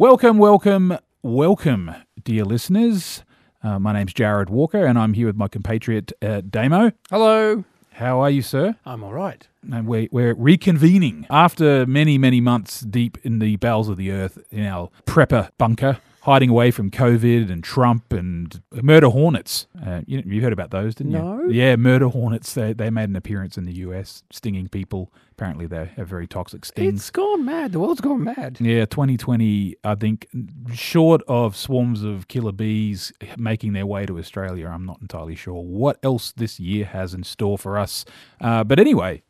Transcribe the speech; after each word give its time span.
Welcome, 0.00 0.38
welcome, 0.38 0.96
welcome, 1.22 1.90
dear 2.24 2.46
listeners. 2.46 3.22
Uh, 3.62 3.78
my 3.78 3.92
name's 3.92 4.14
Jared 4.14 4.48
Walker, 4.48 4.86
and 4.86 4.98
I'm 4.98 5.12
here 5.12 5.26
with 5.26 5.36
my 5.36 5.46
compatriot 5.46 6.10
uh, 6.22 6.40
Damo. 6.40 6.92
Hello. 7.10 7.66
How 7.92 8.18
are 8.20 8.30
you, 8.30 8.40
sir? 8.40 8.76
I'm 8.86 9.04
all 9.04 9.12
right. 9.12 9.46
And 9.70 9.86
we're, 9.86 10.08
we're 10.10 10.34
reconvening 10.34 11.26
after 11.28 11.84
many, 11.84 12.16
many 12.16 12.40
months 12.40 12.80
deep 12.80 13.18
in 13.24 13.40
the 13.40 13.56
bowels 13.56 13.90
of 13.90 13.98
the 13.98 14.10
earth 14.10 14.38
in 14.50 14.64
our 14.64 14.88
prepper 15.04 15.50
bunker, 15.58 15.98
hiding 16.22 16.48
away 16.48 16.70
from 16.70 16.90
COVID 16.90 17.52
and 17.52 17.62
Trump 17.62 18.10
and 18.10 18.62
murder 18.72 19.10
hornets. 19.10 19.66
Uh, 19.86 20.00
you, 20.06 20.22
you 20.24 20.40
heard 20.40 20.54
about 20.54 20.70
those, 20.70 20.94
didn't 20.94 21.12
No. 21.12 21.42
you? 21.42 21.50
Yeah, 21.50 21.76
murder 21.76 22.08
hornets. 22.08 22.54
They, 22.54 22.72
they 22.72 22.88
made 22.88 23.10
an 23.10 23.16
appearance 23.16 23.58
in 23.58 23.66
the 23.66 23.74
US, 23.80 24.22
stinging 24.30 24.68
people. 24.68 25.12
Apparently, 25.40 25.66
they 25.66 25.90
have 25.96 26.06
very 26.06 26.26
toxic 26.26 26.66
stings. 26.66 27.00
It's 27.00 27.10
gone 27.10 27.46
mad. 27.46 27.72
The 27.72 27.80
world's 27.80 28.02
gone 28.02 28.24
mad. 28.24 28.58
Yeah, 28.60 28.84
2020, 28.84 29.74
I 29.82 29.94
think, 29.94 30.26
short 30.74 31.22
of 31.28 31.56
swarms 31.56 32.02
of 32.02 32.28
killer 32.28 32.52
bees 32.52 33.10
making 33.38 33.72
their 33.72 33.86
way 33.86 34.04
to 34.04 34.18
Australia, 34.18 34.68
I'm 34.68 34.84
not 34.84 35.00
entirely 35.00 35.34
sure 35.34 35.62
what 35.62 35.98
else 36.02 36.32
this 36.32 36.60
year 36.60 36.84
has 36.84 37.14
in 37.14 37.22
store 37.22 37.56
for 37.56 37.78
us. 37.78 38.04
Uh, 38.38 38.64
but 38.64 38.78
anyway, 38.78 39.22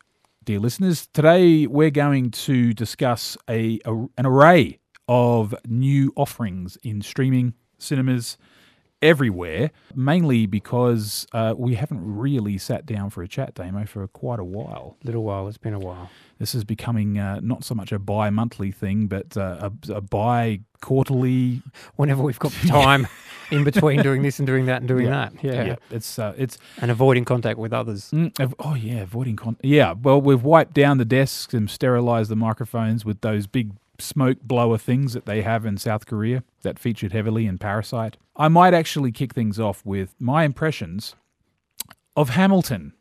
dear 0.43 0.59
listeners, 0.59 1.07
today 1.13 1.65
we're 1.65 1.89
going 1.89 2.31
to 2.31 2.73
discuss 2.73 3.37
a, 3.49 3.79
a 3.85 3.93
an 4.17 4.25
array 4.25 4.79
of 5.07 5.55
new 5.65 6.11
offerings 6.17 6.77
in 6.83 7.01
streaming 7.01 7.53
cinemas 7.77 8.37
everywhere, 9.01 9.71
mainly 9.95 10.45
because 10.45 11.25
uh, 11.33 11.53
we 11.57 11.75
haven't 11.75 12.01
really 12.03 12.57
sat 12.57 12.85
down 12.85 13.09
for 13.09 13.23
a 13.23 13.27
chat, 13.27 13.53
Damo, 13.55 13.85
for 13.85 14.07
quite 14.07 14.39
a 14.39 14.43
while. 14.43 14.97
Little 15.03 15.23
while. 15.23 15.47
It's 15.47 15.57
been 15.57 15.73
a 15.73 15.79
while. 15.79 16.09
This 16.39 16.55
is 16.55 16.63
becoming 16.63 17.17
uh, 17.19 17.39
not 17.41 17.63
so 17.63 17.75
much 17.75 17.91
a 17.91 17.99
bi-monthly 17.99 18.71
thing, 18.71 19.07
but 19.07 19.35
uh, 19.37 19.69
a, 19.89 19.93
a 19.93 20.01
bi-quarterly. 20.01 21.61
Whenever 21.95 22.21
we've 22.23 22.39
got 22.39 22.51
time 22.67 23.07
in 23.51 23.63
between 23.63 24.01
doing 24.01 24.21
this 24.21 24.39
and 24.39 24.47
doing 24.47 24.65
that 24.65 24.77
and 24.81 24.87
doing 24.87 25.05
Yeah. 25.07 25.29
that. 25.29 25.43
Yeah. 25.43 25.63
yeah. 25.65 25.75
it's 25.89 26.17
uh, 26.19 26.33
it's 26.37 26.57
And 26.81 26.89
avoiding 26.91 27.25
contact 27.25 27.59
with 27.59 27.73
others. 27.73 28.11
mm, 28.11 28.37
av- 28.39 28.55
oh 28.59 28.75
yeah, 28.75 29.01
avoiding 29.01 29.35
con. 29.35 29.57
Yeah, 29.61 29.93
well, 30.01 30.21
we've 30.21 30.43
wiped 30.43 30.73
down 30.73 30.97
the 30.97 31.05
desks 31.05 31.53
and 31.53 31.69
sterilized 31.69 32.29
the 32.31 32.35
microphones 32.35 33.05
with 33.05 33.21
those 33.21 33.47
big 33.47 33.73
smoke 34.01 34.39
blower 34.41 34.77
things 34.77 35.13
that 35.13 35.25
they 35.25 35.41
have 35.41 35.65
in 35.65 35.77
South 35.77 36.05
Korea 36.05 36.43
that 36.61 36.79
featured 36.79 37.13
heavily 37.13 37.45
in 37.45 37.57
Parasite. 37.57 38.17
I 38.35 38.47
might 38.47 38.73
actually 38.73 39.11
kick 39.11 39.33
things 39.33 39.59
off 39.59 39.85
with 39.85 40.15
my 40.19 40.43
impressions 40.43 41.15
of 42.15 42.29
Hamilton. 42.29 42.93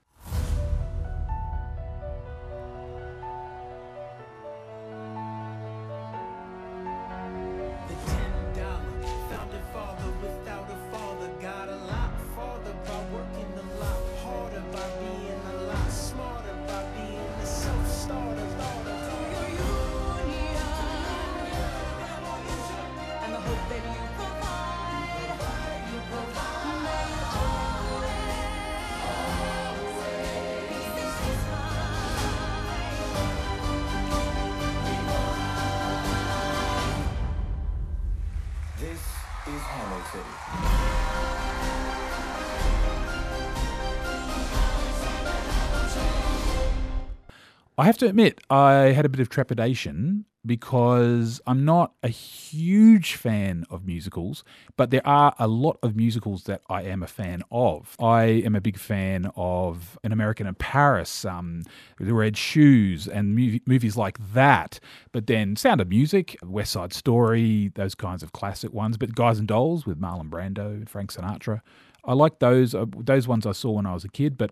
I 47.81 47.85
have 47.85 47.97
to 47.97 48.07
admit, 48.07 48.43
I 48.51 48.93
had 48.93 49.07
a 49.07 49.09
bit 49.09 49.21
of 49.21 49.31
trepidation 49.31 50.27
because 50.45 51.41
I'm 51.47 51.65
not 51.65 51.95
a 52.03 52.09
huge 52.09 53.15
fan 53.15 53.65
of 53.71 53.87
musicals, 53.87 54.45
but 54.77 54.91
there 54.91 55.07
are 55.07 55.35
a 55.39 55.49
lot 55.49 55.79
of 55.83 55.97
musicals 55.97 56.45
that 56.45 56.61
I 56.69 56.83
am 56.83 57.03
a 57.03 57.07
fan 57.07 57.43
of. 57.51 57.97
I 57.99 58.25
am 58.45 58.55
a 58.55 58.61
big 58.61 58.77
fan 58.77 59.33
of 59.35 59.99
An 60.05 60.13
American 60.13 60.47
in 60.47 60.57
Paris, 60.57 61.25
um, 61.25 61.63
The 61.99 62.13
Red 62.13 62.37
Shoes, 62.37 63.09
and 63.09 63.35
mov- 63.35 63.63
movies 63.65 63.97
like 63.97 64.19
that. 64.35 64.79
But 65.11 65.27
then 65.27 65.57
Sound 65.57 65.81
of 65.81 65.89
Music, 65.89 66.37
West 66.45 66.73
Side 66.73 66.93
Story, 66.93 67.73
those 67.77 67.95
kinds 67.95 68.23
of 68.23 68.33
classic 68.33 68.75
ones. 68.75 68.99
But 68.99 69.15
Guys 69.15 69.39
and 69.39 69.49
Dolls 69.49 69.87
with 69.87 69.99
Marlon 69.99 70.29
Brando 70.29 70.67
and 70.67 70.91
Frank 70.91 71.15
Sinatra. 71.15 71.63
I 72.05 72.13
like 72.13 72.41
those. 72.41 72.75
Uh, 72.75 72.85
those 72.95 73.27
ones 73.27 73.47
I 73.47 73.53
saw 73.53 73.71
when 73.71 73.87
I 73.87 73.95
was 73.95 74.05
a 74.05 74.11
kid, 74.11 74.37
but 74.37 74.51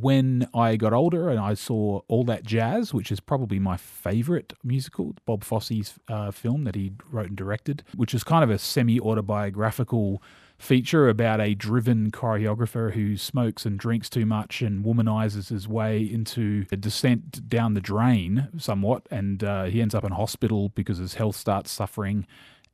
when 0.00 0.48
I 0.54 0.76
got 0.76 0.92
older 0.92 1.28
and 1.28 1.38
I 1.38 1.54
saw 1.54 2.00
All 2.08 2.24
That 2.24 2.44
Jazz, 2.44 2.94
which 2.94 3.12
is 3.12 3.20
probably 3.20 3.58
my 3.58 3.76
favorite 3.76 4.54
musical, 4.64 5.14
Bob 5.26 5.44
Fosse's 5.44 5.94
uh, 6.08 6.30
film 6.30 6.64
that 6.64 6.74
he 6.74 6.92
wrote 7.10 7.28
and 7.28 7.36
directed, 7.36 7.82
which 7.94 8.14
is 8.14 8.24
kind 8.24 8.42
of 8.42 8.50
a 8.50 8.58
semi 8.58 8.98
autobiographical 8.98 10.22
feature 10.58 11.08
about 11.08 11.40
a 11.40 11.54
driven 11.54 12.10
choreographer 12.10 12.92
who 12.92 13.16
smokes 13.16 13.66
and 13.66 13.78
drinks 13.78 14.08
too 14.08 14.24
much 14.24 14.62
and 14.62 14.84
womanizes 14.84 15.48
his 15.48 15.66
way 15.66 16.00
into 16.00 16.64
a 16.70 16.76
descent 16.76 17.48
down 17.48 17.74
the 17.74 17.80
drain 17.80 18.48
somewhat. 18.56 19.06
And 19.10 19.42
uh, 19.42 19.64
he 19.64 19.82
ends 19.82 19.94
up 19.94 20.04
in 20.04 20.12
hospital 20.12 20.68
because 20.70 20.98
his 20.98 21.14
health 21.14 21.36
starts 21.36 21.70
suffering. 21.70 22.26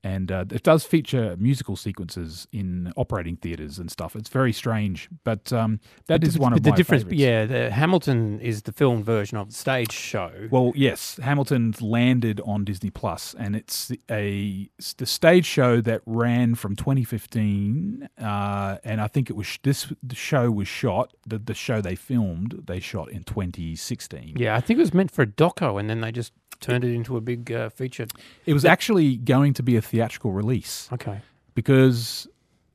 And 0.08 0.32
uh, 0.32 0.44
it 0.50 0.62
does 0.62 0.84
feature 0.84 1.36
musical 1.38 1.76
sequences 1.76 2.48
in 2.50 2.92
operating 2.96 3.36
theaters 3.36 3.78
and 3.78 3.90
stuff. 3.90 4.16
It's 4.16 4.30
very 4.30 4.54
strange, 4.54 5.08
but 5.22 5.52
um, 5.52 5.80
that 6.06 6.24
is 6.24 6.38
one 6.38 6.54
of 6.54 6.62
the 6.62 6.70
my 6.70 6.76
difference, 6.76 7.02
favorites. 7.02 7.20
yeah, 7.20 7.44
the 7.44 7.70
Hamilton 7.70 8.40
is 8.40 8.62
the 8.62 8.72
film 8.72 9.02
version 9.02 9.36
of 9.36 9.50
the 9.50 9.54
stage 9.54 9.92
show. 9.92 10.30
Well, 10.50 10.72
yes, 10.74 11.18
Hamilton's 11.22 11.82
landed 11.82 12.40
on 12.46 12.64
Disney 12.64 12.88
Plus, 12.90 13.34
and 13.38 13.54
it's 13.54 13.92
a 14.10 14.70
it's 14.78 14.94
the 14.94 15.06
stage 15.06 15.44
show 15.44 15.82
that 15.82 16.00
ran 16.06 16.54
from 16.54 16.74
2015, 16.74 18.08
uh, 18.18 18.78
and 18.84 19.00
I 19.02 19.08
think 19.08 19.28
it 19.28 19.36
was 19.36 19.58
this 19.62 19.92
the 20.02 20.16
show 20.16 20.50
was 20.50 20.68
shot 20.68 21.12
the 21.26 21.38
the 21.38 21.54
show 21.54 21.80
they 21.82 21.96
filmed 21.96 22.64
they 22.66 22.80
shot 22.80 23.10
in 23.10 23.24
2016. 23.24 24.36
yeah, 24.38 24.56
I 24.56 24.60
think 24.60 24.78
it 24.78 24.82
was 24.82 24.94
meant 24.94 25.10
for 25.10 25.22
a 25.22 25.26
doco, 25.26 25.78
and 25.78 25.90
then 25.90 26.00
they 26.00 26.12
just 26.12 26.32
turned 26.60 26.84
it 26.84 26.92
into 26.94 27.16
a 27.16 27.20
big 27.20 27.50
uh, 27.52 27.68
feature. 27.70 28.06
It 28.46 28.52
was 28.52 28.64
actually 28.64 29.16
going 29.16 29.54
to 29.54 29.62
be 29.62 29.76
a 29.76 29.82
theatrical 29.82 30.32
release 30.32 30.88
Okay. 30.92 31.20
because 31.54 32.26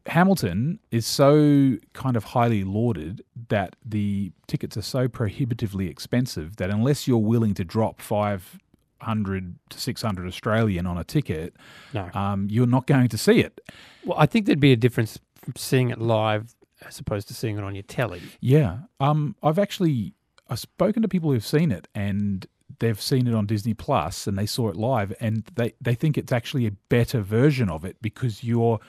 Hamilton 0.05 0.79
is 0.91 1.05
so 1.05 1.77
kind 1.94 2.16
of 2.17 2.23
highly 2.25 2.63
lauded 2.63 3.23
that 3.49 3.75
the 3.85 4.31
tickets 4.47 4.75
are 4.77 4.81
so 4.81 5.07
prohibitively 5.07 5.88
expensive 5.88 6.57
that 6.57 6.69
unless 6.69 7.07
you're 7.07 7.17
willing 7.17 7.53
to 7.53 7.63
drop 7.63 8.01
500 8.01 9.55
to 9.69 9.79
600 9.79 10.27
Australian 10.27 10.85
on 10.85 10.97
a 10.97 11.03
ticket, 11.03 11.55
No. 11.94 12.09
um, 12.13 12.47
you're 12.50 12.67
not 12.67 12.88
going 12.88 13.07
to 13.09 13.17
see 13.17 13.39
it. 13.39 13.59
Well, 14.05 14.17
I 14.19 14.25
think 14.25 14.45
there'd 14.45 14.59
be 14.59 14.71
a 14.73 14.77
difference 14.77 15.19
from 15.41 15.55
seeing 15.57 15.89
it 15.89 16.00
live 16.00 16.55
as 16.85 17.00
opposed 17.00 17.27
to 17.29 17.33
seeing 17.33 17.57
it 17.57 17.63
on 17.63 17.75
your 17.75 17.83
telly. 17.83 18.21
Yeah. 18.41 18.79
Um, 19.00 19.35
I've 19.41 19.59
actually 19.59 20.13
I've 20.50 20.59
spoken 20.59 21.01
to 21.01 21.07
people 21.07 21.31
who've 21.31 21.45
seen 21.45 21.71
it 21.71 21.88
and 21.95 22.45
they've 22.79 23.01
seen 23.01 23.28
it 23.28 23.34
on 23.34 23.45
Disney 23.45 23.74
Plus 23.74 24.27
and 24.27 24.38
they 24.38 24.45
saw 24.45 24.69
it 24.69 24.75
live 24.75 25.13
and 25.19 25.44
they, 25.56 25.74
they 25.81 25.95
think 25.95 26.18
it's 26.18 26.31
actually 26.31 26.65
a 26.68 26.71
better 26.89 27.21
version 27.21 27.69
of 27.69 27.83
it 27.86 27.98
because 28.01 28.44
you're 28.44 28.80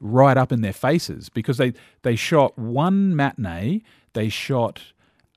right 0.00 0.36
up 0.36 0.50
in 0.52 0.60
their 0.62 0.72
faces 0.72 1.28
because 1.28 1.56
they, 1.58 1.72
they 2.02 2.16
shot 2.16 2.58
one 2.58 3.14
matinee, 3.14 3.82
they 4.14 4.28
shot 4.28 4.82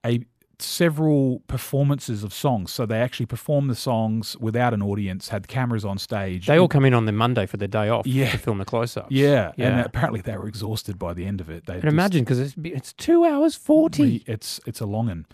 a 0.04 0.20
several 0.58 1.40
performances 1.48 2.24
of 2.24 2.32
songs. 2.32 2.72
So 2.72 2.86
they 2.86 2.98
actually 2.98 3.26
performed 3.26 3.68
the 3.68 3.74
songs 3.74 4.36
without 4.40 4.72
an 4.72 4.82
audience, 4.82 5.28
had 5.28 5.48
cameras 5.48 5.84
on 5.84 5.98
stage. 5.98 6.46
They 6.46 6.58
all 6.58 6.66
come 6.68 6.86
in 6.86 6.94
on 6.94 7.04
the 7.04 7.12
Monday 7.12 7.44
for 7.44 7.58
their 7.58 7.68
day 7.68 7.90
off 7.90 8.06
Yeah. 8.06 8.30
to 8.30 8.38
film 8.38 8.56
the 8.58 8.64
close-ups. 8.64 9.10
yeah, 9.10 9.48
and 9.58 9.76
yeah. 9.76 9.84
apparently 9.84 10.22
they 10.22 10.34
were 10.36 10.48
exhausted 10.48 10.98
by 10.98 11.12
the 11.12 11.26
end 11.26 11.42
of 11.42 11.50
it. 11.50 11.66
They 11.66 11.74
And 11.74 11.82
just- 11.82 11.92
imagine 11.92 12.24
because 12.24 12.40
it's 12.40 12.54
it's 12.64 12.92
two 12.94 13.24
hours 13.26 13.54
forty. 13.54 14.24
It's 14.26 14.58
it's 14.66 14.80
a 14.80 14.86
long 14.86 15.06
one. 15.08 15.26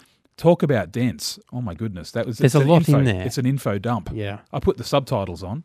Talk 0.43 0.63
about 0.65 0.91
dense. 0.91 1.39
Oh 1.53 1.61
my 1.61 1.75
goodness, 1.75 2.11
that 2.13 2.27
was. 2.27 2.39
There's 2.39 2.55
it's 2.55 2.61
a 2.61 2.61
an 2.65 2.69
lot 2.69 2.89
in 2.89 2.95
info- 2.97 3.05
there. 3.13 3.23
It's 3.27 3.39
an 3.39 3.47
info 3.47 3.79
dump. 3.79 4.11
Yeah, 4.13 4.41
I 4.53 4.59
put 4.59 4.77
the 4.77 4.85
subtitles 4.85 5.43
on. 5.45 5.63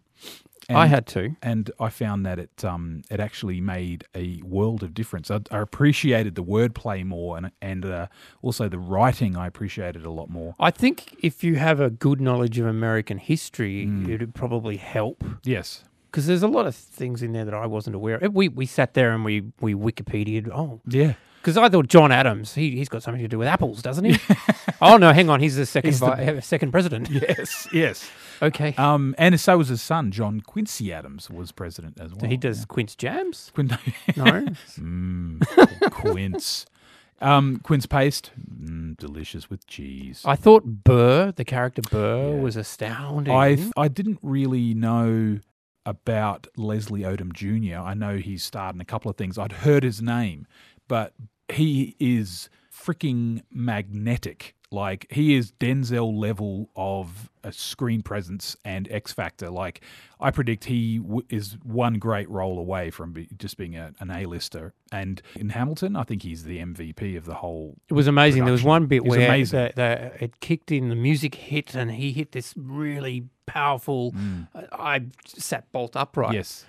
And, 0.70 0.78
I 0.78 0.86
had 0.88 1.08
to. 1.08 1.36
and 1.42 1.72
I 1.80 1.90
found 1.90 2.26
that 2.26 2.38
it 2.40 2.64
um 2.66 3.02
it 3.10 3.20
actually 3.20 3.60
made 3.62 4.04
a 4.14 4.42
world 4.44 4.84
of 4.84 4.94
difference. 4.94 5.32
I, 5.32 5.40
I 5.50 5.60
appreciated 5.60 6.36
the 6.36 6.44
wordplay 6.44 7.04
more, 7.06 7.38
and 7.38 7.52
and 7.62 7.86
uh, 7.86 8.08
also 8.42 8.68
the 8.70 8.78
writing. 8.78 9.36
I 9.36 9.48
appreciated 9.48 10.06
a 10.06 10.12
lot 10.12 10.30
more. 10.30 10.54
I 10.60 10.70
think 10.72 11.16
if 11.24 11.44
you 11.44 11.56
have 11.56 11.80
a 11.80 11.90
good 11.90 12.20
knowledge 12.22 12.60
of 12.60 12.68
American 12.68 13.18
history, 13.18 13.86
Mm. 13.88 14.10
it'd 14.10 14.36
probably 14.36 14.78
help 14.78 15.24
Yes. 15.44 15.84
because 16.12 16.28
there's 16.28 16.44
a 16.44 16.48
lot 16.58 16.68
of 16.68 16.76
things 16.76 17.24
in 17.24 17.32
there 17.32 17.46
that 17.46 17.54
I 17.54 17.66
wasn't 17.66 17.96
aware 17.96 18.18
of. 18.18 18.36
We 18.36 18.50
we 18.50 18.66
sat 18.68 18.94
there 18.94 19.12
and 19.14 19.24
we 19.26 19.36
we 19.62 19.74
Wikipedia'd. 19.74 20.50
Oh, 20.54 20.82
Yeah. 20.86 21.14
Because 21.48 21.56
I 21.58 21.70
thought 21.70 21.88
John 21.88 22.12
Adams, 22.12 22.56
he, 22.56 22.72
he's 22.72 22.90
got 22.90 23.04
something 23.04 23.22
to 23.22 23.28
do 23.30 23.38
with 23.38 23.48
apples, 23.48 23.82
doesn't 23.82 24.04
he? 24.04 24.20
oh, 24.82 24.98
no, 24.98 25.14
hang 25.14 25.30
on. 25.30 25.40
He's 25.40 25.56
the 25.56 25.66
second, 25.66 25.92
He's 25.92 26.02
the- 26.02 26.08
vi- 26.08 26.26
uh, 26.38 26.42
second 26.42 26.72
president. 26.74 27.10
yes, 27.12 27.70
yes. 27.72 28.10
Okay. 28.42 28.76
Um, 28.78 29.16
and 29.18 29.40
so 29.40 29.58
was 29.58 29.70
his 29.70 29.82
son, 29.82 30.12
John 30.12 30.42
Quincy 30.42 30.92
Adams, 30.92 31.30
was 31.30 31.54
president 31.54 32.02
as 32.02 32.12
well. 32.12 32.20
so 32.20 32.28
he 32.28 32.36
does 32.36 32.66
Quince 32.66 32.96
Jams? 32.98 33.50
Quin- 33.56 33.68
No. 34.18 34.26
mm, 34.78 35.92
Quince. 35.92 36.66
Um, 37.22 37.62
quince 37.64 37.86
paste, 37.88 38.30
mm, 38.62 38.96
delicious 38.98 39.50
with 39.50 39.66
cheese. 39.66 40.22
I 40.26 40.36
thought 40.36 40.66
Burr, 40.84 41.32
the 41.32 41.46
character 41.46 41.82
Burr, 41.82 42.34
Yeah. 42.36 42.42
was 42.42 42.56
astounding. 42.58 43.34
I 43.34 43.56
th- 43.56 43.72
I 43.78 43.88
didn't 43.88 44.20
really 44.22 44.74
know 44.76 45.40
about 45.84 46.46
Leslie 46.58 47.02
Odom 47.02 47.32
Jr. 47.34 47.80
I 47.80 47.94
know 47.94 48.18
he's 48.18 48.44
starred 48.44 48.76
in 48.76 48.82
a 48.82 48.86
couple 48.86 49.10
of 49.10 49.18
things. 49.18 49.38
I'd 49.40 49.52
heard 49.54 49.82
his 49.84 50.00
name, 50.02 50.46
but 50.88 51.14
he 51.50 51.96
is 52.00 52.50
freaking 52.74 53.42
magnetic. 53.52 54.54
Like 54.70 55.08
he 55.10 55.34
is 55.36 55.54
Denzel 55.54 56.14
level 56.14 56.70
of 56.76 57.30
a 57.42 57.54
screen 57.54 58.02
presence 58.02 58.58
and 58.66 58.86
X 58.92 59.14
Factor. 59.14 59.50
Like 59.50 59.80
I 60.20 60.30
predict 60.30 60.66
he 60.66 60.98
w- 60.98 61.26
is 61.30 61.58
one 61.64 62.00
great 62.00 62.30
role 62.30 62.60
away 62.60 62.90
from 62.90 63.14
be- 63.14 63.30
just 63.38 63.56
being 63.56 63.78
a, 63.78 63.94
an 64.02 64.12
A-lister. 64.12 64.74
And 64.92 65.22
in 65.38 65.50
Hamilton, 65.50 65.96
I 65.96 66.04
think 66.04 66.24
he's 66.24 66.44
the 66.44 66.58
MVP 66.60 67.16
of 67.16 67.24
the 67.24 67.36
whole. 67.36 67.78
It 67.88 67.94
was 67.94 68.08
amazing. 68.08 68.44
There 68.44 68.52
was 68.52 68.64
one 68.64 68.88
bit 68.88 68.98
It 68.98 69.04
was 69.06 69.18
where 69.18 69.46
the, 69.46 69.72
the, 69.74 70.12
it 70.22 70.42
kicked 70.42 70.70
in, 70.70 70.90
the 70.90 70.96
music 70.96 71.36
hit, 71.36 71.74
and 71.74 71.90
he 71.92 72.12
hit 72.12 72.34
this 72.34 72.54
really 72.58 73.24
powerful. 73.46 74.14
I 74.54 74.68
I 74.74 75.02
sat 75.26 75.72
bolt 75.72 75.96
upright. 75.96 76.32
Mm. 76.32 76.36
Yes. 76.36 76.66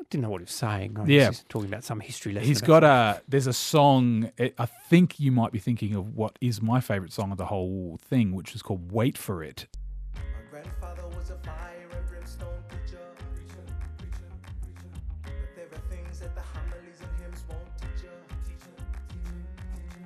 I 0.00 0.02
didn't 0.10 0.22
know 0.22 0.30
what 0.30 0.40
he 0.40 0.44
was 0.44 0.52
saying. 0.52 0.96
I 0.98 1.04
Yeah. 1.04 1.28
just 1.28 1.48
talking 1.48 1.68
about 1.68 1.84
some 1.84 2.00
history 2.00 2.32
lesson. 2.32 2.48
He's 2.48 2.58
about 2.62 2.80
got 2.80 2.84
a. 3.18 3.22
There's 3.28 3.46
a 3.46 3.52
song. 3.52 4.30
I 4.40 4.52
I 4.58 4.66
think 4.66 5.20
you 5.20 5.30
might 5.30 5.52
be 5.52 5.58
thinking 5.58 5.94
of 5.94 6.16
what 6.16 6.36
is 6.40 6.60
my 6.62 6.80
favorite 6.80 7.12
song 7.12 7.30
of 7.32 7.38
the 7.38 7.46
whole 7.46 7.98
thing, 8.02 8.32
which 8.32 8.54
is 8.54 8.62
called 8.62 8.90
"Wait 8.90 9.16
for 9.18 9.42
It." 9.44 9.66
My 10.14 10.20
grandfather 10.50 11.06
was 11.16 11.30
a 11.30 11.38
fire 11.38 11.88
and 11.96 12.06
brimstone 12.08 12.62
preacher. 12.68 12.98
preacher, 13.34 13.64
preacher, 13.98 14.30
preacher. 14.62 14.90
But 15.22 15.54
there 15.54 15.66
are 15.66 15.82
things 15.94 16.18
that 16.20 16.34
the 16.34 16.42
homilies 16.42 17.00
and 17.02 17.12
hymns 17.20 17.44
won't 17.48 17.68
teach 17.78 18.04
ya. 18.04 18.10
Teacher, 18.46 18.74
teacher, 19.12 19.36
teacher. 19.78 20.04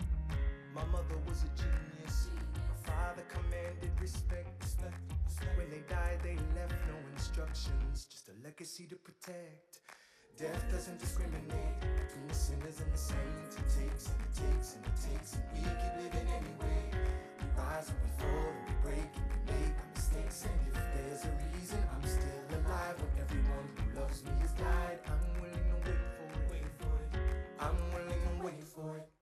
My 0.75 0.85
mother 0.87 1.17
was 1.27 1.45
a 1.45 1.51
genius. 1.57 2.29
My 2.59 2.91
father 2.91 3.23
commanded 3.29 3.93
respect. 4.01 4.49
respect, 4.61 4.97
respect. 5.25 5.57
When 5.57 5.71
they 5.71 5.83
died, 5.89 6.19
they 6.23 6.37
left 6.59 6.75
no 6.89 6.97
instructions, 7.13 8.07
just 8.11 8.29
a 8.29 8.33
legacy 8.43 8.87
to 8.87 8.97
protect. 8.97 9.79
Death 10.37 10.67
doesn't 10.69 10.99
discriminate 10.99 11.79
between 11.81 12.27
the 12.27 12.35
sinners 12.35 12.81
and 12.81 12.93
the 12.93 12.99
saints. 12.99 13.55
It 13.55 13.71
takes 13.71 14.11
and 14.11 14.19
it 14.19 14.35
takes 14.35 14.75
and 14.75 14.85
it 14.85 14.99
takes, 14.99 15.35
and 15.35 15.45
we 15.55 15.63
keep 15.63 15.95
living 15.95 16.27
anyway. 16.27 16.91
We 17.39 17.47
rise 17.57 17.89
and 17.89 17.99
we 18.03 18.11
fall 18.19 18.51
and 18.51 18.67
we 18.67 18.75
break 18.83 19.11
and 19.15 19.31
we 19.31 19.55
make 19.55 19.79
our 19.79 19.91
mistakes. 19.95 20.43
And 20.43 20.59
if 20.75 20.83
there's 20.91 21.25
a 21.25 21.33
reason 21.55 21.79
I'm 21.95 22.03
still 22.03 22.43
alive 22.51 22.99
when 22.99 23.15
everyone 23.23 23.67
who 23.79 24.01
loves 24.01 24.25
me 24.25 24.33
has 24.41 24.51
died, 24.59 24.99
I'm 25.07 25.23
willing 25.39 25.67
to 25.71 25.79
wait 25.87 26.03
for 26.19 26.27
it. 26.35 26.51
Wait 26.51 26.71
for 26.83 26.95
it. 26.99 27.11
I'm 27.61 27.79
willing 27.95 28.23
to 28.27 28.45
wait 28.45 28.65
for 28.67 28.97
it. 28.99 29.14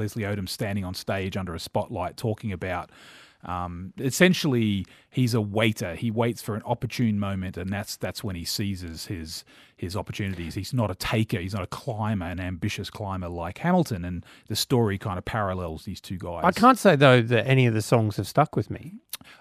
Leslie 0.00 0.24
Odom 0.24 0.48
standing 0.48 0.84
on 0.84 0.94
stage 0.94 1.36
under 1.36 1.54
a 1.54 1.60
spotlight 1.60 2.16
talking 2.16 2.50
about. 2.52 2.90
Um, 3.42 3.94
essentially, 3.98 4.84
he's 5.08 5.32
a 5.32 5.40
waiter. 5.40 5.94
He 5.94 6.10
waits 6.10 6.42
for 6.42 6.54
an 6.56 6.62
opportune 6.66 7.18
moment, 7.18 7.56
and 7.56 7.72
that's 7.72 7.96
that's 7.96 8.22
when 8.22 8.36
he 8.36 8.44
seizes 8.44 9.06
his 9.06 9.44
his 9.78 9.96
opportunities. 9.96 10.54
He's 10.54 10.74
not 10.74 10.90
a 10.90 10.94
taker. 10.94 11.38
He's 11.40 11.54
not 11.54 11.62
a 11.62 11.66
climber, 11.66 12.26
an 12.26 12.38
ambitious 12.38 12.90
climber 12.90 13.30
like 13.30 13.56
Hamilton. 13.58 14.04
And 14.04 14.26
the 14.48 14.56
story 14.56 14.98
kind 14.98 15.16
of 15.16 15.24
parallels 15.24 15.84
these 15.86 16.02
two 16.02 16.18
guys. 16.18 16.42
I 16.44 16.50
can't 16.52 16.78
say 16.78 16.96
though 16.96 17.22
that 17.22 17.46
any 17.46 17.64
of 17.66 17.72
the 17.72 17.80
songs 17.80 18.16
have 18.18 18.26
stuck 18.26 18.56
with 18.56 18.68
me. 18.70 18.96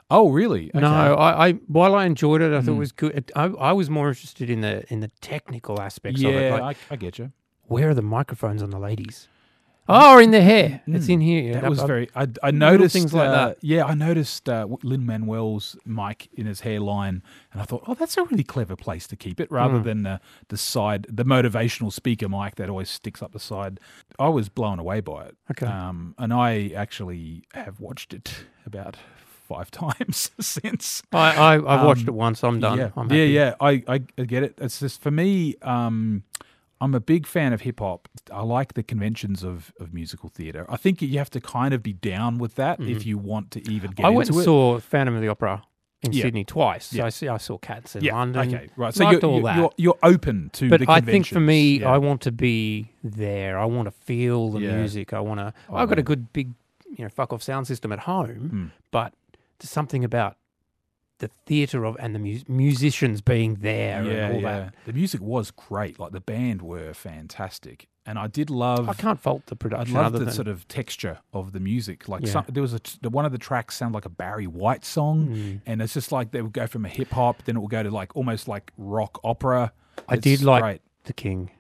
Oh, 0.10 0.30
really? 0.30 0.72
No, 0.74 0.88
I, 1.16 1.50
I 1.50 1.52
while 1.68 1.94
I 1.94 2.06
enjoyed 2.06 2.42
it, 2.42 2.54
I 2.54 2.62
thought 2.62 2.72
it 2.72 2.76
Mm. 2.76 2.80
was 2.80 2.92
good. 2.94 3.32
I, 3.36 3.46
I 3.46 3.74
was 3.74 3.90
more 3.90 4.08
interested 4.10 4.50
in 4.50 4.62
the 4.62 4.86
in 4.94 5.02
the 5.02 5.10
technical 5.20 5.82
aspects 5.82 6.22
of 6.22 6.28
it. 6.28 6.44
Yeah, 6.44 6.56
Like, 6.58 6.78
I, 6.90 6.94
I 6.94 6.96
get 6.96 7.20
you. 7.20 7.34
where 7.68 7.90
are 7.90 7.94
the 7.94 8.02
microphones 8.02 8.64
on 8.64 8.70
the 8.70 8.80
ladies? 8.80 9.28
Oh, 9.92 10.20
in 10.20 10.30
the 10.32 10.42
hair. 10.42 10.82
It's 10.88 11.08
Mm. 11.08 11.14
in 11.14 11.22
here. 11.22 11.54
That 11.54 11.64
Up- 11.64 11.70
was 11.72 11.80
up- 11.80 11.88
very. 11.88 12.10
I, 12.16 12.28
I 12.44 12.52
noticed 12.52 12.94
things 12.94 13.14
like 13.14 13.28
uh, 13.28 13.32
that. 13.48 13.58
Yeah, 13.62 13.86
I 13.86 13.96
noticed 13.96 14.48
uh, 14.48 14.68
Lin 14.84 15.06
Manuel's 15.06 15.76
mic 15.86 16.30
in 16.34 16.46
his 16.46 16.62
hairline, 16.62 17.24
and 17.52 17.62
I 17.62 17.66
thought, 17.66 17.84
oh, 17.88 17.96
that's 17.96 18.16
a 18.16 18.24
really 18.24 18.44
clever 18.44 18.76
place 18.76 19.08
to 19.08 19.16
keep 19.16 19.40
it, 19.40 19.52
rather 19.52 19.80
Mm. 19.80 19.84
than 19.84 20.06
uh, 20.06 20.18
the 20.50 20.58
side, 20.58 21.08
the 21.10 21.26
motivational 21.26 21.92
speaker 21.92 22.30
mic 22.30 22.56
that 22.56 22.70
always 22.70 22.90
sticks 22.90 23.22
up 23.24 23.32
the 23.32 23.40
side. 23.40 23.80
I 24.20 24.30
was 24.30 24.48
blown 24.50 24.78
away 24.80 25.00
by 25.02 25.26
it. 25.26 25.38
Okay. 25.52 25.66
Um, 25.66 26.14
and 26.20 26.32
I 26.32 26.72
actually 26.76 27.44
have 27.56 27.80
watched 27.80 28.14
it 28.14 28.46
about 28.66 28.96
five 29.48 29.72
times 29.84 30.30
since. 30.40 31.02
I, 31.12 31.36
I 31.36 31.54
I've 31.56 31.84
watched 31.86 32.04
Um, 32.04 32.10
it 32.10 32.14
once. 32.14 32.44
I'm 32.44 32.60
done. 32.60 32.78
Yeah, 32.78 32.92
I'm 32.96 33.12
yeah, 33.12 33.18
happy. 33.18 33.32
yeah. 33.32 33.54
I, 33.60 33.96
I, 33.96 34.02
I 34.20 34.24
get 34.26 34.44
it. 34.44 34.54
It's 34.62 34.80
just 34.80 35.02
for 35.02 35.10
me. 35.10 35.56
Um, 35.64 36.24
I'm 36.82 36.96
a 36.96 37.00
big 37.00 37.28
fan 37.28 37.52
of 37.54 37.62
hip 37.62 37.80
hop. 37.80 38.08
I 38.32 38.42
like 38.42 38.74
the 38.74 38.84
conventions 38.84 39.44
of, 39.44 39.74
of 39.80 39.94
musical 39.94 40.30
theatre. 40.30 40.66
I 40.70 40.78
think 40.78 41.02
you 41.02 41.18
have 41.18 41.30
to 41.32 41.42
kind 41.42 41.74
of 41.74 41.84
be 41.84 41.94
down 41.94 42.38
with 42.38 42.56
that 42.56 42.80
if 42.80 43.06
you 43.06 43.18
want 43.18 43.52
to 43.52 43.60
even 43.72 43.92
get 43.92 43.98
Mm-hmm. 43.98 44.06
I 44.06 44.10
went 44.10 44.30
and 44.30 44.40
it. 44.40 44.44
saw 44.44 44.80
Phantom 44.80 45.16
of 45.16 45.22
the 45.22 45.28
Opera 45.28 45.64
in 46.02 46.14
Yeah. 46.14 46.22
Sydney 46.24 46.46
twice. 46.46 46.86
So 46.86 46.98
Yeah. 46.98 47.06
I 47.06 47.10
see. 47.10 47.28
I 47.28 47.38
saw 47.38 47.58
Cats 47.58 47.98
in 47.98 48.04
yeah, 48.06 48.16
London. 48.16 48.48
okay, 48.56 48.70
right. 48.78 48.94
So 48.94 49.10
you're, 49.12 49.20
all 49.26 49.34
you're, 49.34 49.44
that. 49.44 49.58
you're 49.58 49.72
you're 49.78 49.98
open 50.04 50.50
to 50.54 50.70
but 50.70 50.80
the 50.80 50.86
I 50.90 51.02
think 51.02 51.28
for 51.28 51.42
me. 51.42 51.84
I 51.84 51.98
want 51.98 52.22
to 52.22 52.32
be 52.32 52.94
there. 53.04 53.60
I 53.60 53.66
want 53.66 53.88
to 53.88 53.92
feel 53.92 54.50
the 54.52 54.60
music. 54.62 55.12
I 55.12 55.20
want 55.20 55.42
to. 55.42 55.54
Oh, 55.70 55.76
I've 55.76 55.90
got 55.90 56.00
a 56.00 56.04
good 56.04 56.32
big, 56.32 56.54
you 56.96 57.04
know, 57.04 57.10
fuck 57.10 57.34
off 57.34 57.44
sound 57.44 57.68
system 57.68 57.92
at 57.92 58.00
home, 58.00 58.50
Mm. 58.54 58.72
but 58.92 59.14
there's 59.60 59.70
something 59.70 60.06
about 60.06 60.38
the 61.20 61.30
theatre 61.46 61.86
of 61.86 61.96
and 62.00 62.14
the 62.16 62.20
mu- 62.20 62.40
musicians 62.48 63.22
being 63.22 63.56
there 63.56 64.04
yeah, 64.04 64.12
and 64.28 64.36
all 64.36 64.42
yeah. 64.42 64.60
that. 64.60 64.74
The 64.86 64.94
music 64.94 65.22
was 65.22 65.52
great. 65.52 66.00
Like 66.00 66.12
the 66.12 66.20
band 66.22 66.62
were 66.62 66.94
fantastic, 66.94 67.88
and 68.06 68.18
I 68.18 68.28
did 68.28 68.50
love. 68.50 68.90
I 68.90 68.94
can't 68.94 69.20
fault 69.20 69.46
the 69.46 69.56
I 69.56 69.58
production. 69.58 69.96
love 69.96 70.06
other 70.08 70.20
the 70.20 70.26
than, 70.26 70.34
sort 70.34 70.48
of 70.48 70.68
texture 70.68 71.20
of 71.34 71.52
the 71.52 71.60
music. 71.60 72.08
Like 72.10 72.24
Yeah. 72.26 72.32
some, 72.32 72.46
there 72.50 72.62
was 72.64 72.74
a 72.74 73.10
one 73.10 73.26
of 73.26 73.32
the 73.32 73.38
tracks 73.38 73.76
sounded 73.78 73.96
like 73.96 74.06
a 74.06 74.10
Barry 74.10 74.48
White 74.48 74.84
song, 74.86 75.28
Mm. 75.28 75.62
and 75.66 75.82
it's 75.82 75.94
just 75.94 76.12
like 76.12 76.32
they 76.32 76.42
would 76.42 76.54
go 76.54 76.68
from 76.68 76.86
a 76.86 76.90
hip 76.90 77.12
hop, 77.12 77.44
then 77.44 77.56
it 77.56 77.60
would 77.60 77.72
go 77.72 77.84
to 77.84 77.92
like 77.92 78.16
almost 78.16 78.48
like 78.48 78.72
rock 78.78 79.20
opera. 79.24 79.72
I 80.08 80.16
It's 80.16 80.24
did 80.24 80.42
like 80.44 80.64
great. 80.64 80.82
the 81.04 81.14
King. 81.14 81.52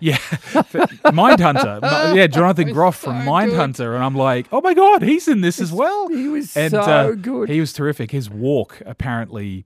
Yeah, 0.00 0.16
Mindhunter. 0.16 1.80
Mi- 1.82 2.18
yeah, 2.18 2.26
Jonathan 2.26 2.72
Groff 2.72 2.96
from 2.96 3.16
Mindhunter, 3.22 3.94
and 3.94 4.02
I'm 4.02 4.14
like, 4.14 4.46
oh 4.52 4.60
my 4.60 4.74
god, 4.74 5.02
he's 5.02 5.28
in 5.28 5.40
this 5.40 5.60
as 5.60 5.72
well. 5.72 6.08
He 6.08 6.28
was 6.28 6.56
And, 6.56 6.70
so 6.70 6.80
uh, 6.80 7.12
good. 7.12 7.48
He 7.48 7.60
was 7.60 7.72
terrific. 7.72 8.10
His 8.10 8.28
walk, 8.28 8.82
apparently, 8.86 9.64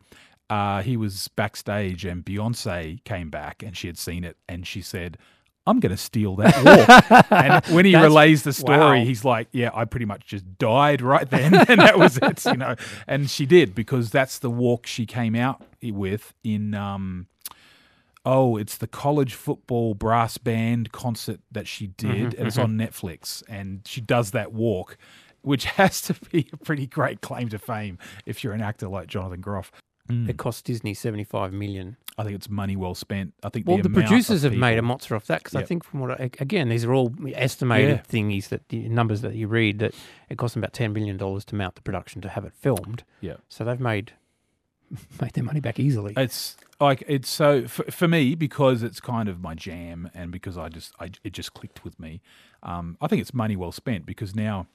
uh, 0.50 0.82
he 0.82 0.96
was 0.96 1.28
backstage, 1.28 2.04
and 2.04 2.24
Beyonce 2.24 3.02
came 3.04 3.30
back, 3.30 3.62
and 3.62 3.76
she 3.76 3.86
had 3.86 3.98
seen 3.98 4.24
it, 4.24 4.36
and 4.48 4.66
she 4.66 4.82
said. 4.82 5.18
I'm 5.66 5.80
going 5.80 5.92
to 5.92 5.96
steal 5.96 6.36
that 6.36 6.62
walk. 7.10 7.26
and 7.30 7.64
when 7.74 7.86
he 7.86 7.96
relays 7.96 8.42
the 8.42 8.52
story, 8.52 8.78
wow. 8.78 8.94
he's 9.02 9.24
like, 9.24 9.48
"Yeah, 9.50 9.70
I 9.72 9.86
pretty 9.86 10.04
much 10.04 10.26
just 10.26 10.58
died 10.58 11.00
right 11.00 11.26
then, 11.30 11.54
and 11.68 11.80
that 11.80 11.98
was 11.98 12.18
it." 12.18 12.44
You 12.44 12.58
know, 12.58 12.76
and 13.06 13.30
she 13.30 13.46
did 13.46 13.74
because 13.74 14.10
that's 14.10 14.38
the 14.40 14.50
walk 14.50 14.86
she 14.86 15.06
came 15.06 15.34
out 15.34 15.62
with 15.82 16.34
in. 16.44 16.74
Um, 16.74 17.28
oh, 18.24 18.56
it's 18.56 18.76
the 18.78 18.86
college 18.86 19.34
football 19.34 19.94
brass 19.94 20.38
band 20.38 20.92
concert 20.92 21.40
that 21.52 21.66
she 21.68 21.88
did, 21.88 22.34
and 22.34 22.46
it's 22.46 22.58
on 22.58 22.76
Netflix, 22.78 23.42
and 23.48 23.82
she 23.86 24.00
does 24.00 24.30
that 24.32 24.52
walk, 24.52 24.96
which 25.42 25.64
has 25.80 26.00
to 26.02 26.14
be 26.30 26.48
a 26.52 26.56
pretty 26.56 26.86
great 26.86 27.20
claim 27.20 27.48
to 27.50 27.58
fame 27.58 27.98
if 28.26 28.42
you're 28.42 28.52
an 28.54 28.62
actor 28.62 28.88
like 28.88 29.06
Jonathan 29.08 29.40
Groff. 29.40 29.70
Mm. 30.08 30.28
It 30.28 30.36
cost 30.36 30.66
Disney 30.66 30.92
seventy 30.94 31.24
five 31.24 31.52
million. 31.52 31.96
I 32.18 32.22
think 32.24 32.36
it's 32.36 32.48
money 32.50 32.76
well 32.76 32.94
spent. 32.94 33.32
I 33.42 33.48
think 33.48 33.66
Well, 33.66 33.78
the, 33.78 33.86
amount 33.86 34.04
of 34.04 34.08
producers 34.10 34.42
have 34.42 34.52
made 34.52 34.74
a 34.74 34.76
people- 34.76 34.88
monster 34.88 35.16
off 35.16 35.26
that 35.26 35.38
because 35.42 35.56
I 35.56 35.64
think 35.64 35.82
from 35.82 36.00
what 36.00 36.20
I, 36.20 36.24
again 36.38 36.68
these 36.68 36.84
are 36.84 36.92
all 36.92 37.12
estimated 37.34 37.88
Yeah. 37.90 38.02
thingies 38.20 38.48
that 38.50 38.68
the 38.68 38.86
numbers 38.88 39.22
that 39.22 39.34
you 39.34 39.48
read 39.48 39.78
that 39.80 39.94
it 40.28 40.36
cost 40.38 40.54
them 40.54 40.62
about 40.62 40.74
ten 40.74 40.92
million 40.92 41.16
dollars 41.16 41.44
to 41.46 41.54
mount 41.56 41.74
the 41.74 41.80
production 41.80 42.20
to 42.20 42.28
have 42.28 42.44
it 42.44 42.52
filmed. 42.54 43.02
Yeah. 43.22 43.36
So 43.48 43.64
they've 43.64 43.80
made 43.80 44.12
made 45.20 45.32
their 45.32 45.44
money 45.44 45.60
back 45.60 45.78
easily. 45.78 46.14
It's 46.16 46.56
like 46.80 47.02
it's 47.06 47.28
so 47.28 47.66
for, 47.68 47.84
for 47.90 48.08
me 48.08 48.34
because 48.34 48.82
it's 48.82 49.00
kind 49.00 49.28
of 49.28 49.40
my 49.40 49.54
jam, 49.54 50.10
and 50.14 50.30
because 50.30 50.56
I 50.58 50.68
just 50.68 50.92
I, 51.00 51.10
it 51.22 51.32
just 51.32 51.54
clicked 51.54 51.84
with 51.84 51.98
me. 52.00 52.20
Um, 52.62 52.96
I 53.00 53.06
think 53.08 53.20
it's 53.22 53.34
money 53.34 53.56
well 53.56 53.72
spent 53.72 54.06
because 54.06 54.34
now 54.34 54.66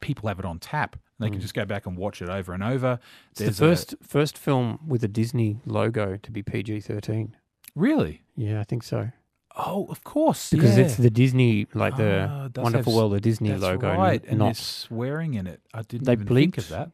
people 0.00 0.28
have 0.28 0.38
it 0.38 0.44
on 0.44 0.58
tap. 0.58 0.96
And 1.18 1.26
they 1.26 1.30
can 1.30 1.40
just 1.40 1.54
go 1.54 1.64
back 1.64 1.86
and 1.86 1.96
watch 1.96 2.20
it 2.20 2.28
over 2.28 2.52
and 2.52 2.62
over. 2.62 2.96
Mm. 2.96 3.00
It's 3.30 3.38
the 3.38 3.44
There's 3.44 3.60
a- 3.60 3.64
first 3.64 3.94
first 4.02 4.36
film 4.38 4.80
with 4.86 5.04
a 5.04 5.08
Disney 5.08 5.60
logo 5.64 6.16
to 6.16 6.30
be 6.32 6.42
PG 6.42 6.80
thirteen. 6.80 7.36
really. 7.76 8.22
Yeah, 8.36 8.60
I 8.60 8.64
think 8.64 8.82
so. 8.82 9.10
Oh, 9.56 9.86
of 9.88 10.02
course, 10.02 10.50
Because 10.50 10.76
yeah. 10.76 10.82
it's 10.84 10.96
the 10.96 11.10
Disney, 11.10 11.68
like 11.74 11.92
Ah, 11.94 11.96
the 11.98 12.50
it 12.56 12.58
Wonderful 12.60 12.92
have 12.92 12.96
World 12.98 13.14
of 13.14 13.20
Disney 13.22 13.52
logo, 13.54 13.94
right, 13.96 14.20
and 14.26 14.40
not 14.40 14.46
there's 14.46 14.58
swearing 14.58 15.34
in 15.34 15.46
it. 15.46 15.60
I 15.72 15.82
didn't 15.82 16.06
They 16.06 16.14
even 16.14 16.26
think 16.26 16.58
of 16.58 16.64
bleeped. 16.64 16.68
that. 16.70 16.90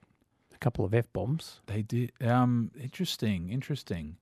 Couple 0.61 0.85
of 0.85 0.95
f 0.95 1.13
bombs. 1.13 1.61
They 1.67 1.83
did. 1.83 2.13
Um, 2.21 2.71
interesting, 2.81 3.49
interesting. 3.51 4.17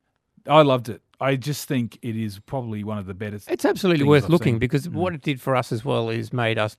I 0.47 0.63
loved 0.63 0.89
it. 0.89 1.03
I 1.21 1.37
just 1.37 1.69
think 1.69 1.99
it 2.01 2.17
is 2.17 2.39
probably 2.39 2.83
one 2.85 2.97
of 2.99 3.07
the 3.07 3.15
better. 3.15 3.39
It's 3.49 3.65
absolutely 3.65 4.05
worth 4.07 4.25
I've 4.25 4.31
looking 4.31 4.55
seen. 4.55 4.59
because 4.59 4.87
Mm. 4.89 4.93
what 4.95 5.15
it 5.15 5.21
did 5.23 5.41
for 5.41 5.55
us 5.57 5.73
as 5.73 5.85
well 5.85 6.09
is 6.09 6.33
made 6.33 6.59
us 6.59 6.77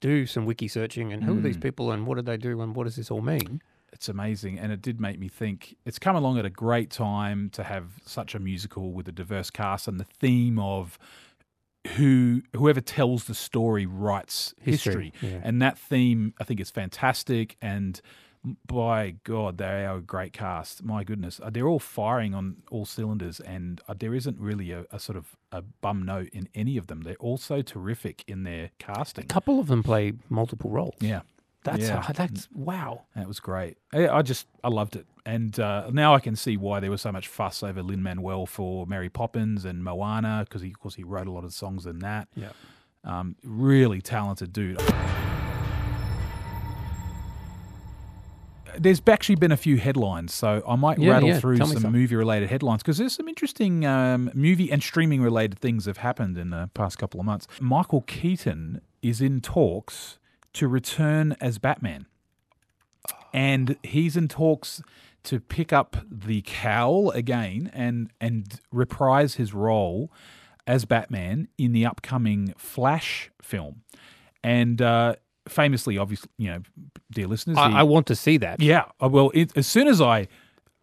do 0.00 0.26
some 0.26 0.46
wiki 0.46 0.68
searching 0.68 1.12
and 1.12 1.24
who 1.24 1.36
are 1.38 1.40
these 1.40 1.56
Mm. 1.56 1.62
people 1.62 1.90
and 1.92 2.06
what 2.06 2.14
did 2.16 2.26
they 2.26 2.36
do 2.36 2.60
and 2.60 2.74
what 2.76 2.84
does 2.84 2.96
this 2.96 3.10
all 3.10 3.20
mean? 3.22 3.60
It's 3.92 4.08
amazing, 4.08 4.58
and 4.58 4.70
it 4.70 4.80
did 4.80 5.00
make 5.00 5.18
me 5.18 5.28
think. 5.28 5.76
It's 5.84 5.98
come 5.98 6.14
along 6.14 6.38
at 6.38 6.44
a 6.46 6.50
great 6.50 6.90
time 6.90 7.50
to 7.50 7.64
have 7.64 8.00
such 8.06 8.34
a 8.36 8.38
musical 8.38 8.92
with 8.92 9.08
a 9.08 9.12
diverse 9.12 9.50
cast 9.50 9.88
and 9.88 9.98
the 9.98 10.04
theme 10.04 10.58
of 10.60 10.96
who 11.96 12.42
whoever 12.54 12.80
tells 12.80 13.24
the 13.24 13.34
story 13.34 13.86
writes 13.86 14.54
history, 14.60 15.12
Yeah. 15.20 15.40
and 15.42 15.60
that 15.62 15.78
theme 15.78 16.34
I 16.38 16.44
think 16.44 16.60
is 16.60 16.70
fantastic. 16.70 17.56
And 17.60 18.00
by 18.66 19.16
God, 19.24 19.58
they 19.58 19.84
are 19.84 19.96
a 19.98 20.00
great 20.00 20.32
cast. 20.32 20.82
My 20.82 21.04
goodness, 21.04 21.40
Uh, 21.42 21.50
they're 21.50 21.68
all 21.68 21.78
firing 21.78 22.34
on 22.34 22.56
all 22.70 22.86
cylinders, 22.86 23.38
and 23.40 23.80
uh, 23.88 23.94
there 23.98 24.14
isn't 24.14 24.38
really 24.38 24.72
a, 24.72 24.86
a 24.90 24.98
sort 24.98 25.16
of 25.18 25.36
a 25.52 25.60
bum 25.62 26.02
note 26.04 26.28
in 26.32 26.48
any 26.54 26.76
of 26.78 26.86
them. 26.86 27.02
They're 27.02 27.16
also 27.16 27.60
terrific 27.62 28.24
in 28.26 28.44
their 28.44 28.70
casting. 28.78 29.24
a 29.24 29.26
couple 29.26 29.60
of 29.60 29.66
them 29.66 29.82
play 29.82 30.14
multiple 30.28 30.70
roles. 30.70 30.94
Yeah, 31.00 31.20
That's 31.64 31.80
Yeah. 31.88 31.98
uh, 32.08 32.12
that's 32.12 32.48
wow. 32.54 33.02
That 33.14 33.28
was 33.28 33.40
great. 33.40 33.76
I, 33.92 34.08
I 34.08 34.22
just 34.22 34.46
I 34.64 34.68
loved 34.68 34.96
it, 34.96 35.06
and 35.26 35.60
uh, 35.60 35.90
now 35.92 36.14
I 36.14 36.20
can 36.20 36.34
see 36.34 36.56
why 36.56 36.80
there 36.80 36.90
was 36.90 37.02
so 37.02 37.12
much 37.12 37.28
fuss 37.28 37.62
over 37.62 37.82
Lin 37.82 38.02
Manuel 38.02 38.46
for 38.46 38.86
Mary 38.86 39.10
Poppins 39.10 39.66
and 39.66 39.84
Moana 39.84 40.46
because 40.48 40.62
he, 40.62 40.68
of 40.70 40.78
course, 40.80 40.94
he 40.94 41.04
wrote 41.04 41.26
a 41.26 41.30
lot 41.32 41.44
of 41.44 41.52
songs 41.52 41.84
in 41.84 41.98
that. 41.98 42.28
Yeah. 42.34 42.52
Um, 43.04 43.36
really 43.44 44.00
talented 44.00 44.52
dude. 44.54 44.80
There's 48.78 49.02
actually 49.06 49.34
been 49.36 49.52
a 49.52 49.56
few 49.56 49.76
headlines, 49.76 50.32
so 50.34 50.62
I 50.66 50.76
might 50.76 50.98
Yeah, 50.98 51.12
rattle 51.12 51.28
yeah, 51.30 51.40
through 51.40 51.58
tell 51.58 51.66
some, 51.68 51.82
some. 51.82 51.92
movie-related 51.92 52.48
headlines 52.50 52.82
because 52.82 52.98
there's 52.98 53.14
some 53.14 53.28
interesting 53.28 53.84
um, 53.86 54.30
movie 54.34 54.70
and 54.70 54.82
streaming-related 54.82 55.58
things 55.58 55.86
have 55.86 55.98
happened 55.98 56.36
in 56.38 56.50
the 56.50 56.70
past 56.74 56.98
couple 56.98 57.20
of 57.20 57.26
months. 57.26 57.46
Michael 57.60 58.02
Keaton 58.02 58.80
is 59.02 59.20
in 59.20 59.40
talks 59.40 60.18
to 60.54 60.68
return 60.68 61.36
as 61.40 61.58
Batman, 61.58 62.06
and 63.32 63.76
he's 63.82 64.16
in 64.16 64.28
talks 64.28 64.82
to 65.24 65.38
pick 65.40 65.72
up 65.72 65.96
the 66.10 66.42
cowl 66.46 67.10
again 67.10 67.70
and 67.74 68.10
and 68.20 68.60
reprise 68.72 69.34
his 69.34 69.52
role 69.52 70.10
as 70.66 70.84
Batman 70.84 71.48
in 71.58 71.72
the 71.72 71.84
upcoming 71.86 72.54
Flash 72.56 73.30
film, 73.42 73.82
and 74.42 74.80
uh, 74.80 75.16
famously, 75.50 75.98
obviously, 75.98 76.30
you 76.38 76.50
know, 76.50 76.62
dear 77.10 77.26
listeners, 77.26 77.56
he- 77.58 77.62
I, 77.62 77.80
I 77.80 77.82
want 77.82 78.06
to 78.08 78.14
see 78.16 78.36
that. 78.38 78.60
yeah. 78.60 78.84
uh, 79.02 79.08
Well, 79.08 79.30
it, 79.34 79.56
as 79.56 79.66
soon 79.66 79.88
as 79.88 80.00
I, 80.00 80.28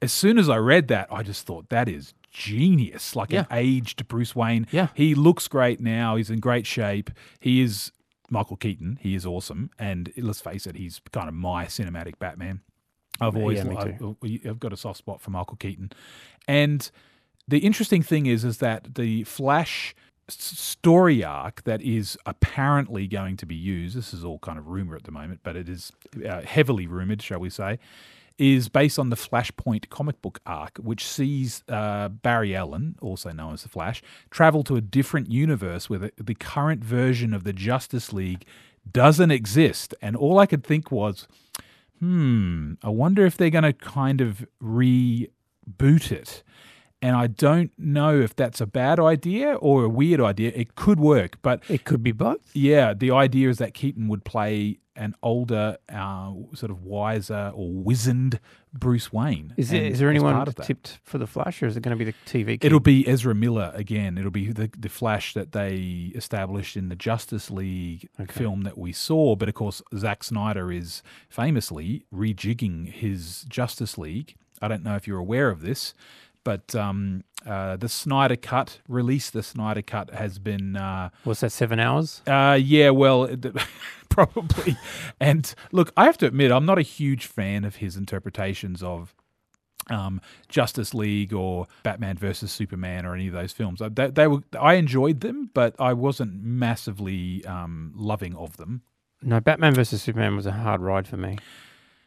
as 0.02 0.12
soon 0.12 0.38
as 0.38 0.50
I 0.50 0.58
read 0.58 0.88
that, 0.90 1.08
I 1.12 1.24
just 1.24 1.46
thought 1.46 1.70
that 1.70 1.90
is 1.90 2.14
genius. 2.32 3.16
Like 3.16 3.34
an 3.34 3.48
aged 3.52 4.08
Bruce 4.08 4.36
Wayne. 4.36 4.68
Yeah. 4.72 4.90
He 4.94 5.16
looks 5.16 5.48
great 5.48 5.80
now. 5.80 6.16
He's 6.16 6.30
in 6.30 6.40
great 6.40 6.68
shape. 6.68 7.10
He 7.40 7.62
is 7.62 7.92
Michael 8.30 8.58
Keaton. 8.58 9.00
He 9.02 9.16
is 9.16 9.26
awesome. 9.26 9.72
And 9.80 10.12
let's 10.18 10.42
face 10.42 10.68
it, 10.68 10.76
he's 10.76 11.02
kind 11.12 11.28
of 11.28 11.34
my 11.34 11.66
cinematic 11.66 12.20
Batman. 12.20 12.62
I've 13.20 13.34
Yeah, 13.36 13.40
always, 13.42 13.66
me 13.66 13.76
I've, 13.76 13.98
too. 13.98 14.18
I've 14.48 14.60
got 14.60 14.72
a 14.74 14.78
soft 14.78 15.00
spot 15.00 15.20
for 15.22 15.32
Michael 15.32 15.58
Keaton. 15.58 15.92
And 16.48 16.92
the 17.48 17.60
interesting 17.60 18.04
thing 18.04 18.28
is, 18.28 18.44
is 18.44 18.60
that 18.60 18.94
the 18.96 19.24
Flash 19.24 19.96
story 20.30 21.24
arc 21.24 21.64
that 21.64 21.82
is 21.82 22.18
apparently 22.26 23.08
going 23.08 23.38
to 23.38 23.46
be 23.46 23.56
used. 23.56 23.96
This 23.96 24.14
is 24.14 24.24
all 24.24 24.40
kind 24.40 24.58
of 24.58 24.68
rumor 24.68 24.96
at 24.96 25.04
the 25.04 25.12
moment, 25.12 25.42
but 25.44 25.56
it 25.56 25.70
is 25.70 25.92
uh, 26.28 26.42
heavily 26.42 26.88
rumored, 26.88 27.22
shall 27.22 27.40
we 27.40 27.50
say, 27.50 27.80
is 28.38 28.70
based 28.70 29.00
on 29.00 29.10
the 29.10 29.16
Flashpoint 29.16 29.90
comic 29.90 30.22
book 30.22 30.40
arc, 30.46 30.78
which 30.78 31.06
sees 31.06 31.64
uh, 31.70 32.10
Barry 32.10 32.56
Allen, 32.56 32.96
also 33.02 33.32
known 33.32 33.54
as 33.54 33.64
the 33.64 33.70
Flash, 33.70 34.04
travel 34.30 34.64
to 34.66 34.76
a 34.76 34.82
different 34.82 35.32
universe 35.32 35.90
where 35.90 36.00
the, 36.00 36.12
the 36.18 36.36
current 36.36 36.84
version 36.84 37.34
of 37.34 37.44
the 37.44 37.54
Justice 37.54 38.14
League 38.14 38.46
doesn't 38.92 39.32
exist. 39.32 39.96
And 40.02 40.16
all 40.16 40.40
I 40.40 40.46
could 40.46 40.64
think 40.64 40.92
was, 40.92 41.28
hmm, 42.00 42.74
I 42.84 42.90
wonder 42.90 43.26
if 43.26 43.38
they're 43.38 43.50
going 43.50 43.64
to 43.64 43.74
kind 43.74 44.22
of 44.22 44.46
reboot 44.62 46.12
it. 46.12 46.44
And 47.02 47.16
I 47.16 47.28
don't 47.28 47.72
know 47.78 48.20
if 48.20 48.36
that's 48.36 48.60
a 48.60 48.66
bad 48.66 49.00
idea 49.00 49.54
or 49.54 49.84
a 49.84 49.90
weird 49.90 50.20
idea. 50.20 50.52
It 50.56 50.74
could 50.76 51.00
work, 51.00 51.38
but 51.44 51.62
It 51.70 51.84
could 51.86 52.02
be 52.02 52.12
both. 52.12 52.50
yeah, 52.56 52.94
the 52.96 53.12
idea 53.12 53.50
is 53.50 53.60
that 53.60 53.74
Keaton 53.76 54.08
would 54.08 54.26
play 54.26 54.80
an 54.96 55.14
older, 55.22 55.78
uh, 55.94 56.32
sort 56.56 56.72
of 56.72 56.82
wiser 56.82 57.52
or 57.54 57.72
wizened 57.72 58.40
Bruce 58.74 59.14
Wayne. 59.14 59.54
Is, 59.56 59.70
there, 59.70 59.92
there 59.92 60.10
anyone 60.10 60.34
part 60.34 60.48
of 60.48 60.56
that- 60.56 60.66
tipped 60.66 60.98
for 61.04 61.20
the 61.20 61.28
Flash, 61.28 61.62
or 61.62 61.68
is 61.68 61.78
it 61.78 61.82
going 61.82 61.96
to 61.96 62.04
be 62.04 62.10
the 62.12 62.18
TV? 62.26 62.60
Kid? 62.60 62.66
It'll 62.66 62.80
be 62.80 63.08
Ezra 63.08 63.36
Miller 63.36 63.72
again. 63.76 64.18
It'll 64.18 64.32
be 64.32 64.52
the 64.52 64.68
the 64.76 64.90
Flash 64.90 65.36
that 65.36 65.52
they 65.52 66.12
established 66.16 66.76
in 66.76 66.90
the 66.90 66.96
Justice 66.96 67.52
League 67.52 68.10
Okay. 68.20 68.34
film 68.34 68.62
that 68.64 68.76
we 68.76 68.92
saw. 68.92 69.36
But 69.36 69.50
of 69.50 69.54
course, 69.54 69.84
Zack 69.96 70.24
Snyder 70.24 70.72
is 70.72 71.04
famously 71.30 72.06
rejigging 72.12 72.88
his 72.92 73.44
Justice 73.48 74.00
League. 74.00 74.36
I 74.64 74.68
don't 74.68 74.84
know 74.84 74.96
if 74.96 75.08
you're 75.08 75.20
aware 75.20 75.50
of 75.50 75.62
this, 75.62 75.94
but 76.48 76.74
um, 76.76 77.26
uh, 77.46 77.76
the 77.76 77.90
Snyder 77.90 78.38
Cut 78.38 78.80
release, 78.88 79.30
the 79.30 79.44
Snyder 79.44 79.82
Cut 79.82 80.14
has 80.14 80.40
been. 80.40 80.78
Uh, 80.78 81.10
What's 81.26 81.42
that? 81.42 81.52
Seven 81.52 81.78
hours. 81.78 82.22
uh, 82.26 82.58
yeah, 82.62 82.90
well, 82.92 83.26
it- 83.26 83.46
probably. 84.10 84.78
And 85.20 85.54
look, 85.74 85.92
I 85.98 86.06
have 86.06 86.18
to 86.20 86.26
admit, 86.26 86.52
I'm 86.54 86.66
not 86.66 86.78
a 86.80 86.84
huge 86.84 87.26
fan 87.26 87.66
of 87.66 87.76
his 87.78 87.98
interpretations 87.98 88.82
of 88.82 89.14
um, 89.90 90.22
Justice 90.48 90.94
League 90.94 91.34
or 91.34 91.68
Batman 91.84 92.16
versus 92.18 92.50
Superman 92.52 93.06
or 93.06 93.14
any 93.14 93.28
of 93.28 93.34
those 93.34 93.52
films. 93.52 93.82
Uh, 93.82 93.90
They, 93.92 94.08
they 94.08 94.28
were, 94.28 94.40
I 94.60 94.76
enjoyed 94.76 95.20
them, 95.20 95.50
but 95.54 95.76
I 95.80 95.92
wasn't 95.94 96.42
massively 96.44 97.44
um, 97.46 97.92
loving 97.96 98.36
of 98.36 98.56
them. 98.58 98.84
No, 99.22 99.40
Batman 99.42 99.74
versus 99.74 100.02
Superman 100.02 100.36
was 100.38 100.46
a 100.46 100.52
hard 100.54 100.80
ride 100.82 101.08
for 101.08 101.18
me. 101.18 101.38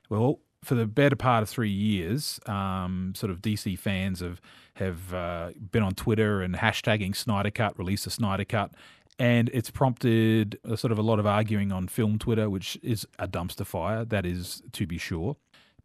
Well, 0.09 0.41
for 0.63 0.75
the 0.75 0.87
better 0.87 1.17
part 1.17 1.43
of 1.43 1.49
three 1.49 1.71
years, 1.71 2.39
um, 2.47 3.13
sort 3.17 3.31
of 3.31 3.41
DC 3.41 3.79
fans 3.79 4.21
have 4.21 4.41
have 4.75 5.13
uh, 5.13 5.51
been 5.71 5.83
on 5.83 5.95
Twitter 5.95 6.41
and 6.41 6.55
hashtagging 6.55 7.15
Snyder 7.15 7.51
Cut, 7.51 7.79
release 7.79 8.05
the 8.05 8.11
Snyder 8.11 8.45
Cut, 8.45 8.73
and 9.19 9.51
it's 9.53 9.71
prompted 9.71 10.59
a 10.65 10.77
sort 10.77 10.93
of 10.93 10.99
a 10.99 11.03
lot 11.03 11.19
of 11.19 11.27
arguing 11.27 11.73
on 11.73 11.89
film 11.89 12.19
Twitter, 12.19 12.49
which 12.49 12.79
is 12.83 13.07
a 13.19 13.29
dumpster 13.29 13.67
fire. 13.67 14.05
That 14.05 14.25
is 14.25 14.63
to 14.73 14.87
be 14.87 14.99
sure. 14.99 15.37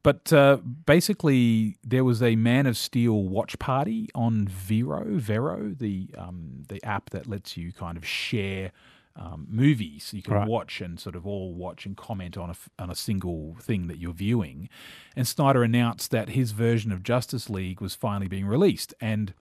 But 0.04 0.32
uh, 0.32 0.58
basically, 0.58 1.78
there 1.84 2.04
was 2.04 2.22
a 2.22 2.36
Man 2.36 2.68
of 2.68 2.78
Steel 2.78 3.24
watch 3.24 3.58
party 3.58 4.08
on 4.14 4.48
Vero, 4.48 5.04
Vero, 5.18 5.74
the 5.76 6.10
um, 6.18 6.64
the 6.68 6.84
app 6.86 7.10
that 7.10 7.28
lets 7.28 7.58
you 7.58 7.72
kind 7.72 7.98
of 7.98 8.06
share 8.06 8.72
um, 9.18 9.48
movies. 9.50 10.12
You 10.14 10.22
can 10.22 10.34
Right. 10.34 10.48
watch 10.48 10.82
and 10.82 11.00
sort 11.00 11.16
of 11.16 11.26
all 11.26 11.54
watch 11.54 11.86
and 11.86 11.96
comment 11.96 12.38
on 12.38 12.50
a 12.50 12.56
on 12.78 12.90
a 12.90 12.96
single 12.96 13.56
thing 13.62 13.88
that 13.88 13.98
you're 13.98 14.14
viewing. 14.14 14.68
And 15.16 15.28
Snyder 15.28 15.64
announced 15.64 16.12
that 16.12 16.30
his 16.30 16.52
version 16.52 16.92
of 16.92 17.02
Justice 17.04 17.50
League 17.50 17.80
was 17.82 17.96
finally 17.96 18.28
being 18.28 18.46
released, 18.46 18.94
and 19.00 19.34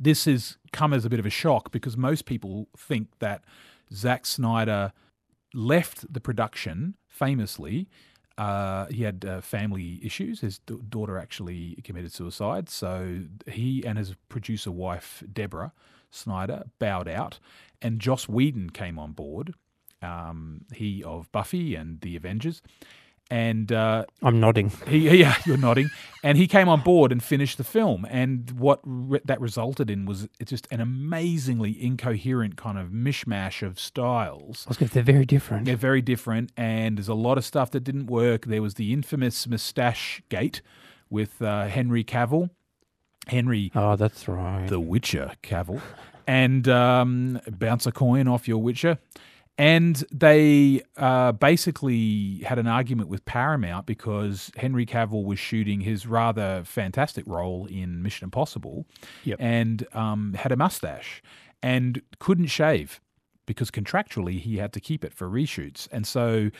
this 0.00 0.24
has 0.26 0.56
come 0.72 0.92
as 0.94 1.04
a 1.04 1.10
bit 1.10 1.18
of 1.20 1.26
a 1.26 1.30
shock 1.30 1.70
because 1.72 1.96
most 1.96 2.24
people 2.24 2.68
think 2.76 3.08
that 3.18 3.42
Zack 3.92 4.24
Snyder 4.26 4.92
left 5.54 6.10
the 6.12 6.20
production 6.20 6.94
famously. 7.08 7.88
Uh, 8.36 8.86
he 8.86 9.02
had 9.02 9.24
uh, 9.24 9.40
family 9.40 9.98
issues. 10.04 10.40
His 10.42 10.60
d- 10.60 10.78
daughter 10.88 11.18
actually 11.18 11.74
committed 11.82 12.12
suicide. 12.12 12.68
So 12.68 13.22
he 13.48 13.84
and 13.84 13.98
his 13.98 14.14
producer 14.28 14.70
wife, 14.70 15.24
Deborah 15.32 15.72
Snyder, 16.12 16.64
bowed 16.78 17.08
out. 17.08 17.40
And 17.82 18.00
Joss 18.00 18.28
Whedon 18.28 18.70
came 18.70 18.98
on 18.98 19.12
board, 19.12 19.54
um, 20.02 20.62
he 20.74 21.02
of 21.04 21.30
Buffy 21.32 21.74
and 21.74 22.00
the 22.00 22.16
Avengers. 22.16 22.60
and 23.30 23.70
uh, 23.70 24.04
I'm 24.22 24.40
nodding. 24.40 24.70
he, 24.88 25.18
yeah, 25.20 25.36
you're 25.44 25.56
nodding. 25.58 25.90
And 26.24 26.38
he 26.38 26.46
came 26.46 26.68
on 26.68 26.80
board 26.80 27.12
and 27.12 27.22
finished 27.22 27.58
the 27.58 27.64
film. 27.64 28.06
And 28.10 28.50
what 28.52 28.80
re- 28.84 29.20
that 29.26 29.40
resulted 29.40 29.90
in 29.90 30.06
was 30.06 30.28
it's 30.40 30.50
just 30.50 30.66
an 30.70 30.80
amazingly 30.80 31.80
incoherent 31.80 32.56
kind 32.56 32.78
of 32.78 32.88
mishmash 32.88 33.64
of 33.66 33.78
styles. 33.78 34.64
I 34.66 34.70
was 34.70 34.76
going 34.78 34.88
to 34.88 34.94
say 34.94 35.02
they're 35.02 35.12
very 35.14 35.26
different. 35.26 35.66
They're 35.66 35.76
very 35.76 36.00
different, 36.02 36.52
and 36.56 36.96
there's 36.96 37.08
a 37.08 37.14
lot 37.14 37.36
of 37.38 37.44
stuff 37.44 37.70
that 37.72 37.84
didn't 37.84 38.06
work. 38.06 38.46
There 38.46 38.62
was 38.62 38.74
the 38.74 38.92
infamous 38.92 39.46
mustache 39.46 40.22
gate 40.30 40.62
with 41.10 41.42
uh, 41.42 41.66
Henry 41.66 42.02
Cavill. 42.04 42.50
Henry 43.26 43.70
Oh, 43.74 43.94
that's 43.94 44.26
right. 44.26 44.66
the 44.68 44.80
Witcher 44.80 45.32
Cavill, 45.42 45.82
and 46.28 46.68
um, 46.68 47.40
bounce 47.48 47.86
a 47.86 47.90
coin 47.90 48.28
off 48.28 48.46
your 48.46 48.58
Witcher. 48.58 48.98
And 49.56 50.04
they 50.12 50.82
uh, 50.96 51.32
basically 51.32 52.42
had 52.46 52.60
an 52.60 52.68
argument 52.68 53.08
with 53.08 53.24
Paramount 53.24 53.86
because 53.86 54.52
Henry 54.56 54.86
Cavill 54.86 55.24
was 55.24 55.40
shooting 55.40 55.80
his 55.80 56.06
rather 56.06 56.62
fantastic 56.64 57.24
role 57.26 57.66
in 57.66 58.00
Mission 58.00 58.26
Impossible 58.26 58.86
Yep. 59.24 59.38
and 59.40 59.84
um, 59.94 60.34
had 60.34 60.52
a 60.52 60.56
mustache 60.56 61.22
and 61.60 62.02
couldn't 62.20 62.46
shave 62.46 63.00
because 63.46 63.72
contractually 63.72 64.38
he 64.38 64.58
had 64.58 64.72
to 64.74 64.80
keep 64.80 65.04
it 65.04 65.12
for 65.12 65.28
reshoots. 65.28 65.88
And 65.90 66.06
so 66.06 66.50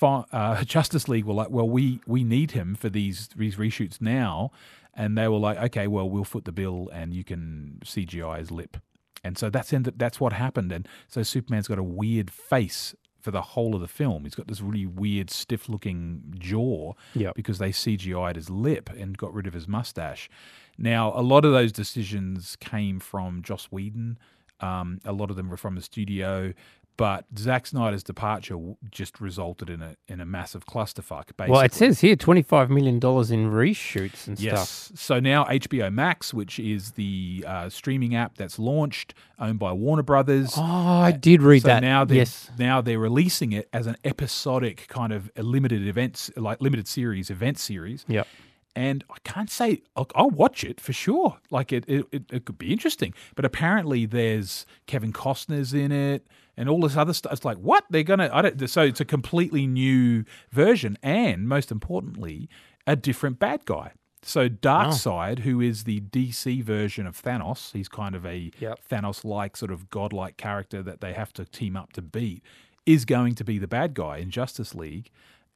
uh, 0.00 0.64
Justice 0.64 1.08
League 1.08 1.26
were 1.26 1.34
like, 1.34 1.50
well, 1.50 1.68
we, 1.68 2.00
we 2.06 2.24
need 2.24 2.52
him 2.52 2.74
for 2.74 2.88
these, 2.88 3.28
these 3.36 3.56
reshoots 3.56 4.00
now. 4.00 4.50
And 4.94 5.18
they 5.18 5.28
were 5.28 5.36
like, 5.36 5.58
okay, 5.58 5.88
well, 5.88 6.08
we'll 6.08 6.24
foot 6.24 6.46
the 6.46 6.52
bill 6.52 6.88
and 6.90 7.12
you 7.12 7.22
can 7.22 7.80
CGI 7.84 8.38
his 8.38 8.50
lip. 8.50 8.78
And 9.24 9.36
so 9.38 9.50
that's 9.50 9.72
that's 9.96 10.20
what 10.20 10.32
happened. 10.32 10.72
And 10.72 10.86
so 11.08 11.22
Superman's 11.22 11.68
got 11.68 11.78
a 11.78 11.82
weird 11.82 12.30
face 12.30 12.94
for 13.20 13.30
the 13.32 13.42
whole 13.42 13.74
of 13.74 13.80
the 13.80 13.88
film. 13.88 14.22
He's 14.22 14.36
got 14.36 14.46
this 14.46 14.60
really 14.60 14.86
weird, 14.86 15.30
stiff 15.30 15.68
looking 15.68 16.22
jaw 16.38 16.92
Yep. 17.14 17.34
because 17.34 17.58
they 17.58 17.70
CGI'd 17.70 18.36
his 18.36 18.48
lip 18.50 18.88
and 18.90 19.18
got 19.18 19.34
rid 19.34 19.48
of 19.48 19.52
his 19.52 19.66
mustache. 19.66 20.30
Now, 20.78 21.12
a 21.14 21.22
lot 21.22 21.44
of 21.44 21.52
those 21.52 21.72
decisions 21.72 22.56
came 22.60 23.00
from 23.00 23.42
Joss 23.42 23.66
Whedon. 23.66 24.18
Um, 24.60 25.00
a 25.04 25.12
lot 25.12 25.30
of 25.30 25.36
them 25.36 25.48
were 25.50 25.56
from 25.56 25.74
the 25.74 25.82
studio, 25.82 26.52
but 26.96 27.26
Zack 27.36 27.66
Snyder's 27.66 28.02
departure 28.02 28.56
just 28.90 29.20
resulted 29.20 29.68
in 29.68 29.82
a 29.82 29.96
in 30.08 30.20
a 30.20 30.26
massive 30.26 30.64
clusterfuck. 30.64 31.26
Basically. 31.36 31.50
Well, 31.50 31.60
it 31.60 31.74
says 31.74 32.00
here 32.00 32.16
$25 32.16 32.70
million 32.70 32.96
in 32.96 33.00
reshoots 33.00 34.26
and 34.26 34.38
stuff. 34.38 34.38
Yes. 34.38 34.92
So 34.94 35.20
now 35.20 35.44
HBO 35.44 35.92
Max, 35.92 36.32
which 36.32 36.58
is 36.58 36.92
the 36.92 37.44
uh, 37.46 37.68
streaming 37.68 38.14
app 38.14 38.36
that's 38.36 38.58
launched, 38.58 39.14
owned 39.38 39.58
by 39.58 39.72
Warner 39.72 40.02
Brothers. 40.02 40.54
Oh, 40.56 40.62
I 40.62 41.12
did 41.12 41.42
read 41.42 41.62
so 41.62 41.68
that. 41.68 41.80
now 41.80 42.04
they're 42.04 42.18
yes. 42.18 42.50
now 42.58 42.80
they're 42.80 42.98
releasing 42.98 43.52
it 43.52 43.68
as 43.72 43.86
an 43.86 43.96
episodic 44.04 44.86
kind 44.88 45.12
of 45.12 45.30
a 45.36 45.42
limited 45.42 45.86
events 45.86 46.30
like 46.36 46.60
limited 46.60 46.88
series 46.88 47.30
event 47.30 47.58
series. 47.58 48.04
Yep. 48.08 48.26
And 48.74 49.04
I 49.10 49.16
can't 49.24 49.50
say 49.50 49.82
I'll, 49.96 50.06
I'll 50.14 50.30
watch 50.30 50.62
it 50.62 50.80
for 50.80 50.92
sure. 50.92 51.38
Like 51.50 51.72
it, 51.72 51.84
it, 51.86 52.06
it, 52.12 52.24
it 52.30 52.44
could 52.44 52.58
be 52.58 52.72
interesting. 52.72 53.14
But 53.34 53.44
apparently 53.44 54.06
there's 54.06 54.66
Kevin 54.86 55.12
Costner's 55.12 55.72
in 55.74 55.92
it 55.92 56.26
and 56.56 56.68
all 56.68 56.80
this 56.80 56.96
other 56.96 57.12
stuff. 57.12 57.32
It's 57.32 57.44
like 57.44 57.58
what 57.58 57.84
they're 57.90 58.02
gonna. 58.02 58.30
I 58.32 58.42
don't. 58.42 58.68
So 58.68 58.82
it's 58.82 59.00
a 59.00 59.04
completely 59.04 59.66
new 59.66 60.24
version, 60.50 60.98
and 61.02 61.48
most 61.48 61.70
importantly, 61.70 62.48
a 62.86 62.96
different 62.96 63.38
bad 63.38 63.64
guy. 63.64 63.92
So 64.22 64.48
Darkseid, 64.48 65.40
who 65.40 65.60
is 65.60 65.84
the 65.84 66.00
DC 66.00 66.62
version 66.64 67.06
of 67.06 67.20
Thanos, 67.20 67.72
he's 67.72 67.88
kind 67.88 68.16
of 68.16 68.26
a 68.26 68.50
Yep. 68.58 68.80
Thanos-like 68.90 69.56
sort 69.56 69.70
of 69.70 69.88
godlike 69.88 70.36
character 70.36 70.82
that 70.82 71.00
they 71.00 71.12
have 71.12 71.32
to 71.34 71.44
team 71.44 71.76
up 71.76 71.92
to 71.92 72.02
beat, 72.02 72.42
is 72.86 73.04
going 73.04 73.36
to 73.36 73.44
be 73.44 73.58
the 73.58 73.68
bad 73.68 73.94
guy 73.94 74.16
in 74.16 74.30
Justice 74.30 74.74
League, 74.74 75.10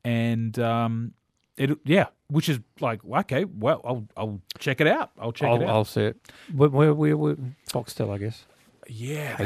and 0.05 0.57
um, 0.61 1.15
it 1.57 1.77
yeah, 1.85 2.07
which 2.29 2.49
is 2.49 2.61
like 2.79 3.01
okay, 3.05 3.45
well, 3.45 3.81
I'll 3.85 4.07
I'll 4.17 4.41
check 4.59 4.81
it 4.81 4.87
out. 4.87 5.11
I'll 5.19 5.33
check 5.33 5.49
it 5.49 5.53
I'll, 5.53 5.63
out. 5.63 5.69
I'll 5.69 5.85
see 5.85 6.03
it. 6.03 6.17
Where, 6.55 6.69
where, 6.69 6.95
where, 6.95 7.37
Foxtel, 7.69 8.11
I 8.11 8.19
guess. 8.19 8.45
Yeah, 8.89 9.37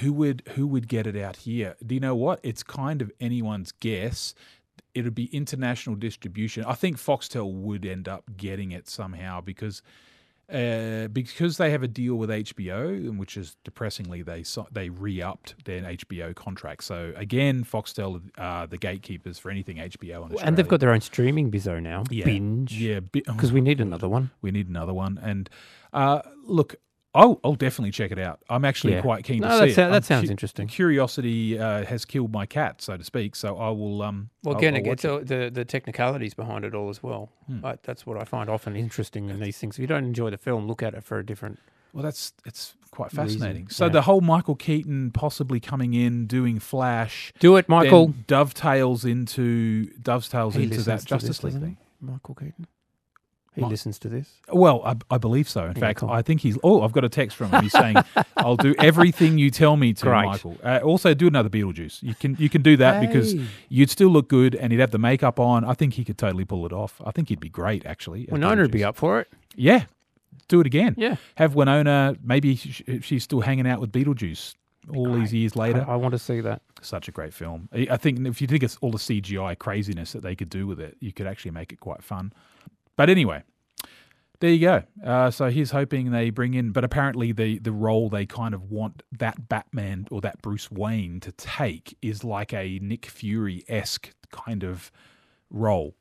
who 0.00 0.12
would 0.12 0.42
who 0.54 0.66
would 0.66 0.88
get 0.88 1.06
it 1.06 1.16
out 1.16 1.36
here? 1.36 1.76
Do 1.84 1.94
you 1.94 2.00
know 2.00 2.14
what? 2.14 2.40
It's 2.42 2.62
kind 2.62 3.02
of 3.02 3.10
anyone's 3.20 3.72
guess. 3.72 4.34
It'd 4.94 5.14
be 5.14 5.26
international 5.26 5.96
distribution. 5.96 6.64
I 6.64 6.72
think 6.74 6.96
Foxtel 6.96 7.52
would 7.52 7.84
end 7.84 8.08
up 8.08 8.24
getting 8.36 8.72
it 8.72 8.88
somehow 8.88 9.40
because 9.42 9.82
uh, 10.50 11.08
because 11.08 11.56
they 11.56 11.70
have 11.72 11.82
a 11.82 11.88
deal 11.88 12.14
with 12.14 12.30
HBO, 12.30 13.16
which 13.18 13.36
is 13.36 13.56
depressingly 13.64 14.22
they 14.22 14.44
they 14.70 14.88
re-upped 14.88 15.64
their 15.64 15.82
HBO 15.82 16.34
contract. 16.34 16.84
So 16.84 17.12
again, 17.16 17.64
Foxtel 17.64 18.22
are 18.38 18.66
the 18.66 18.78
gatekeepers 18.78 19.38
for 19.38 19.50
anything 19.50 19.78
HBO 19.78 20.24
on 20.24 20.36
And 20.42 20.56
they've 20.56 20.68
got 20.68 20.78
their 20.80 20.92
own 20.92 21.00
streaming 21.00 21.50
bizzo 21.50 21.82
now. 21.82 22.04
yeah, 22.10 22.24
Binge. 22.24 22.72
Yeah, 22.72 23.00
bi- 23.00 23.22
Because 23.26 23.52
we 23.52 23.60
need 23.60 23.80
another 23.80 24.08
one. 24.08 24.30
we 24.40 24.50
need 24.52 24.68
another 24.68 24.94
one. 24.94 25.18
And 25.20 25.50
uh, 25.92 26.22
look, 26.44 26.76
I'll, 27.16 27.40
I'll 27.42 27.54
definitely 27.54 27.90
check 27.90 28.12
it 28.12 28.18
out. 28.18 28.40
I'm 28.48 28.64
actually 28.64 28.92
Yeah. 28.92 29.00
quite 29.00 29.24
keen 29.24 29.40
No, 29.40 29.48
to 29.48 29.54
see 29.68 29.74
that 29.74 29.88
it. 29.88 29.90
that 29.90 29.96
I'm 29.96 30.02
sounds 30.02 30.30
interesting. 30.30 30.68
Curiosity 30.68 31.58
uh, 31.58 31.84
has 31.84 32.04
killed 32.04 32.32
my 32.32 32.46
cat, 32.46 32.82
so 32.82 32.96
to 32.96 33.02
speak. 33.04 33.34
So 33.34 33.56
I 33.56 33.70
will. 33.70 34.02
Um, 34.02 34.30
Well, 34.44 34.54
I'll- 34.54 34.58
again, 34.58 34.74
I'll 34.74 34.80
it 34.80 34.84
gets 34.84 35.02
the, 35.02 35.50
the 35.52 35.64
technicalities 35.64 36.34
behind 36.34 36.64
it 36.64 36.74
all 36.74 36.88
as 36.90 37.02
well. 37.02 37.30
Hmm. 37.46 37.64
I, 37.64 37.76
that's 37.82 38.06
what 38.06 38.16
I 38.20 38.24
find 38.24 38.48
often 38.50 38.76
interesting 38.76 39.28
in 39.30 39.40
these 39.40 39.58
things. 39.58 39.76
If 39.76 39.80
you 39.80 39.86
don't 39.86 40.04
enjoy 40.04 40.30
the 40.30 40.38
film, 40.38 40.66
look 40.68 40.82
at 40.82 40.94
it 40.94 41.02
for 41.02 41.18
a 41.18 41.26
different. 41.26 41.58
Well, 41.92 42.02
that's 42.02 42.34
it's 42.44 42.74
quite 42.90 43.12
Reason, 43.12 43.24
fascinating. 43.40 43.68
So 43.68 43.86
yeah. 43.86 43.90
the 43.92 44.02
whole 44.02 44.20
Michael 44.20 44.54
Keaton 44.54 45.10
possibly 45.12 45.60
coming 45.60 45.94
in 45.94 46.26
doing 46.26 46.58
Flash, 46.58 47.32
Do 47.38 47.56
it, 47.56 47.68
Michael. 47.70 48.12
dovetails 48.26 49.04
into 49.06 49.86
dovetails 50.02 50.54
He 50.56 50.64
into 50.64 50.82
that 50.82 51.04
Justice 51.06 51.42
League 51.42 51.54
thing. 51.60 51.78
Michael 52.02 52.34
Keaton. 52.34 52.66
He 53.56 53.62
Mi- 53.62 53.68
listens 53.68 53.98
to 54.00 54.08
this. 54.08 54.30
Well, 54.52 54.82
I, 54.84 54.94
I 55.10 55.18
believe 55.18 55.48
so. 55.48 55.64
In 55.64 55.72
Yeah, 55.72 55.80
fact, 55.80 56.00
cool. 56.00 56.10
I 56.10 56.22
think 56.22 56.42
he's. 56.42 56.56
Oh, 56.62 56.82
I've 56.82 56.92
got 56.92 57.04
a 57.04 57.08
text 57.08 57.36
from 57.36 57.50
him. 57.50 57.62
He's 57.62 57.72
saying, 57.72 57.96
"I'll 58.36 58.56
do 58.56 58.74
everything 58.78 59.38
you 59.38 59.50
tell 59.50 59.76
me 59.76 59.94
to, 59.94 60.04
Great. 60.04 60.26
Michael." 60.26 60.56
Uh, 60.62 60.80
also, 60.84 61.14
do 61.14 61.26
another 61.26 61.48
Beetlejuice. 61.48 62.02
You 62.02 62.14
can 62.14 62.36
you 62.38 62.48
can 62.48 62.62
do 62.62 62.76
that 62.76 63.00
because 63.00 63.34
you'd 63.68 63.90
still 63.90 64.10
look 64.10 64.28
good 64.28 64.54
and 64.54 64.72
he'd 64.72 64.80
have 64.80 64.90
the 64.92 64.98
makeup 64.98 65.40
on. 65.40 65.64
I 65.64 65.72
think 65.72 65.94
he 65.94 66.04
could 66.04 66.18
totally 66.18 66.44
pull 66.44 66.66
it 66.66 66.72
off. 66.72 67.00
I 67.04 67.10
think 67.12 67.30
he'd 67.30 67.40
be 67.40 67.48
great, 67.48 67.84
actually. 67.86 68.28
Winona 68.30 68.62
would 68.62 68.70
be 68.70 68.84
up 68.84 68.94
for 68.96 69.20
it. 69.20 69.28
Yeah, 69.56 69.86
do 70.48 70.60
it 70.60 70.66
again. 70.66 70.94
Yeah. 70.98 71.16
Have 71.36 71.54
Winona. 71.54 72.14
Maybe 72.22 72.56
she's 72.56 73.22
still 73.24 73.40
hanging 73.40 73.66
out 73.66 73.80
with 73.80 73.90
Beetlejuice 73.90 74.54
all 74.94 75.12
these 75.14 75.32
years 75.32 75.56
later. 75.56 75.84
I, 75.88 75.94
I 75.94 75.96
want 75.96 76.12
to 76.12 76.18
see 76.18 76.40
that. 76.42 76.60
Such 76.82 77.08
a 77.08 77.10
great 77.10 77.32
film. 77.32 77.68
I 77.72 77.96
think 77.96 78.24
if 78.26 78.40
you 78.42 78.46
think 78.46 78.62
it's 78.62 78.76
all 78.82 78.90
the 78.92 78.98
CGI 78.98 79.58
craziness 79.58 80.12
that 80.12 80.22
they 80.22 80.36
could 80.36 80.50
do 80.50 80.66
with 80.66 80.78
it, 80.78 80.96
you 81.00 81.10
could 81.12 81.26
actually 81.26 81.50
make 81.52 81.72
it 81.72 81.80
quite 81.80 82.02
fun. 82.04 82.32
But 82.96 83.10
anyway, 83.10 83.42
there 84.40 84.50
you 84.50 84.60
go. 84.60 84.82
Uh, 85.04 85.30
so 85.30 85.48
he's 85.50 85.70
hoping 85.70 86.10
they 86.10 86.30
bring 86.30 86.54
in, 86.54 86.72
but 86.72 86.84
apparently 86.84 87.32
the 87.32 87.58
the 87.58 87.72
role 87.72 88.08
they 88.08 88.26
kind 88.26 88.54
of 88.54 88.70
want 88.70 89.02
that 89.12 89.48
Batman 89.48 90.06
or 90.10 90.20
that 90.22 90.42
Bruce 90.42 90.70
Wayne 90.70 91.20
to 91.20 91.32
take 91.32 91.96
is 92.02 92.24
like 92.24 92.52
a 92.52 92.78
Nick 92.82 93.06
Fury 93.06 93.64
esque 93.68 94.14
kind 94.30 94.64
of 94.64 94.90
role. 95.50 95.94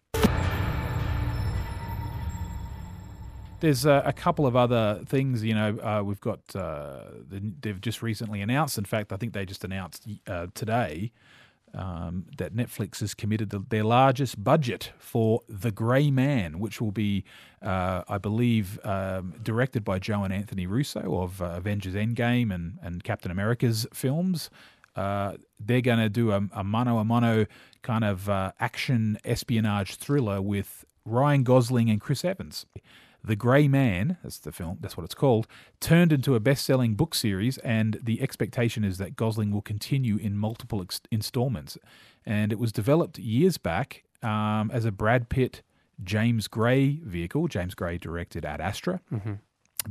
There's 3.62 3.86
uh, 3.86 4.02
a 4.06 4.14
couple 4.14 4.46
of 4.46 4.56
other 4.56 5.02
things, 5.06 5.44
you 5.44 5.56
know. 5.56 5.80
Uh, 5.80 6.04
we've 6.04 6.20
got 6.20 6.40
uh, 6.56 7.04
they've 7.30 7.80
just 7.80 8.02
recently 8.02 8.42
announced. 8.42 8.78
In 8.78 8.86
fact, 8.86 9.14
I 9.14 9.18
think 9.18 9.34
they 9.34 9.46
just 9.46 9.64
announced 9.64 10.08
uh, 10.28 10.48
today 10.54 11.12
um, 11.76 12.26
that 12.38 12.56
Netflix 12.56 13.02
has 13.02 13.14
committed 13.14 13.50
the, 13.50 13.60
their 13.70 13.84
largest 13.84 14.44
budget 14.44 14.92
for 14.98 15.42
The 15.50 15.72
Grey 15.72 16.10
Man, 16.10 16.60
which 16.60 16.80
will 16.80 16.92
be, 16.92 17.24
uh, 17.62 18.04
I 18.08 18.18
believe, 18.18 18.80
um, 18.84 19.36
directed 19.44 19.84
by 19.84 20.00
Joe 20.00 20.24
and 20.24 20.34
Anthony 20.34 20.66
Russo 20.66 21.22
of 21.22 21.42
uh, 21.42 21.46
Avengers 21.58 21.94
Endgame 21.94 22.54
and, 22.54 22.80
and 22.82 23.04
Captain 23.04 23.32
America's 23.32 23.86
films. 23.94 24.50
Uh, 24.96 25.34
they're 25.60 25.82
going 25.82 26.00
to 26.00 26.10
do 26.10 26.32
a, 26.32 26.42
a 26.54 26.64
mano 26.64 26.98
a 27.00 27.04
mano 27.04 27.46
kind 27.82 28.06
of 28.06 28.30
uh, 28.30 28.54
action 28.60 29.18
espionage 29.26 29.96
thriller 29.96 30.42
with 30.42 30.86
Ryan 31.04 31.44
Gosling 31.44 31.90
and 31.90 32.00
Chris 32.00 32.24
Evans. 32.24 32.66
The 33.26 33.36
Grey 33.36 33.68
Man, 33.68 34.18
that's 34.24 34.38
the 34.40 34.52
film, 34.52 34.78
that's 34.82 34.96
what 34.96 35.04
it's 35.04 35.16
called, 35.16 35.48
turned 35.80 36.14
into 36.14 36.36
a 36.36 36.40
best 36.40 36.66
selling 36.66 36.96
book 36.96 37.16
series, 37.16 37.58
and 37.60 38.00
the 38.04 38.22
expectation 38.22 38.84
is 38.84 38.98
that 39.00 39.16
Gosling 39.16 39.52
will 39.52 39.62
continue 39.62 40.18
in 40.18 40.38
multiple 40.38 40.82
ex- 40.82 41.02
installments. 41.12 41.78
And 42.26 42.52
it 42.52 42.60
was 42.60 42.72
developed 42.72 43.18
years 43.18 43.58
back 43.58 44.04
um, 44.22 44.70
as 44.74 44.86
a 44.86 44.92
Brad 44.92 45.30
Pitt 45.30 45.62
James 46.04 46.48
Gray 46.48 47.00
vehicle. 47.04 47.48
James 47.48 47.74
Gray 47.76 47.98
directed 47.98 48.46
Ad 48.46 48.62
Astra, 48.62 49.02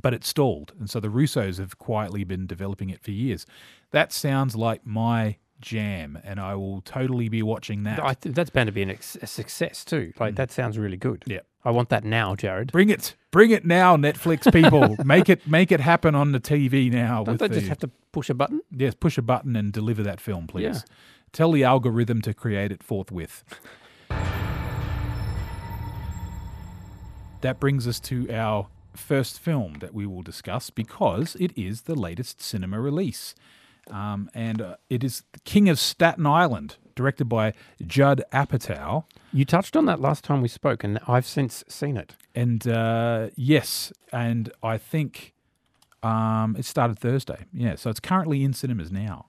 but 0.00 0.12
it 0.14 0.24
stalled. 0.24 0.72
And 0.78 0.88
so 0.90 1.00
the 1.00 1.08
Russos 1.08 1.58
have 1.58 1.78
quietly 1.78 2.24
been 2.24 2.46
developing 2.46 2.90
it 2.90 3.00
for 3.02 3.10
years. 3.10 3.46
That 3.90 4.12
sounds 4.12 4.54
like 4.56 4.84
my 4.84 5.36
jam, 5.64 6.18
and 6.22 6.38
I 6.38 6.54
will 6.54 6.82
totally 6.82 7.28
be 7.28 7.42
watching 7.42 7.82
that. 7.84 7.98
I 8.02 8.14
th- 8.14 8.34
that's 8.34 8.50
bound 8.50 8.68
to 8.68 8.72
be 8.72 8.82
an 8.82 8.90
ex- 8.90 9.16
a 9.20 9.26
success 9.26 9.84
too. 9.84 10.12
Like 10.20 10.34
mm. 10.34 10.36
that 10.36 10.52
sounds 10.52 10.78
really 10.78 10.96
good. 10.96 11.24
Yeah. 11.26 11.40
I 11.64 11.70
want 11.70 11.88
that 11.88 12.04
now, 12.04 12.36
Jared. 12.36 12.70
Bring 12.72 12.90
it, 12.90 13.14
bring 13.30 13.50
it 13.50 13.64
now, 13.64 13.96
Netflix 13.96 14.52
people. 14.52 14.96
make 15.04 15.30
it, 15.30 15.48
make 15.48 15.72
it 15.72 15.80
happen 15.80 16.14
on 16.14 16.32
the 16.32 16.40
TV 16.40 16.92
now. 16.92 17.24
Don't 17.24 17.38
they 17.38 17.48
just 17.48 17.68
have 17.68 17.78
to 17.78 17.90
push 18.12 18.28
a 18.28 18.34
button? 18.34 18.60
yes, 18.70 18.94
push 18.94 19.16
a 19.16 19.22
button 19.22 19.56
and 19.56 19.72
deliver 19.72 20.02
that 20.02 20.20
film, 20.20 20.46
please. 20.46 20.62
Yeah. 20.62 20.80
Tell 21.32 21.50
the 21.50 21.64
algorithm 21.64 22.20
to 22.22 22.34
create 22.34 22.70
it 22.70 22.82
forthwith. 22.82 23.42
that 27.44 27.60
brings 27.60 27.86
us 27.86 28.00
to 28.00 28.30
our 28.30 28.68
first 28.94 29.38
film 29.38 29.74
that 29.80 29.92
we 29.92 30.06
will 30.06 30.22
discuss 30.22 30.70
because 30.70 31.36
it 31.38 31.52
is 31.56 31.82
the 31.82 31.94
latest 31.94 32.40
cinema 32.40 32.80
release. 32.80 33.34
Um, 33.90 34.30
and 34.34 34.60
uh, 34.62 34.76
it 34.88 35.04
is 35.04 35.22
King 35.44 35.68
of 35.68 35.78
Staten 35.78 36.26
Island, 36.26 36.76
directed 36.94 37.26
by 37.26 37.52
Judd 37.86 38.22
Apatow. 38.32 39.04
You 39.32 39.44
touched 39.44 39.76
on 39.76 39.86
that 39.86 40.00
last 40.00 40.24
time 40.24 40.40
we 40.42 40.48
spoke, 40.48 40.84
and 40.84 40.98
I've 41.06 41.26
since 41.26 41.64
seen 41.68 41.96
it. 41.96 42.14
And 42.34 42.66
uh, 42.66 43.28
yes, 43.36 43.92
and 44.12 44.50
I 44.62 44.78
think 44.78 45.34
um, 46.02 46.56
it 46.58 46.64
started 46.64 46.98
Thursday. 46.98 47.44
Yeah, 47.52 47.74
so 47.76 47.90
it's 47.90 48.00
currently 48.00 48.42
in 48.44 48.52
cinemas 48.52 48.90
now. 48.90 49.26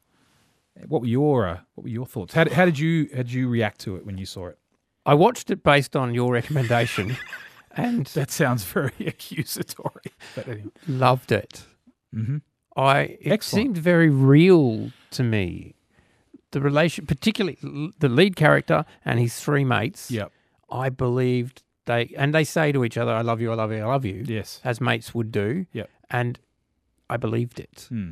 What 0.87 1.01
were 1.01 1.07
your 1.07 1.47
uh, 1.47 1.59
What 1.75 1.83
were 1.83 1.89
your 1.89 2.05
thoughts? 2.05 2.33
How 2.33 2.43
did, 2.43 2.53
how 2.53 2.65
did 2.65 2.77
you 2.77 3.07
how 3.11 3.17
did 3.23 3.31
you 3.31 3.47
react 3.47 3.79
to 3.81 3.95
it 3.95 4.05
when 4.05 4.17
you 4.17 4.25
saw 4.25 4.47
it? 4.47 4.57
I 5.05 5.13
watched 5.13 5.49
it 5.51 5.63
based 5.63 5.95
on 5.95 6.13
your 6.13 6.33
recommendation 6.33 7.15
and 7.71 8.07
That 8.07 8.29
sounds 8.31 8.63
very 8.65 8.91
accusatory. 9.07 10.11
But 10.35 10.47
anyway. 10.47 10.71
loved 10.87 11.31
it. 11.31 11.63
Mhm. 12.13 12.41
I 12.75 12.99
it 13.21 13.31
Excellent. 13.31 13.63
seemed 13.65 13.77
very 13.77 14.09
real 14.09 14.91
to 15.11 15.23
me. 15.23 15.75
The 16.51 16.61
relation, 16.61 17.05
particularly 17.05 17.57
the 17.99 18.09
lead 18.09 18.35
character 18.35 18.85
and 19.03 19.19
his 19.19 19.39
three 19.39 19.63
mates. 19.65 20.09
Yep. 20.11 20.31
I 20.69 20.89
believed 20.89 21.63
they 21.85 22.13
and 22.17 22.33
they 22.33 22.43
say 22.43 22.71
to 22.71 22.83
each 22.85 22.97
other, 22.97 23.11
"I 23.13 23.21
love 23.21 23.41
you, 23.41 23.51
I 23.51 23.55
love 23.55 23.71
you, 23.71 23.79
I 23.79 23.85
love 23.85 24.05
you," 24.05 24.23
Yes. 24.27 24.61
as 24.63 24.79
mates 24.81 25.13
would 25.13 25.31
do. 25.31 25.65
Yep. 25.73 25.89
And 26.09 26.39
I 27.09 27.17
believed 27.17 27.59
it. 27.59 27.85
Hmm. 27.89 28.11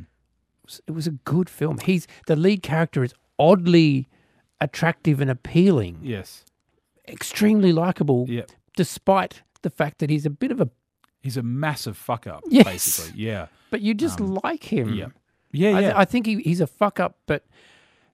It 0.62 0.64
was- 0.66 0.80
It 0.86 0.92
was 0.92 1.06
a 1.06 1.12
good 1.12 1.48
film. 1.50 1.78
He's 1.78 2.06
the 2.26 2.36
lead 2.36 2.62
character 2.62 3.02
is 3.04 3.12
oddly 3.38 4.08
attractive 4.60 5.20
and 5.20 5.30
appealing, 5.30 5.98
Yes. 6.02 6.44
extremely 7.08 7.72
likable, 7.72 8.26
Yep. 8.28 8.50
despite 8.76 9.42
the 9.62 9.70
fact 9.70 9.98
that 9.98 10.10
he's 10.10 10.24
a 10.26 10.30
bit 10.30 10.50
of 10.50 10.60
a. 10.60 10.70
He's 11.24 11.38
a 11.38 11.42
massive 11.42 11.96
fuck 11.96 12.26
up, 12.26 12.44
Yes. 12.50 12.64
basically. 12.66 13.18
Yeah. 13.22 13.46
But 13.70 13.80
you 13.80 13.94
just 13.94 14.20
like 14.20 14.62
him. 14.70 14.88
Um, 14.90 14.94
Yeah. 14.94 15.06
Yeah. 15.52 15.68
I, 15.68 15.72
Yeah. 15.72 15.80
th- 15.80 15.94
I 15.96 16.04
think 16.04 16.26
he, 16.26 16.36
he's 16.42 16.60
a 16.60 16.66
fuck 16.66 17.00
up, 17.00 17.16
but 17.26 17.44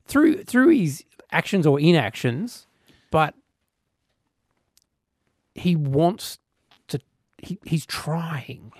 through 0.07 0.45
through 0.45 0.69
his 0.69 1.05
actions 1.33 1.67
or 1.67 1.81
inactions, 1.81 2.69
but 3.11 3.35
he 5.55 5.75
wants 5.75 6.39
to. 6.89 7.01
He, 7.39 7.59
he's 7.65 7.85
trying, 7.85 8.73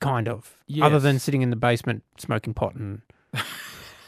kind 0.00 0.28
of. 0.28 0.56
Other 0.82 0.98
than 1.00 1.18
sitting 1.18 1.40
in 1.42 1.48
the 1.48 1.56
basement 1.56 2.02
smoking 2.18 2.52
pot 2.54 2.74
and 2.74 3.00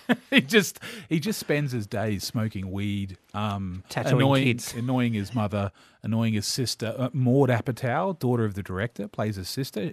he 0.31 0.40
just 0.40 0.81
he 1.09 1.21
just 1.21 1.38
spends 1.38 1.73
his 1.73 1.87
days 1.87 2.25
smoking 2.25 2.71
weed, 2.71 3.17
um, 3.33 3.83
Tattooing 3.88 4.17
annoying, 4.17 4.45
kids. 4.45 4.75
annoying 4.75 5.14
his 5.14 5.35
mother, 5.35 5.73
annoying 6.03 6.35
his 6.35 6.47
sister. 6.47 6.95
Uh, 6.97 7.09
Maud 7.12 7.49
Apatow, 7.51 8.19
daughter 8.19 8.45
of 8.45 8.55
the 8.55 8.62
director, 8.62 9.09
plays 9.09 9.37
his 9.37 9.49
sister. 9.49 9.93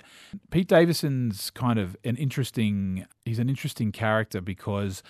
Pete 0.49 0.67
Davidson's 0.67 1.49
kind 1.51 1.79
of 1.79 1.95
an 2.03 2.17
interesting. 2.17 3.05
He's 3.25 3.39
an 3.39 3.49
interesting 3.49 3.91
character 3.91 4.41
because 4.41 5.03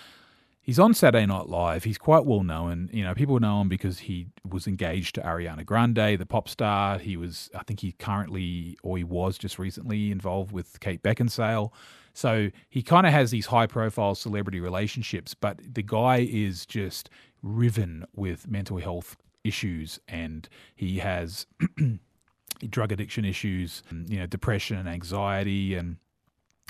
he's 0.62 0.80
on 0.80 0.94
Saturday 0.94 1.26
Night 1.26 1.48
Live. 1.48 1.84
He's 1.84 1.98
quite 1.98 2.26
well 2.26 2.44
known. 2.44 2.90
You 2.94 3.04
know, 3.04 3.14
people 3.14 3.40
know 3.40 3.62
him 3.62 3.70
because 3.70 4.00
he 4.00 4.28
was 4.48 4.68
engaged 4.68 5.16
to 5.16 5.22
Ariana 5.22 5.66
Grande, 5.66 6.20
the 6.20 6.26
pop 6.26 6.48
star. 6.48 7.00
He 7.00 7.18
was, 7.18 7.50
I 7.56 7.64
think, 7.64 7.82
he 7.82 7.92
currently 7.94 8.78
or 8.84 8.98
he 8.98 9.04
was 9.04 9.38
just 9.38 9.60
recently 9.60 10.12
involved 10.12 10.52
with 10.52 10.80
Kate 10.80 11.04
Beckinsale. 11.04 11.72
So 12.14 12.50
he 12.70 12.82
kind 12.82 13.06
of 13.08 13.14
has 13.14 13.32
these 13.32 13.48
high 13.48 13.68
profile 13.68 14.16
celebrity 14.16 14.60
relationships, 14.60 15.34
but 15.34 15.60
the 15.74 15.82
guy 15.82 16.28
is 16.30 16.66
just 16.66 17.10
riven 17.42 18.06
with 18.16 18.50
mental 18.50 18.78
health 18.78 19.18
issues 19.44 20.00
and 20.08 20.48
he 20.76 21.00
has 21.00 21.48
drug 22.70 22.92
addiction 22.92 23.26
issues, 23.26 23.82
you 24.08 24.20
know, 24.20 24.26
depression 24.26 24.78
and 24.78 24.90
anxiety 24.90 25.76
and 25.76 25.98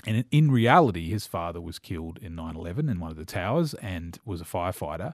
and 0.06 0.24
in- 0.30 0.50
reality, 0.50 1.08
his 1.08 1.26
father 1.26 1.60
was 1.60 1.78
killed 1.78 2.18
in 2.20 2.34
9 2.34 2.56
11 2.56 2.88
in 2.88 2.98
one 3.00 3.10
of 3.10 3.16
the 3.16 3.24
towers 3.24 3.74
and 3.74 4.18
was 4.24 4.40
a 4.40 4.44
firefighter. 4.44 5.12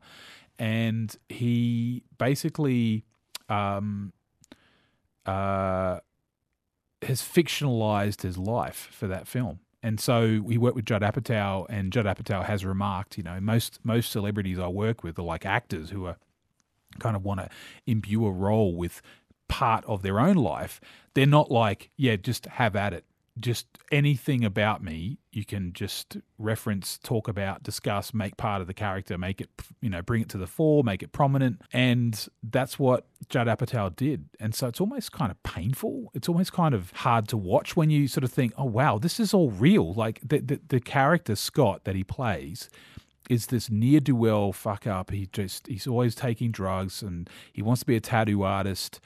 And 0.58 1.14
he 1.28 2.02
basically 2.16 3.04
um, 3.48 4.12
uh, 5.26 6.00
has 7.02 7.22
fictionalized 7.22 8.22
his 8.22 8.38
life 8.38 8.88
for 8.90 9.06
that 9.06 9.28
film. 9.28 9.60
And 9.82 10.00
so 10.00 10.40
we 10.42 10.58
worked 10.58 10.74
with 10.74 10.86
Judd 10.86 11.02
Apatow, 11.02 11.66
and 11.68 11.92
Judd 11.92 12.06
Apatow 12.06 12.44
has 12.44 12.64
remarked, 12.64 13.16
you 13.16 13.22
know, 13.22 13.38
most 13.40 13.78
most 13.84 14.10
celebrities 14.10 14.58
I 14.58 14.66
work 14.66 15.04
with 15.04 15.18
are 15.18 15.22
like 15.22 15.46
actors 15.46 15.90
who 15.90 16.06
are 16.06 16.16
kind 16.98 17.14
of 17.14 17.24
want 17.24 17.40
to 17.40 17.48
imbue 17.86 18.26
a 18.26 18.32
role 18.32 18.74
with 18.74 19.00
part 19.46 19.84
of 19.84 20.02
their 20.02 20.18
own 20.18 20.36
life. 20.36 20.80
They're 21.14 21.26
not 21.26 21.50
like, 21.50 21.90
yeah, 21.96 22.16
just 22.16 22.46
have 22.46 22.74
at 22.74 22.92
it. 22.92 23.04
Just 23.38 23.66
anything 23.92 24.44
about 24.44 24.82
me, 24.82 25.18
you 25.32 25.44
can 25.44 25.72
just 25.72 26.16
reference, 26.38 26.98
talk 26.98 27.28
about, 27.28 27.62
discuss, 27.62 28.12
make 28.12 28.36
part 28.36 28.60
of 28.60 28.66
the 28.66 28.74
character, 28.74 29.16
make 29.16 29.40
it, 29.40 29.50
you 29.80 29.90
know, 29.90 30.02
bring 30.02 30.22
it 30.22 30.28
to 30.30 30.38
the 30.38 30.46
fore, 30.46 30.82
make 30.82 31.02
it 31.02 31.12
prominent. 31.12 31.62
And 31.72 32.26
that's 32.42 32.78
what 32.78 33.06
Judd 33.28 33.46
Apatow 33.46 33.94
did. 33.94 34.26
And 34.40 34.54
so 34.54 34.66
it's 34.66 34.80
almost 34.80 35.12
kind 35.12 35.30
of 35.30 35.42
painful. 35.42 36.10
It's 36.14 36.28
almost 36.28 36.52
kind 36.52 36.74
of 36.74 36.90
hard 36.92 37.28
to 37.28 37.36
watch 37.36 37.76
when 37.76 37.90
you 37.90 38.08
sort 38.08 38.24
of 38.24 38.32
think, 38.32 38.52
oh, 38.56 38.64
wow, 38.64 38.98
this 38.98 39.20
is 39.20 39.32
all 39.32 39.50
real. 39.50 39.92
Like 39.94 40.20
the, 40.26 40.40
the, 40.40 40.60
the 40.68 40.80
character, 40.80 41.36
Scott, 41.36 41.84
that 41.84 41.94
he 41.94 42.04
plays, 42.04 42.68
is 43.28 43.46
this 43.46 43.70
near 43.70 44.00
do 44.00 44.16
well 44.16 44.52
fuck 44.52 44.86
up. 44.86 45.10
He 45.10 45.28
just 45.32 45.66
he's 45.66 45.86
always 45.86 46.14
taking 46.14 46.50
drugs 46.50 47.02
and 47.02 47.28
he 47.52 47.62
wants 47.62 47.80
to 47.80 47.86
be 47.86 47.96
a 47.96 48.00
tattoo 48.00 48.42
artist. 48.42 49.00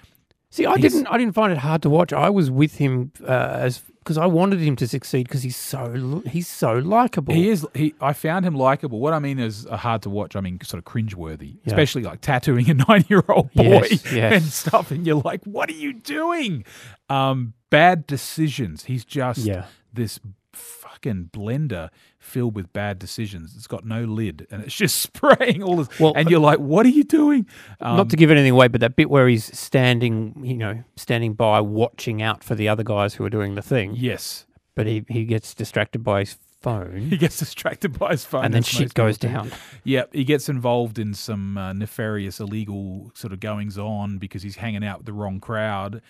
See. 0.53 0.65
I 0.67 0.77
He's- 0.77 0.93
didn't. 0.93 1.09
I 1.09 1.19
didn't 1.19 1.35
find 1.35 1.51
it 1.53 1.59
hard 1.59 1.83
to 1.83 1.91
watch. 1.91 2.13
I 2.13 2.31
was 2.31 2.49
with 2.51 2.77
him 2.77 3.11
uh, 3.27 3.33
as 3.67 3.83
because 3.99 4.19
I 4.19 4.27
wanted 4.27 4.59
him 4.61 4.75
to 4.77 4.89
succeed 4.89 5.29
because 5.29 5.43
he's 5.45 5.57
so 5.57 6.23
he's 6.27 6.49
so 6.49 6.75
likable. 6.75 7.35
He 7.35 7.49
is 7.51 7.67
he 7.75 7.95
I 8.01 8.13
found 8.13 8.45
him 8.45 8.55
likable. 8.55 8.99
What 9.01 9.13
I 9.13 9.19
mean 9.19 9.39
is 9.39 9.67
uh, 9.67 9.77
hard 9.77 10.03
to 10.03 10.11
watch. 10.11 10.37
I 10.37 10.41
mean 10.41 10.59
sort 10.63 10.79
of 10.79 10.85
cringeworthy, 10.93 11.55
Yeah. 11.57 11.61
especially 11.73 12.03
like 12.03 12.21
tattooing 12.21 12.69
a 12.71 12.75
nine 12.89 13.05
year 13.09 13.25
old 13.29 13.53
boy 13.55 13.63
Yes, 13.91 14.13
yes. 14.13 14.33
and 14.33 14.53
stuff. 14.53 14.91
And 14.93 15.07
you're 15.07 15.23
like, 15.25 15.43
what 15.45 15.69
are 15.71 15.75
you 15.75 15.93
doing? 15.93 16.65
Um, 17.09 17.55
bad 17.71 18.07
decisions. 18.07 18.85
He's 18.85 19.05
just 19.05 19.39
Yeah. 19.41 19.67
this 19.93 20.19
fucking 20.53 21.31
blender 21.33 21.89
filled 22.19 22.55
with 22.55 22.73
bad 22.73 22.99
decisions. 22.99 23.55
It's 23.57 23.67
got 23.67 23.85
no 23.85 24.05
lid 24.05 24.47
and 24.51 24.63
it's 24.63 24.75
just 24.85 24.97
spraying 25.01 25.63
all 25.63 25.77
this. 25.77 25.99
Well, 26.01 26.13
and 26.17 26.31
you're 26.31 26.41
like, 26.41 26.59
what 26.59 26.87
are 26.87 26.91
you 26.91 27.05
doing? 27.05 27.47
Um, 27.81 27.97
Not 27.97 28.11
to 28.11 28.17
give 28.17 28.31
anything 28.31 28.53
away, 28.53 28.69
but 28.69 28.81
that 28.81 28.97
bit 28.97 29.11
where 29.11 29.29
he's 29.29 29.57
standing, 29.59 30.35
you 30.45 30.57
know, 30.57 30.83
standing 30.97 31.35
by, 31.35 31.61
watching 31.61 32.23
out 32.23 32.45
for 32.45 32.55
the 32.55 32.69
other 32.69 32.83
guys 32.85 33.15
who 33.15 33.25
are 33.25 33.31
doing 33.31 33.55
the 33.55 33.63
thing, 33.63 33.95
yes. 33.97 34.47
but 34.75 34.87
he, 34.87 35.05
he 35.09 35.25
gets 35.25 35.55
distracted 35.55 36.05
by 36.05 36.21
his 36.21 36.37
phone, 36.61 37.09
He 37.11 37.17
gets 37.17 37.39
distracted 37.41 37.99
by 37.99 38.13
his 38.13 38.25
phone. 38.25 38.45
and 38.45 38.55
then 38.55 38.63
shit 38.63 38.95
goes 38.95 39.19
do. 39.19 39.27
down. 39.29 39.51
Yeah, 39.83 40.05
he 40.13 40.23
gets 40.23 40.49
involved 40.49 40.99
in 40.99 41.13
some 41.13 41.59
uh, 41.59 41.73
nefarious, 41.73 42.39
illegal 42.39 43.11
sort 43.15 43.33
of 43.33 43.41
goings 43.41 43.77
on 43.77 44.19
because 44.19 44.45
he's 44.45 44.55
hanging 44.57 44.85
out 44.85 44.99
with 44.99 45.07
the 45.07 45.13
wrong 45.13 45.41
crowd, 45.41 46.01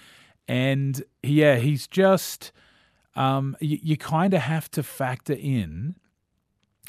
and 0.46 1.02
yeah, 1.22 1.56
he's 1.56 1.86
just 1.86 2.52
um, 3.14 3.56
you, 3.60 3.78
you 3.82 3.96
kind 3.96 4.34
of 4.34 4.42
have 4.42 4.70
to 4.72 4.82
factor 4.82 5.34
in 5.34 5.96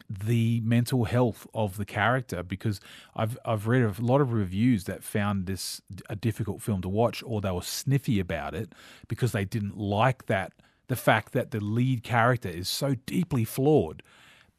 the 0.09 0.59
mental 0.61 1.05
health 1.05 1.47
of 1.53 1.77
the 1.77 1.85
character 1.85 2.43
because 2.43 2.79
I've 3.15 3.37
I've 3.45 3.67
read 3.67 3.83
a 3.83 4.01
lot 4.01 4.21
of 4.21 4.33
reviews 4.33 4.83
that 4.85 5.03
found 5.03 5.45
this 5.45 5.81
a 6.09 6.15
difficult 6.15 6.61
film 6.61 6.81
to 6.81 6.89
watch 6.89 7.23
or 7.25 7.41
they 7.41 7.51
were 7.51 7.61
sniffy 7.61 8.19
about 8.19 8.53
it 8.53 8.73
because 9.07 9.31
they 9.31 9.45
didn't 9.45 9.77
like 9.77 10.25
that 10.25 10.53
the 10.87 10.95
fact 10.95 11.31
that 11.33 11.51
the 11.51 11.59
lead 11.59 12.03
character 12.03 12.49
is 12.49 12.67
so 12.67 12.95
deeply 13.05 13.45
flawed 13.45 14.03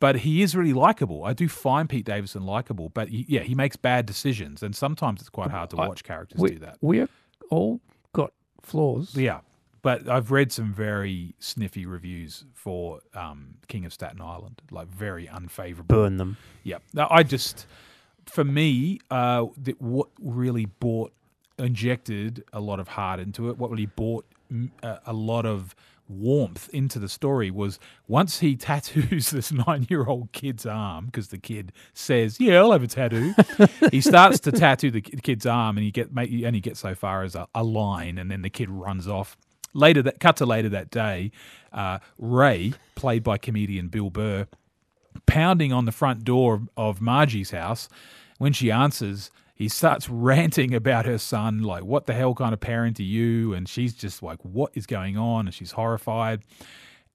but 0.01 0.17
he 0.17 0.43
is 0.43 0.55
really 0.55 0.73
likable. 0.75 1.25
I 1.25 1.33
do 1.33 1.49
find 1.49 1.89
Pete 1.89 2.05
Davidson 2.05 2.45
likable, 2.45 2.91
but 2.91 3.09
he, 3.09 3.25
yeah, 3.27 3.41
he 3.41 3.55
makes 3.55 3.77
bad 3.77 4.05
decisions, 4.05 4.63
and 4.63 4.77
sometimes 4.77 5.21
it's 5.21 5.31
quite 5.31 5.51
hard 5.51 5.71
to 5.71 5.77
I- 5.79 5.89
watch 5.89 6.05
characters 6.05 6.39
We, 6.41 6.51
do 6.51 6.59
that. 6.59 6.77
we 6.83 7.01
are 7.01 7.09
all 7.49 7.81
got 8.13 8.33
flaws. 8.61 9.15
Yeah, 9.17 9.41
but 9.85 10.09
I've 10.09 10.31
read 10.31 10.51
some 10.51 10.73
very 10.73 11.35
sniffy 11.41 11.85
reviews 11.85 12.47
for 12.55 13.01
um, 13.13 13.57
King 13.69 13.85
of 13.85 13.93
Staten 13.93 14.19
Island, 14.19 14.63
like 14.71 14.89
very 14.89 15.29
unfavorable. 15.29 15.95
Burn 15.95 16.17
them. 16.17 16.39
Yeah, 16.63 16.79
no, 16.95 17.07
I 17.11 17.23
just, 17.23 17.67
for 18.25 18.45
me, 18.45 19.01
uh, 19.11 19.45
that 19.59 19.83
what 19.83 20.09
really 20.19 20.65
bought, 20.65 21.13
injected 21.59 22.45
a 22.55 22.61
lot 22.61 22.81
of 22.81 22.89
heart 22.89 23.21
into 23.21 23.51
it. 23.51 23.59
What 23.59 23.71
really 23.71 23.85
brought 23.85 24.25
mm, 24.51 24.71
a, 24.83 25.01
a 25.05 25.13
lot 25.13 25.45
of 25.45 25.77
warmth 26.09 26.71
into 26.71 26.99
the 26.99 27.09
story 27.09 27.51
was 27.51 27.79
once 28.09 28.41
he 28.41 28.57
tattoos 28.57 29.29
this 29.31 29.53
nine-year-old 29.53 30.33
kid's 30.33 30.65
arm 30.65 31.07
because 31.07 31.29
the 31.29 31.37
kid 31.37 31.73
says, 31.93 32.41
"Yeah, 32.41 32.61
I'll 32.61 32.73
have 32.73 32.83
a 32.83 32.87
tattoo." 32.87 33.35
he 33.91 34.01
starts 34.01 34.41
to 34.41 34.53
tattoo 34.53 34.91
the 34.91 35.03
kid's 35.03 35.45
arm, 35.45 35.77
and 35.77 35.85
he 35.85 35.91
get 35.91 36.11
make, 36.11 36.31
he 36.31 36.47
only 36.47 36.61
gets 36.61 36.81
so 36.81 36.95
far 36.95 37.23
as 37.23 37.35
a, 37.35 37.47
a 37.55 37.63
line, 37.63 38.17
and 38.17 38.31
then 38.31 38.41
the 38.41 38.49
kid 38.49 38.71
runs 38.71 39.07
off. 39.07 39.37
Later, 39.75 40.03
that 40.03 40.21
cut 40.21 40.37
to 40.37 40.47
later 40.47 40.69
that 40.71 40.91
day, 40.91 41.33
uh, 41.73 41.99
Ray, 42.19 42.73
played 42.95 43.23
by 43.23 43.39
comedian 43.39 43.89
Bill 43.89 44.09
Burr, 44.09 44.47
pounding 45.27 45.73
on 45.73 45.85
the 45.85 45.93
front 45.93 46.25
door 46.25 46.63
of 46.77 47.01
Margie's 47.01 47.51
house. 47.51 47.89
When 48.39 48.53
she 48.53 48.71
answers, 48.71 49.31
he 49.55 49.69
starts 49.69 50.09
ranting 50.11 50.75
about 50.75 51.07
her 51.07 51.19
son, 51.19 51.63
like, 51.63 51.85
what 51.85 52.07
the 52.07 52.15
hell 52.15 52.35
kind 52.35 52.53
of 52.53 52.61
parent 52.61 52.99
are 53.01 53.05
you? 53.05 53.53
And 53.53 53.69
she's 53.69 53.95
just 53.95 54.23
like, 54.23 54.39
what 54.43 54.73
is 54.75 54.87
going 54.87 55.17
on? 55.17 55.47
And 55.47 55.55
she's 55.55 55.73
horrified. 55.73 56.43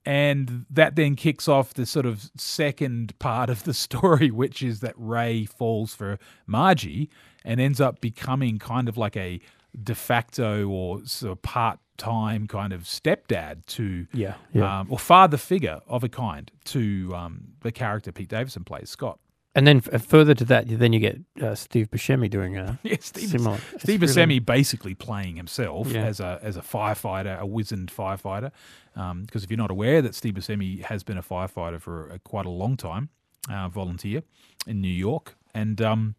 And 0.05 0.65
that 0.69 0.95
then 0.95 1.15
kicks 1.15 1.47
off 1.47 1.73
the 1.73 1.85
sort 1.85 2.05
of 2.05 2.31
second 2.35 3.17
part 3.19 3.49
of 3.49 3.63
the 3.63 3.73
story, 3.85 4.31
which 4.31 4.61
is 4.63 4.79
that 4.81 4.93
Ray 4.97 5.45
falls 5.45 5.93
for 5.93 6.17
Margie 6.47 7.09
and 7.45 7.59
ends 7.59 7.79
up 7.79 8.01
becoming 8.01 8.59
kind 8.59 8.89
of 8.89 8.97
like 8.97 9.15
a 9.15 9.39
de 9.81 9.95
facto 9.95 10.67
or 10.67 11.05
sort 11.05 11.33
of 11.33 11.41
part 11.41 11.79
time 11.99 12.47
kind 12.47 12.73
of 12.73 12.83
stepdad 12.83 13.65
to, 13.67 14.07
Yeah, 14.13 14.33
yeah. 14.53 14.79
Um, 14.79 14.87
or 14.89 14.97
father 14.97 15.37
figure 15.37 15.81
of 15.87 16.03
a 16.03 16.09
kind 16.09 16.51
to 16.65 17.13
um, 17.15 17.49
the 17.61 17.71
character 17.71 18.11
Pete 18.11 18.29
Davidson 18.29 18.63
plays, 18.63 18.89
Scott. 18.89 19.19
And 19.55 19.65
then 19.67 19.81
f- 19.91 20.05
further 20.05 20.33
to 20.35 20.45
that, 20.45 20.65
then 20.67 20.93
you 20.93 20.99
get 20.99 21.19
uh, 21.41 21.55
Steve 21.55 21.89
Buscemi 21.91 22.29
doing 22.29 22.55
a 22.57 22.79
Yeah, 22.83 22.95
Steve, 23.01 23.29
similar. 23.29 23.57
it's 23.73 23.83
Steve 23.83 24.01
really- 24.01 24.13
Buscemi 24.13 24.45
basically 24.45 24.93
playing 24.95 25.35
himself 25.37 25.87
Yeah. 25.91 26.03
as 26.05 26.19
a 26.19 26.39
as 26.41 26.55
a 26.55 26.61
firefighter, 26.61 27.37
a 27.39 27.45
wizened 27.45 27.91
firefighter. 27.91 28.51
Because 28.93 29.43
if 29.43 29.49
you're 29.49 29.57
not 29.57 29.71
aware 29.71 30.01
that 30.01 30.13
Steve 30.15 30.33
Buscemi 30.35 30.81
has 30.83 31.03
been 31.03 31.17
a 31.17 31.23
firefighter 31.23 31.79
for 31.81 32.09
a, 32.09 32.19
quite 32.19 32.45
a 32.45 32.49
long 32.49 32.77
time, 32.77 33.09
uh, 33.49 33.67
volunteer 33.69 34.21
in 34.67 34.81
New 34.81 34.87
York, 35.07 35.35
and 35.53 35.81
um, 35.81 36.15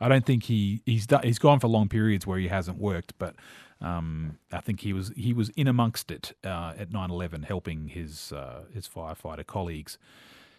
I 0.00 0.08
don't 0.08 0.24
think 0.26 0.44
he 0.44 0.80
he's 0.86 1.06
done, 1.06 1.22
he's 1.24 1.38
gone 1.38 1.60
for 1.60 1.68
long 1.68 1.88
periods 1.88 2.26
where 2.26 2.38
he 2.38 2.48
hasn't 2.48 2.78
worked, 2.78 3.12
but 3.18 3.34
um, 3.80 4.38
I 4.52 4.60
think 4.60 4.80
he 4.80 4.92
was 4.92 5.12
he 5.16 5.32
was 5.32 5.50
in 5.50 5.68
amongst 5.68 6.10
it 6.10 6.36
uh, 6.44 6.74
at 6.78 6.90
9/11, 6.90 7.44
helping 7.44 7.88
his 7.88 8.32
uh, 8.32 8.64
his 8.72 8.88
firefighter 8.88 9.46
colleagues. 9.46 9.98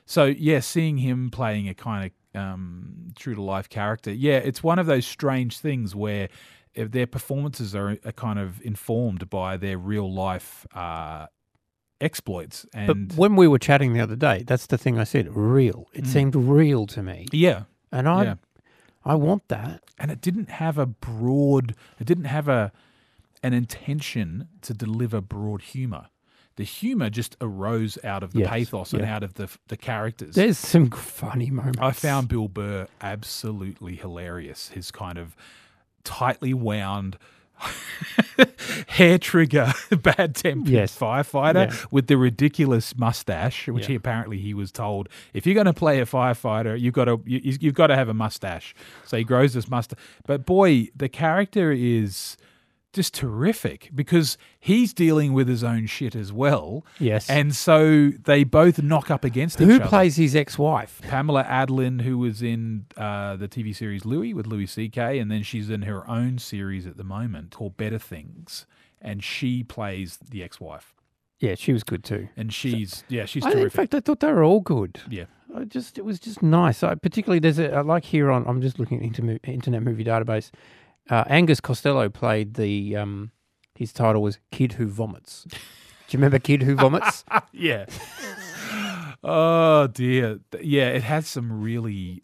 So 0.06 0.25
yeah, 0.25 0.60
seeing 0.60 0.97
him 0.99 1.30
playing 1.32 1.67
a 1.69 1.73
kind 1.73 2.12
of 2.34 2.41
um, 2.41 3.13
true 3.17 3.34
to 3.36 3.41
life 3.41 3.69
character, 3.69 4.12
yeah, 4.12 4.38
it's 4.38 4.62
one 4.63 4.78
of 4.78 4.86
those 4.86 5.06
strange 5.08 5.58
things 5.60 5.95
where 5.95 6.28
if 6.73 6.91
their 6.91 7.08
performances 7.08 7.73
are, 7.73 7.97
are 8.06 8.12
kind 8.12 8.38
of 8.38 8.62
informed 8.62 9.30
by 9.30 9.56
their 9.58 9.78
real 9.78 10.12
life 10.13 10.67
uh, 10.75 11.28
exploits, 12.01 12.65
But 12.73 12.80
and 12.89 13.13
when 13.13 13.36
we 13.36 13.47
were 13.47 13.58
chatting 13.60 13.93
the 13.93 14.01
other 14.01 14.15
day, 14.17 14.43
that's 14.45 14.67
the 14.67 14.78
thing 14.78 14.99
I 14.99 15.06
said. 15.06 15.34
Real. 15.36 15.88
It 15.93 16.04
Mm. 16.04 16.08
seemed 16.08 16.36
real 16.36 16.86
to 16.88 17.01
me, 17.01 17.25
yeah, 17.32 17.63
and 17.91 18.08
I, 18.08 18.23
yeah. 18.23 18.36
I 19.06 19.15
want 19.15 19.47
that. 19.47 19.82
and 19.97 20.12
it 20.12 20.19
didn't 20.19 20.49
have 20.49 20.78
a 20.78 20.86
broad 20.86 21.73
it 22.01 22.06
didn't 22.06 22.25
have 22.25 22.49
a 22.49 22.71
an 23.43 23.54
intention 23.54 24.48
to 24.62 24.74
deliver 24.74 25.21
broad 25.21 25.62
humor 25.62 26.08
the 26.58 26.63
humor 26.63 27.10
just 27.10 27.36
arose 27.41 27.98
out 28.06 28.24
of 28.24 28.32
the 28.32 28.39
Yes, 28.39 28.50
pathos 28.50 28.93
and 28.93 29.04
out 29.04 29.24
of 29.24 29.34
the 29.34 29.50
the 29.67 29.76
characters 29.78 30.36
There's 30.36 30.58
some 30.58 30.89
funny 30.89 31.52
moments. 31.52 31.80
i 31.82 31.91
found 31.91 32.28
bill 32.30 32.48
burr 32.48 32.88
absolutely 33.02 33.95
hilarious 33.95 34.69
his 34.69 34.89
kind 34.91 35.17
of 35.17 35.36
tightly 36.04 36.54
wound 36.54 37.17
hair 38.88 39.17
trigger 39.17 39.71
bad 40.02 40.36
tempered 40.36 40.67
Yes. 40.74 40.98
firefighter 40.98 41.71
Yeah. 41.71 41.76
with 41.91 42.08
the 42.08 42.17
ridiculous 42.17 42.98
mustache 42.98 43.67
which 43.67 43.84
Yeah. 43.84 43.88
he 43.89 43.95
apparently 43.95 44.38
he 44.39 44.54
was 44.54 44.71
told 44.71 45.10
if 45.34 45.45
you're 45.45 45.56
going 45.56 45.65
to 45.65 45.74
play 45.74 46.00
a 46.00 46.06
firefighter 46.06 46.80
you've 46.80 46.93
got 46.93 47.06
to 47.06 47.21
you, 47.26 47.58
you've 47.62 47.74
got 47.76 47.88
to 47.88 47.95
have 47.95 48.10
a 48.10 48.13
mustache 48.13 48.74
so 49.06 49.17
he 49.17 49.24
grows 49.24 49.54
this 49.54 49.69
mustache 49.69 50.00
but 50.26 50.45
boy 50.45 50.89
the 50.95 51.10
character 51.10 51.71
is 51.71 52.38
just 52.95 53.13
terrific 53.13 53.89
because 53.93 54.38
he's 54.60 54.93
dealing 54.93 55.34
with 55.34 55.47
his 55.47 55.63
own 55.63 55.86
shit 55.86 56.15
as 56.15 56.34
well 56.34 56.84
Yes. 56.99 57.29
and 57.29 57.55
so 57.55 58.10
they 58.23 58.43
both 58.43 58.81
knock 58.81 59.12
up 59.12 59.23
against 59.23 59.60
Who 59.60 59.65
each 59.65 59.71
other 59.75 59.84
Who 59.84 59.89
plays 59.89 60.15
his 60.15 60.36
ex-wife? 60.36 61.01
Pamela 61.03 61.43
Adlon, 61.43 62.01
who 62.01 62.17
was 62.17 62.41
in 62.41 62.86
uh, 62.97 63.36
the 63.36 63.47
TV 63.47 63.75
series 63.75 64.05
Louie 64.05 64.34
with 64.34 64.47
Louis 64.47 64.65
C.K., 64.65 65.19
and 65.19 65.29
then 65.29 65.43
she's 65.43 65.69
in 65.69 65.84
her 65.84 66.10
own 66.10 66.39
series 66.39 66.88
at 66.88 66.97
the 66.97 67.03
moment 67.03 67.51
called 67.51 67.77
Better 67.77 67.99
Things, 67.99 68.65
and 68.99 69.23
she 69.23 69.63
plays 69.63 70.17
the 70.17 70.41
ex-wife, 70.41 70.95
Yeah, 71.39 71.55
she 71.55 71.73
was 71.73 71.84
good 71.84 72.03
too. 72.03 72.29
and 72.36 72.51
she's 72.53 73.03
yeah, 73.10 73.25
she's 73.25 73.45
I, 73.45 73.51
in 73.51 73.69
fact, 73.69 73.93
I 73.93 73.99
thought 73.99 74.19
they 74.21 74.31
were 74.31 74.43
all 74.43 74.62
good. 74.62 74.99
yeah, 75.10 75.25
I 75.55 75.65
just 75.65 75.97
it 75.97 76.05
was 76.05 76.19
just 76.19 76.41
nice. 76.41 76.81
I, 76.84 76.95
particularly 76.95 77.39
there's 77.39 77.60
a, 77.60 77.84
like 77.84 78.03
here 78.05 78.31
on 78.31 78.45
I'm 78.47 78.62
just 78.62 78.79
looking 78.79 78.97
at 78.99 79.03
Internet 79.47 79.84
Movie 79.84 80.03
Database. 80.03 80.49
Uh, 81.10 81.24
Angus 81.28 81.60
Costello 81.60 82.10
played 82.10 82.56
the 82.56 82.96
um, 82.96 83.32
his 83.76 83.94
title 83.94 84.22
was 84.22 84.39
Kid 84.52 84.74
Who 84.74 84.88
Vomits. 84.88 85.46
Do 85.50 85.58
you 86.10 86.18
remember 86.18 86.39
Kid 86.39 86.63
Who 86.63 86.76
Vomits? 86.76 87.24
yeah. 87.52 87.86
oh 89.24 89.88
dear, 89.88 90.39
yeah, 90.62 90.89
it 90.89 91.04
had 91.04 91.26
some 91.26 91.62
really. 91.62 92.24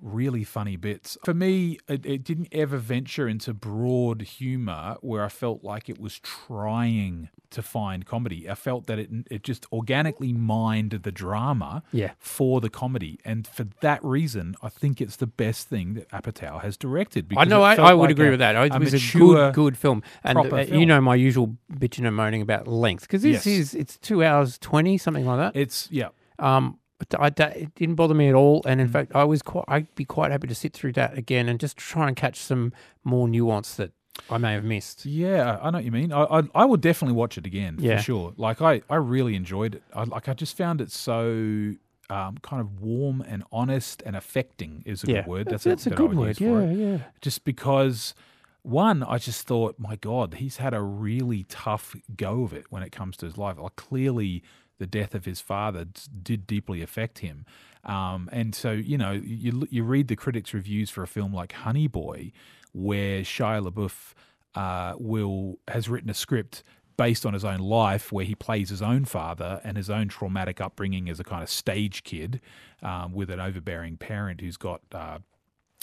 Really 0.00 0.44
funny 0.44 0.76
bits. 0.76 1.18
For 1.24 1.34
me, 1.34 1.78
it, 1.88 2.06
it 2.06 2.22
didn't 2.22 2.48
ever 2.52 2.76
venture 2.76 3.26
into 3.28 3.52
broad 3.52 4.22
humor 4.22 4.96
where 5.00 5.24
I 5.24 5.28
felt 5.28 5.64
like 5.64 5.88
it 5.88 5.98
was 6.00 6.20
trying 6.20 7.30
to 7.50 7.62
find 7.62 8.04
comedy. 8.06 8.48
I 8.48 8.54
felt 8.54 8.86
that 8.86 8.98
it 9.00 9.10
it 9.30 9.42
just 9.42 9.66
organically 9.72 10.32
mined 10.32 10.90
the 11.02 11.10
drama 11.10 11.82
yeah. 11.92 12.12
for 12.18 12.60
the 12.60 12.70
comedy, 12.70 13.18
and 13.24 13.46
for 13.46 13.66
that 13.80 14.04
reason, 14.04 14.54
I 14.62 14.68
think 14.68 15.00
it's 15.00 15.16
the 15.16 15.26
best 15.26 15.66
thing 15.68 15.94
that 15.94 16.08
Apatow 16.10 16.60
has 16.62 16.76
directed. 16.76 17.32
I 17.36 17.44
know. 17.44 17.62
I, 17.62 17.74
I 17.74 17.92
would 17.94 18.02
like 18.02 18.10
agree 18.10 18.28
a- 18.28 18.30
with 18.32 18.40
that. 18.40 18.54
It 18.54 18.74
a 18.74 18.78
was 18.78 18.92
mature- 18.92 19.36
a 19.36 19.50
good, 19.50 19.54
good 19.54 19.76
film, 19.78 20.02
and 20.22 20.36
proper 20.36 20.58
uh, 20.58 20.62
you 20.62 20.86
know 20.86 21.00
my 21.00 21.14
usual 21.16 21.56
bitching 21.72 22.06
and 22.06 22.14
moaning 22.14 22.42
about 22.42 22.68
length 22.68 23.02
because 23.02 23.22
this 23.22 23.46
Yes. 23.46 23.46
is 23.46 23.74
it's 23.74 23.96
two 23.98 24.22
hours 24.22 24.58
twenty 24.58 24.96
something 24.98 25.24
like 25.26 25.38
that. 25.38 25.58
It's 25.58 25.88
yeah, 25.90 26.08
Um, 26.38 26.78
I, 27.18 27.26
it 27.28 27.74
didn't 27.76 27.94
bother 27.94 28.14
me 28.14 28.28
at 28.28 28.34
all, 28.34 28.62
and 28.66 28.80
in 28.80 28.88
Mm. 28.88 28.92
fact, 28.92 29.12
I 29.14 29.24
was 29.24 29.40
quite. 29.42 29.64
I'd 29.68 29.94
be 29.94 30.04
quite 30.04 30.30
happy 30.32 30.48
to 30.48 30.54
sit 30.54 30.72
through 30.72 30.92
that 30.94 31.16
again 31.16 31.48
and 31.48 31.60
just 31.60 31.76
try 31.76 32.08
and 32.08 32.16
catch 32.16 32.36
some 32.40 32.72
more 33.04 33.28
nuance 33.28 33.74
that 33.76 33.92
I 34.28 34.38
may 34.38 34.52
have 34.54 34.64
missed. 34.64 35.06
yeah. 35.06 35.58
I 35.62 35.70
know 35.70 35.78
what 35.78 35.84
you 35.84 35.92
mean. 35.92 36.12
I 36.12 36.24
I, 36.24 36.42
I 36.54 36.64
would 36.64 36.80
definitely 36.80 37.14
watch 37.14 37.38
it 37.38 37.46
again 37.46 37.76
Yeah. 37.78 37.96
for 37.98 38.02
sure. 38.02 38.32
Like 38.36 38.60
I 38.60 38.82
I 38.90 38.96
really 38.96 39.36
enjoyed 39.36 39.76
it. 39.76 39.82
I 39.94 40.04
like 40.04 40.28
I 40.28 40.34
just 40.34 40.56
found 40.56 40.80
it 40.80 40.90
so. 40.90 41.74
Um, 42.10 42.38
kind 42.40 42.58
of 42.62 42.80
warm 42.80 43.20
and 43.20 43.44
honest 43.52 44.02
and 44.06 44.16
affecting 44.16 44.82
is 44.86 45.04
a 45.04 45.08
Yeah, 45.08 45.14
good 45.20 45.26
word. 45.26 45.46
that's, 45.50 45.64
That's, 45.64 45.84
that's 45.84 45.86
a 45.88 45.90
that 45.90 45.94
I 46.02 46.06
good 46.06 46.16
word. 46.16 46.36
for 46.38 46.62
Yeah, 46.62 46.70
it. 46.70 46.76
yeah. 46.78 46.98
just 47.20 47.44
because 47.44 48.14
one 48.62 49.02
i 49.02 49.18
just 49.18 49.46
thought 49.46 49.78
my 49.78 49.94
god 49.96 50.34
he's 50.34 50.56
had 50.56 50.72
a 50.74 50.80
really 50.80 51.44
tough 51.50 51.94
go 52.16 52.44
of 52.44 52.52
it 52.54 52.64
when 52.70 52.82
it 52.82 52.90
comes 52.92 53.16
to 53.18 53.26
his 53.26 53.36
life 53.38 53.56
like 53.58 53.76
clearly 53.76 54.42
the 54.78 54.86
death 54.86 55.14
of 55.14 55.24
his 55.24 55.40
father 55.40 55.86
did 56.22 56.46
deeply 56.46 56.82
affect 56.82 57.18
him 57.18 57.44
um, 57.84 58.28
and 58.32 58.54
so 58.54 58.72
you 58.72 58.98
know 58.98 59.12
you, 59.12 59.66
you 59.70 59.82
read 59.82 60.08
the 60.08 60.16
critics 60.16 60.54
reviews 60.54 60.90
for 60.90 61.02
a 61.02 61.08
film 61.08 61.32
like 61.32 61.52
honey 61.52 61.86
boy 61.86 62.32
where 62.72 63.22
shia 63.22 63.66
labeouf 63.66 64.14
uh, 64.54 64.94
will 64.98 65.58
has 65.68 65.88
written 65.88 66.10
a 66.10 66.14
script 66.14 66.62
based 66.98 67.24
on 67.24 67.32
his 67.32 67.44
own 67.44 67.60
life 67.60 68.10
where 68.10 68.24
he 68.24 68.34
plays 68.34 68.70
his 68.70 68.82
own 68.82 69.04
father 69.04 69.60
and 69.62 69.76
his 69.76 69.88
own 69.88 70.08
traumatic 70.08 70.60
upbringing 70.60 71.08
as 71.08 71.20
a 71.20 71.24
kind 71.24 71.42
of 71.42 71.48
stage 71.48 72.02
kid 72.02 72.40
um, 72.82 73.12
with 73.12 73.30
an 73.30 73.40
overbearing 73.40 73.96
parent 73.96 74.40
who's 74.40 74.56
got 74.56 74.82
uh, 74.92 75.18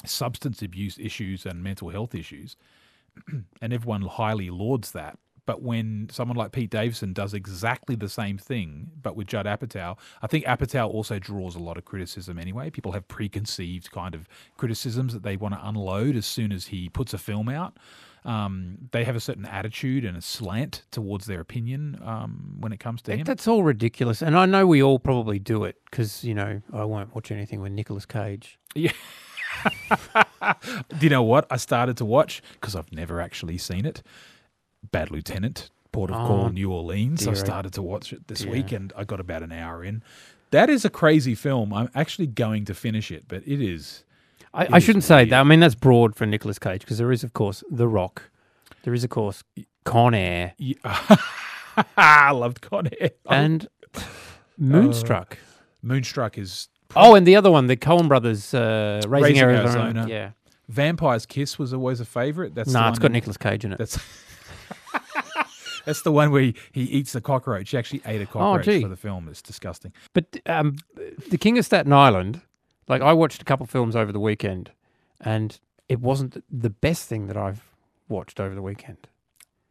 substance 0.06 0.62
abuse 0.62 1.00
issues 1.00 1.46
and 1.46 1.64
mental 1.64 1.90
health 1.90 2.14
issues, 2.14 2.58
and 3.62 3.74
everyone 3.74 4.02
highly 4.04 4.50
lauds 4.50 4.92
that. 4.92 5.18
But 5.46 5.62
when 5.62 6.08
someone 6.12 6.38
like 6.38 6.52
Pete 6.52 6.70
Davidson 6.70 7.14
does 7.14 7.34
exactly 7.34 7.96
the 7.96 8.10
same 8.10 8.38
thing, 8.38 8.92
but 9.02 9.16
with 9.16 9.28
Judd 9.28 9.46
Apatow, 9.46 9.98
I 10.22 10.28
think 10.28 10.46
Apatow 10.46 10.90
also 10.90 11.20
draws 11.20 11.56
a 11.56 11.60
lot 11.60 11.78
of 11.78 11.86
criticism 11.86 12.40
anyway. 12.40 12.70
People 12.70 12.94
have 12.94 13.08
preconceived 13.08 13.92
kind 13.92 14.16
of 14.16 14.28
criticisms 14.58 15.14
that 15.14 15.24
they 15.24 15.38
want 15.38 15.54
to 15.54 15.68
unload 15.68 16.16
as 16.16 16.26
soon 16.26 16.52
as 16.52 16.68
he 16.68 16.90
puts 16.90 17.14
a 17.14 17.18
film 17.18 17.50
out. 17.50 17.78
Um, 18.26 18.78
they 18.92 19.04
have 19.04 19.16
a 19.16 19.20
certain 19.20 19.46
attitude 19.46 20.04
and 20.04 20.18
a 20.18 20.22
slant 20.22 20.84
towards 20.90 21.28
their 21.28 21.40
opinion 21.40 22.00
um, 22.04 22.56
when 22.60 22.74
it 22.74 22.80
comes 22.80 23.04
to 23.04 23.16
him. 23.16 23.24
That's 23.24 23.48
all 23.48 23.62
ridiculous, 23.62 24.24
and 24.24 24.36
I 24.36 24.48
know 24.48 24.66
we 24.66 24.82
all 24.82 24.98
probably 24.98 25.38
do 25.38 25.64
it 25.64 25.78
because 25.86 26.24
you 26.24 26.34
know 26.34 26.60
I 26.74 26.86
won't 26.86 27.14
watch 27.14 27.32
anything 27.32 27.62
with 27.62 27.72
Nicolas 27.72 28.08
Cage. 28.08 28.58
Yeah. 28.74 28.94
Do 30.90 30.98
you 31.02 31.10
know 31.10 31.24
what 31.24 31.46
I 31.52 31.58
started 31.58 31.98
to 31.98 32.06
watch 32.06 32.42
because 32.54 32.76
I've 32.76 32.92
never 32.92 33.22
actually 33.22 33.60
seen 33.60 33.86
it? 33.86 34.02
Bad 34.92 35.12
Lieutenant, 35.12 35.70
Port 35.92 36.10
of 36.12 36.18
Oh, 36.18 36.28
Call, 36.28 36.50
New 36.50 36.72
Orleans. 36.72 37.28
I 37.28 37.34
started 37.34 37.74
to 37.74 37.82
watch 37.82 38.14
it 38.14 38.28
this 38.28 38.44
Yeah. 38.44 38.52
week, 38.52 38.72
and 38.72 38.92
I 38.96 39.04
got 39.04 39.20
about 39.20 39.44
an 39.44 39.52
hour 39.52 39.84
in. 39.84 40.04
That 40.52 40.70
is 40.70 40.86
a 40.86 40.90
crazy 40.90 41.36
film. 41.36 41.74
I'm 41.74 41.90
actually 41.96 42.28
going 42.28 42.66
to 42.66 42.74
finish 42.74 43.12
it, 43.12 43.26
but 43.28 43.44
it 43.46 43.62
is. 43.62 44.04
I, 44.54 44.64
It 44.66 44.74
I 44.74 44.78
is 44.78 44.84
shouldn't 44.84 45.04
say 45.04 45.26
that. 45.26 45.40
I 45.40 45.44
mean 45.44 45.60
that's 45.60 45.76
broad 45.76 46.16
for 46.16 46.26
Nicolas 46.26 46.60
Cage 46.60 46.82
because 46.82 46.98
there 46.98 47.12
is, 47.12 47.24
of 47.24 47.34
course, 47.34 47.64
The 47.70 47.88
Rock. 47.88 48.24
There 48.84 48.94
is, 48.94 49.04
of 49.04 49.10
course, 49.10 49.44
Con 49.84 50.14
Air 50.14 50.54
Yeah. 50.58 50.76
I 51.98 52.32
loved 52.32 52.62
Con 52.62 52.88
Air. 53.02 53.12
and 53.30 53.68
Moonstruck. 54.58 55.38
Moonstruck 55.82 56.38
is. 56.38 56.70
oh, 56.96 57.16
and 57.16 57.28
the 57.28 57.36
other 57.36 57.52
one, 57.52 57.68
the 57.68 57.76
Coen 57.76 58.08
Brothers, 58.08 58.54
uh, 58.54 59.02
Raising, 59.08 59.10
Raising 59.10 59.40
Arizona. 59.40 59.84
Arizona. 59.84 60.08
Yeah. 60.08 60.30
Vampire's 60.70 61.26
Kiss 61.26 61.60
was 61.60 61.74
always 61.74 62.00
a 62.00 62.06
favorite. 62.06 62.56
That's 62.56 62.72
Nah, 62.72 62.84
one 62.84 62.90
it's 62.92 63.00
got 63.00 63.12
Nicolas 63.12 63.38
Cage 63.38 63.66
in 63.66 63.74
it. 63.74 63.78
That's 63.78 63.98
that's 65.86 66.02
the 66.02 66.12
one 66.12 66.32
where 66.32 66.42
he, 66.42 66.56
he 66.72 66.84
eats 66.84 67.14
the 67.14 67.22
cockroach. 67.22 67.70
He 67.72 67.78
actually 67.78 68.02
ate 68.06 68.22
a 68.22 68.26
cockroach 68.26 68.68
Oh, 68.68 68.72
gee. 68.72 68.82
for 68.82 68.88
the 68.88 68.96
film. 68.96 69.28
It's 69.30 69.42
disgusting. 69.42 69.94
But 70.14 70.38
um, 70.46 70.76
the 71.30 71.38
King 71.38 71.58
of 71.58 71.66
Staten 71.66 71.94
Island, 71.94 72.42
like 72.88 73.02
I 73.02 73.14
watched 73.14 73.42
a 73.42 73.46
couple 73.46 73.66
films 73.66 73.96
over 73.96 74.12
the 74.12 74.20
weekend, 74.20 74.72
and 75.22 75.60
it 75.90 76.00
wasn't 76.02 76.44
the 76.52 76.70
best 76.70 77.08
thing 77.08 77.28
that 77.28 77.38
I've 77.38 77.62
watched 78.10 78.40
over 78.40 78.56
the 78.56 78.62
weekend. 78.62 79.08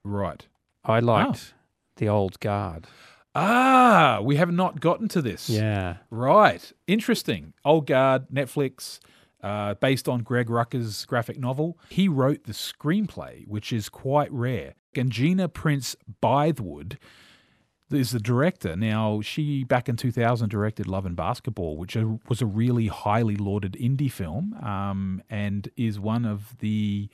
Right. 0.05 0.47
I 0.85 1.01
liked 1.01 1.55
the 1.97 2.09
old 2.09 2.39
guard. 2.41 2.87
Ah, 3.35 4.21
we 4.23 4.37
have 4.37 4.53
not 4.53 4.79
gotten 4.81 5.09
to 5.09 5.21
this. 5.23 5.51
Yeah. 5.51 5.97
Right. 6.11 6.73
Interesting. 6.87 7.53
Old 7.65 7.87
Guard, 7.87 8.29
Netflix, 8.33 9.01
uh, 9.43 9.75
based 9.75 10.09
on 10.09 10.23
Greg 10.23 10.47
Rucka's 10.49 11.05
graphic 11.07 11.39
novel. 11.41 11.77
He 11.89 12.07
wrote 12.07 12.45
the 12.45 12.53
screenplay, 12.53 13.45
which 13.49 13.73
is 13.73 13.89
quite 13.89 14.31
rare. 14.31 14.75
And 14.99 15.11
Gina 15.11 15.49
Prince 15.49 15.97
Bythewood 16.23 16.97
is 17.93 18.11
the 18.11 18.21
director. 18.21 18.77
Now, 18.77 19.21
she 19.21 19.65
back 19.65 19.89
in 19.89 19.97
2000 19.97 20.49
directed 20.49 20.87
Love 20.87 21.07
and 21.07 21.17
Basketball, 21.17 21.77
which 21.77 21.97
was 22.29 22.43
a 22.43 22.47
really 22.47 22.89
highly 22.89 23.37
lauded 23.37 23.75
indie 23.75 24.11
film 24.11 24.55
um, 24.63 25.23
and 25.31 25.69
is 25.77 25.99
one 26.01 26.25
of 26.25 26.59
the. 26.59 27.09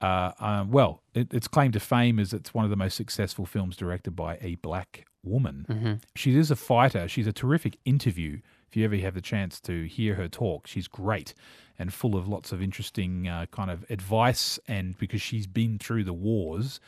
Uh, 0.00 0.30
uh, 0.38 0.64
well, 0.68 1.02
it, 1.12 1.34
its 1.34 1.48
claim 1.48 1.72
to 1.72 1.80
fame 1.80 2.20
is 2.20 2.32
it's 2.32 2.54
one 2.54 2.64
of 2.64 2.70
the 2.70 2.76
most 2.76 2.96
successful 2.96 3.44
films 3.44 3.76
directed 3.76 4.12
by 4.12 4.38
a 4.40 4.54
black 4.56 5.06
woman. 5.24 5.66
She 6.14 6.36
is 6.36 6.52
a 6.52 6.56
fighter. 6.56 7.08
She's 7.08 7.26
a 7.26 7.32
terrific 7.32 7.78
interview. 7.84 8.38
If 8.68 8.76
you 8.76 8.84
ever 8.84 8.96
have 8.98 9.14
the 9.14 9.20
chance 9.20 9.60
to 9.62 9.84
hear 9.88 10.14
her 10.14 10.28
talk, 10.28 10.68
she's 10.68 10.86
great 10.86 11.34
and 11.78 11.92
full 11.92 12.16
of 12.16 12.28
lots 12.28 12.52
of 12.52 12.62
interesting 12.62 13.26
uh, 13.26 13.46
kind 13.50 13.70
of 13.70 13.84
advice. 13.90 14.60
And 14.68 14.96
because 14.98 15.22
she's 15.22 15.48
been 15.48 15.78
through 15.78 16.04
the 16.04 16.12
wars, 16.12 16.78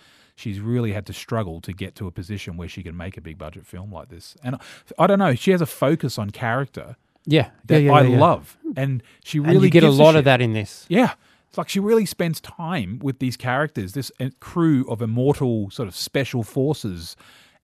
she's 0.41 0.59
really 0.61 0.93
had 0.93 1.07
to 1.07 1.13
struggle 1.13 1.61
to 1.61 1.73
get 1.73 1.95
to 1.97 2.07
a 2.07 2.11
position 2.11 2.57
where 2.57 2.69
she 2.69 2.83
can 2.83 2.97
make 2.97 3.17
a 3.17 3.21
big 3.21 3.39
budget 3.39 3.67
film 3.67 3.93
like 3.93 4.09
this. 4.09 4.37
And 4.43 4.57
I, 4.99 5.07
don't 5.07 5.19
know, 5.19 5.35
she 5.35 5.51
has 5.53 5.61
a 5.61 5.67
focus 5.67 6.19
on 6.19 6.31
character 6.31 6.97
Yeah. 7.27 7.51
that 7.67 7.81
yeah, 7.83 7.87
yeah, 7.93 7.93
I 7.93 8.03
yeah. 8.03 8.19
love, 8.19 8.57
and 8.77 9.03
she 9.23 9.39
And 9.39 9.47
really 9.49 9.67
you 9.69 9.71
get 9.71 9.85
a 9.85 9.91
lot 9.91 10.13
shit. 10.13 10.21
of 10.21 10.25
that 10.25 10.41
in 10.41 10.53
this. 10.55 10.87
Yeah. 10.89 11.15
It's 11.49 11.59
like 11.59 11.69
she 11.69 11.81
really 11.81 12.07
spends 12.07 12.41
time 12.41 13.01
with 13.03 13.19
these 13.19 13.37
characters, 13.37 13.93
this 13.93 14.13
uh, 14.21 14.31
crew 14.39 14.85
of 14.89 15.03
immortal 15.03 15.69
sort 15.71 15.89
of 15.89 15.97
special 15.97 16.43
forces 16.45 17.17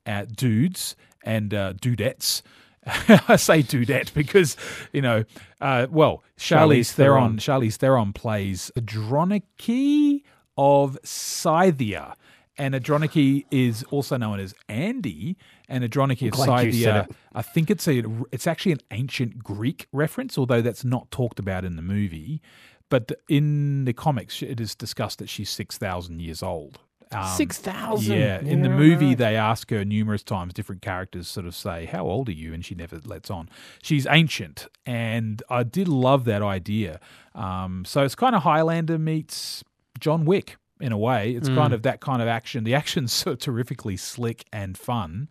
uh, 0.07 0.25
dudes 0.37 0.97
and 1.25 1.55
uh, 1.55 1.73
dudettes. 1.75 2.43
I 3.29 3.37
say 3.37 3.63
dudette 3.63 4.13
because, 4.15 4.57
you 4.93 5.03
know, 5.03 5.25
uh, 5.61 5.87
well, 5.91 6.23
Charlize, 6.37 6.59
Charlize 6.81 6.93
Theron. 6.93 7.39
Theron. 7.39 7.39
Charlize 7.39 7.77
Theron 7.77 8.13
plays 8.13 8.71
Andromache 8.77 10.23
of 10.59 10.99
Scythia. 11.05 12.17
And 12.59 12.75
Andromache 12.75 13.45
is 13.51 13.85
also 13.91 14.17
known 14.17 14.41
as 14.41 14.55
Andy, 14.69 15.37
and 15.69 15.85
of 16.29 16.35
glad 16.35 16.47
Scythia. 16.47 17.07
I 17.35 17.43
think 17.43 17.71
it's 17.71 17.87
a 17.87 18.03
it's 18.33 18.47
actually 18.47 18.73
an 18.73 18.81
ancient 18.91 19.39
Greek 19.43 19.87
reference, 19.93 20.39
although 20.39 20.63
that's 20.63 20.85
not 20.85 21.11
talked 21.11 21.39
about 21.39 21.65
in 21.65 21.77
the 21.77 21.83
movie. 21.83 22.41
But 22.89 23.13
in 23.29 23.85
the 23.85 23.93
comics, 23.93 24.43
it 24.43 24.61
is 24.61 24.75
discussed 24.75 25.19
that 25.19 25.29
she's 25.29 25.51
six 25.51 25.77
thousand 25.77 26.23
years 26.23 26.43
old. 26.43 26.81
Um, 27.13 27.37
6,000? 27.37 28.17
Yeah. 28.17 28.41
In 28.41 28.63
the 28.63 28.69
movie, 28.69 29.15
they 29.15 29.37
ask 29.37 29.71
her 29.71 29.85
numerous 29.85 30.25
times. 30.25 30.53
Different 30.53 30.83
characters 30.83 31.29
sort 31.29 31.47
of 31.47 31.55
say, 31.55 31.85
"How 31.85 32.05
old 32.05 32.29
are 32.29 32.33
you?" 32.33 32.53
and 32.53 32.65
she 32.65 32.75
never 32.75 32.99
lets 33.05 33.31
on. 33.31 33.49
She's 33.81 34.07
ancient, 34.11 34.67
and 34.85 35.43
I 35.49 35.63
did 35.63 35.87
love 35.89 36.25
that 36.25 36.43
idea. 36.43 36.99
Um, 37.35 37.85
so 37.85 38.03
it's 38.03 38.17
kind 38.17 38.35
of 38.35 38.43
Highlander 38.43 38.99
meets 38.99 39.63
John 40.01 40.25
Wick 40.25 40.57
in 40.81 40.93
a 40.93 40.99
way. 40.99 41.33
It's 41.33 41.49
kind 41.49 41.73
of 41.73 41.83
that 41.83 42.01
kind 42.01 42.21
of 42.21 42.29
action. 42.29 42.65
The 42.65 42.75
action's 42.75 43.13
so 43.25 43.35
terrifically 43.35 43.97
slick 43.97 44.45
and 44.53 44.77
fun, 44.77 45.29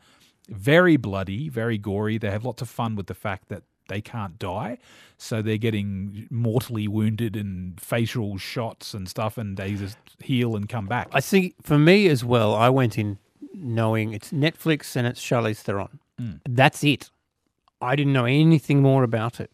very 0.49 0.97
bloody, 0.97 1.49
very 1.49 1.77
gory. 1.77 2.17
They 2.17 2.31
have 2.31 2.45
lots 2.45 2.61
of 2.61 2.69
fun 2.69 2.95
with 2.95 3.07
the 3.07 3.13
fact 3.13 3.49
that 3.49 3.63
they 3.87 4.01
can't 4.01 4.39
die, 4.39 4.79
so 5.17 5.41
they're 5.41 5.57
getting 5.57 6.27
mortally 6.31 6.87
wounded 6.87 7.35
and 7.35 7.79
facial 7.79 8.37
shots 8.37 8.93
and 8.93 9.07
stuff, 9.07 9.37
and 9.37 9.57
they 9.57 9.73
just 9.73 9.97
heal 10.19 10.55
and 10.55 10.67
come 10.67 10.87
back. 10.87 11.07
I 11.11 11.21
think 11.21 11.53
for 11.61 11.77
me 11.77 12.07
as 12.07 12.25
well, 12.25 12.55
I 12.55 12.69
went 12.69 12.97
in 12.97 13.19
knowing 13.53 14.13
it's 14.13 14.31
Netflix 14.31 14.95
and 14.95 15.05
it's 15.07 15.21
Charlize 15.21 15.61
Theron. 15.61 15.99
Mm. 16.19 16.39
That's 16.47 16.83
it. 16.83 17.11
I 17.81 17.95
didn't 17.95 18.13
know 18.13 18.25
anything 18.25 18.81
more 18.81 19.03
about 19.03 19.39
it. 19.39 19.51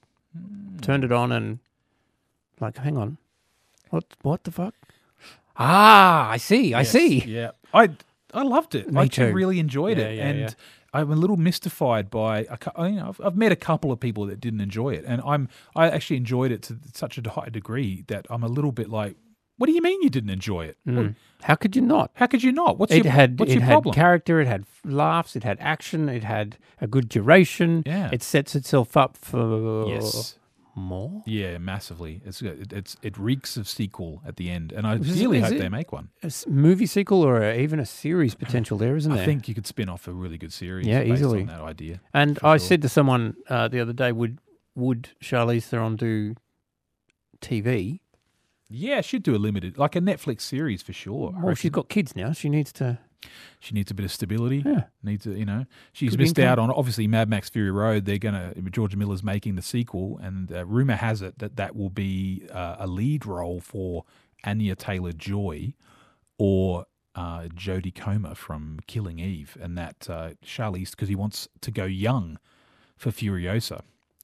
Turned 0.82 1.04
it 1.04 1.12
on 1.12 1.32
and 1.32 1.60
like, 2.60 2.78
hang 2.78 2.98
on, 2.98 3.18
what? 3.90 4.06
What 4.22 4.44
the 4.46 4.52
fuck? 4.52 4.74
Ah, 5.58 6.30
I 6.30 6.38
see. 6.38 6.74
I 6.74 6.80
Yes, 6.80 6.92
see. 6.92 7.20
Yeah, 7.26 7.52
I 7.74 7.90
I 8.34 8.44
loved 8.44 8.76
it. 8.76 8.92
Me 8.92 9.02
I 9.02 9.08
too. 9.08 9.32
really 9.34 9.60
enjoyed 9.60 9.98
Yeah, 9.98 10.06
it, 10.06 10.18
yeah, 10.18 10.26
and 10.28 10.40
yeah. 10.40 10.50
I'm 10.94 11.12
a 11.12 11.16
little 11.16 11.38
mystified 11.38 12.10
by. 12.10 12.46
A, 12.50 12.58
cou- 12.58 12.86
you 12.86 12.92
know, 12.96 13.10
I've, 13.10 13.22
I've 13.24 13.36
met 13.38 13.52
a 13.52 13.56
couple 13.58 13.92
of 13.92 14.00
people 14.00 14.26
that 14.28 14.40
didn't 14.40 14.62
enjoy 14.62 14.90
it, 14.94 15.04
and 15.08 15.22
I'm 15.26 15.50
I 15.76 15.90
actually 15.90 16.18
enjoyed 16.18 16.52
it 16.52 16.62
to 16.64 16.78
such 16.94 17.18
a 17.18 17.30
high 17.30 17.50
degree 17.50 18.04
that 18.08 18.26
I'm 18.30 18.44
a 18.44 18.48
little 18.48 18.72
bit 18.72 18.90
like, 18.90 19.16
what 19.58 19.68
do 19.68 19.74
you 19.74 19.82
mean 19.82 20.02
you 20.02 20.10
didn't 20.10 20.30
enjoy 20.32 20.66
it? 20.66 20.78
What- 20.86 20.96
Mm. 20.96 21.16
How 21.44 21.56
could 21.56 21.76
you 21.76 21.82
not? 21.82 22.12
How 22.14 22.28
could 22.28 22.44
you 22.44 22.52
not? 22.52 22.78
What's 22.78 22.94
it 22.94 23.04
your 23.04 23.12
had 23.14 23.40
what's 23.40 23.52
it 23.52 23.56
your 23.56 23.64
had 23.64 23.72
problem? 23.74 23.96
character, 23.96 24.40
it 24.40 24.48
had 24.48 24.64
laughs, 24.86 25.36
it 25.36 25.44
had 25.44 25.58
action, 25.60 26.08
it 26.08 26.24
had 26.24 26.58
a 26.80 26.86
good 26.88 27.10
duration. 27.10 27.82
Yeah. 27.86 28.10
It 28.14 28.22
sets 28.22 28.54
itself 28.56 28.96
up 28.96 29.18
for 29.18 29.88
yes. 29.88 30.38
More. 30.76 31.24
Yeah, 31.26 31.58
massively. 31.58 32.22
It's 32.26 32.42
it, 32.42 32.72
it's 32.74 32.96
it 33.02 33.18
reeks 33.18 33.58
of 33.58 33.68
sequel 33.68 34.22
at 34.26 34.36
the 34.38 34.50
end, 34.50 34.72
and 34.72 34.86
I 34.88 34.96
Is 34.96 35.20
really 35.22 35.38
is 35.40 35.46
hope 35.46 35.54
it- 35.54 35.60
they 35.60 35.70
make 35.70 35.92
one. 35.92 36.10
A 36.24 36.32
movie 36.48 36.86
sequel 36.86 37.22
or 37.24 37.42
a, 37.42 37.58
even 37.60 37.80
a 37.80 37.86
series 37.86 38.36
potential 38.36 38.78
there, 38.78 38.96
isn't 38.96 39.12
there? 39.14 39.24
I 39.24 39.26
think 39.26 39.48
you 39.48 39.56
could 39.56 39.68
spin 39.68 39.90
off 39.90 40.08
a 40.08 40.12
really 40.12 40.38
good 40.38 40.54
series. 40.54 40.88
Yeah, 40.88 41.00
based 41.02 41.14
easily. 41.14 41.42
on 41.42 41.48
that 41.48 41.62
idea. 41.62 42.02
And 42.14 42.38
I 42.44 42.58
sure. 42.58 42.68
said 42.68 42.82
to 42.84 42.90
someone 42.90 43.36
uh, 43.50 43.68
the 43.68 43.80
other 43.80 43.94
day, 43.94 44.12
would 44.12 44.40
would 44.76 45.10
Charlize 45.22 45.64
Theron 45.66 45.96
do 45.96 46.36
TV? 47.42 48.00
Yeah, 48.70 49.02
she'd 49.02 49.24
do 49.24 49.36
a 49.36 49.38
limited, 49.38 49.78
like 49.78 49.96
a 49.98 50.00
Netflix 50.00 50.42
series 50.42 50.82
for 50.82 50.94
sure. 50.94 51.34
Well, 51.42 51.56
she's 51.56 51.72
got 51.72 51.90
kids 51.90 52.16
now. 52.16 52.32
She 52.32 52.48
needs 52.48 52.72
to. 52.74 53.00
She 53.60 53.74
needs 53.74 53.92
a 53.92 53.94
bit 53.94 54.06
of 54.06 54.12
stability. 54.12 54.64
Yeah. 54.66 54.86
Needs 55.04 55.28
a, 55.28 55.32
you 55.32 55.46
know, 55.46 55.66
she's 55.94 56.12
Good 56.12 56.20
missed 56.20 56.40
income. 56.40 56.52
out 56.52 56.60
on 56.60 56.72
obviously 56.72 57.08
Mad 57.08 57.30
Max 57.30 57.50
Fury 57.50 57.72
Road. 57.72 58.06
They're 58.06 58.18
gonna 58.18 58.54
George 58.72 58.96
Miller's 58.96 59.24
making 59.24 59.56
the 59.56 59.62
sequel, 59.62 60.20
and 60.22 60.52
uh, 60.52 60.66
rumor 60.66 60.96
has 60.96 61.22
it 61.22 61.40
that 61.40 61.58
that 61.58 61.76
will 61.76 61.90
be 61.90 62.48
uh, 62.52 62.78
a 62.80 62.88
lead 62.88 63.26
role 63.26 63.60
for 63.60 64.06
Anya 64.44 64.76
Taylor 64.76 65.12
Joy 65.12 65.74
or 66.38 66.86
uh, 67.14 67.44
Jodie 67.54 67.94
Comer 67.94 68.36
from 68.36 68.80
Killing 68.88 69.20
Eve, 69.20 69.58
and 69.62 69.78
that 69.78 70.08
uh, 70.10 70.32
Charlize 70.44 70.92
because 70.92 71.10
he 71.10 71.16
wants 71.16 71.48
to 71.62 71.72
go 71.72 71.86
young 71.86 72.40
for 72.98 73.12
Furiosa. 73.12 73.82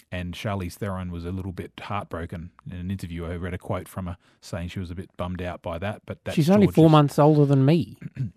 And 0.10 0.34
Charlize 0.34 0.76
Theron 0.76 1.12
was 1.12 1.26
a 1.26 1.32
little 1.32 1.52
bit 1.52 1.74
heartbroken 1.82 2.52
in 2.66 2.78
an 2.78 2.90
interview. 2.90 3.26
I 3.26 3.36
read 3.36 3.54
a 3.54 3.58
quote 3.58 3.90
from 3.90 4.06
her 4.06 4.18
saying 4.40 4.70
she 4.70 4.80
was 4.80 4.90
a 4.90 4.96
bit 4.96 5.10
bummed 5.18 5.42
out 5.42 5.62
by 5.62 5.78
that. 5.80 6.04
But 6.06 6.24
that's 6.24 6.36
she's 6.36 6.50
only 6.50 6.68
four 6.68 6.90
months 6.90 7.20
older 7.20 7.46
than 7.46 7.66
me. 7.66 7.98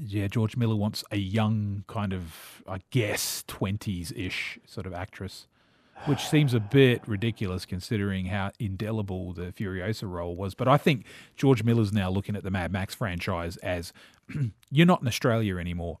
yeah, 0.00 0.26
George 0.28 0.56
Miller 0.56 0.76
wants 0.76 1.04
a 1.10 1.16
young 1.16 1.84
kind 1.86 2.12
of, 2.12 2.62
I 2.68 2.80
guess, 2.90 3.44
twenties 3.46 4.12
ish 4.16 4.58
sort 4.66 4.86
of 4.86 4.92
actress, 4.92 5.46
which 6.06 6.20
seems 6.28 6.54
a 6.54 6.60
bit 6.60 7.06
ridiculous 7.06 7.64
considering 7.64 8.26
how 8.26 8.52
indelible 8.58 9.32
the 9.32 9.52
Furiosa 9.52 10.10
role 10.10 10.36
was. 10.36 10.54
But 10.54 10.68
I 10.68 10.76
think 10.76 11.06
George 11.36 11.62
Miller's 11.62 11.92
now 11.92 12.10
looking 12.10 12.36
at 12.36 12.42
the 12.42 12.50
Mad 12.50 12.72
Max 12.72 12.94
franchise 12.94 13.56
as 13.58 13.92
you're 14.70 14.86
not 14.86 15.02
in 15.02 15.08
Australia 15.08 15.58
anymore. 15.58 15.98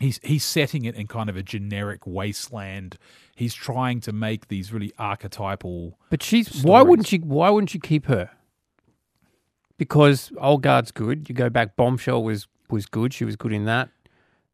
He's 0.00 0.18
he's 0.24 0.42
setting 0.42 0.84
it 0.84 0.96
in 0.96 1.06
kind 1.06 1.30
of 1.30 1.36
a 1.36 1.42
generic 1.42 2.04
wasteland. 2.04 2.98
He's 3.36 3.54
trying 3.54 4.00
to 4.00 4.12
make 4.12 4.48
these 4.48 4.72
really 4.72 4.92
archetypal. 4.98 5.98
But 6.10 6.22
she's 6.22 6.64
why 6.64 6.82
wouldn't 6.82 7.12
you? 7.12 7.20
Why 7.20 7.48
wouldn't 7.50 7.70
she 7.70 7.78
keep 7.78 8.06
her? 8.06 8.30
Because 9.78 10.32
Old 10.38 10.62
Guard's 10.62 10.90
good. 10.90 11.28
You 11.28 11.34
go 11.34 11.48
back. 11.48 11.76
Bombshell 11.76 12.24
was 12.24 12.48
was 12.70 12.86
good. 12.86 13.12
She 13.14 13.24
was 13.24 13.36
good 13.36 13.52
in 13.52 13.64
that. 13.64 13.90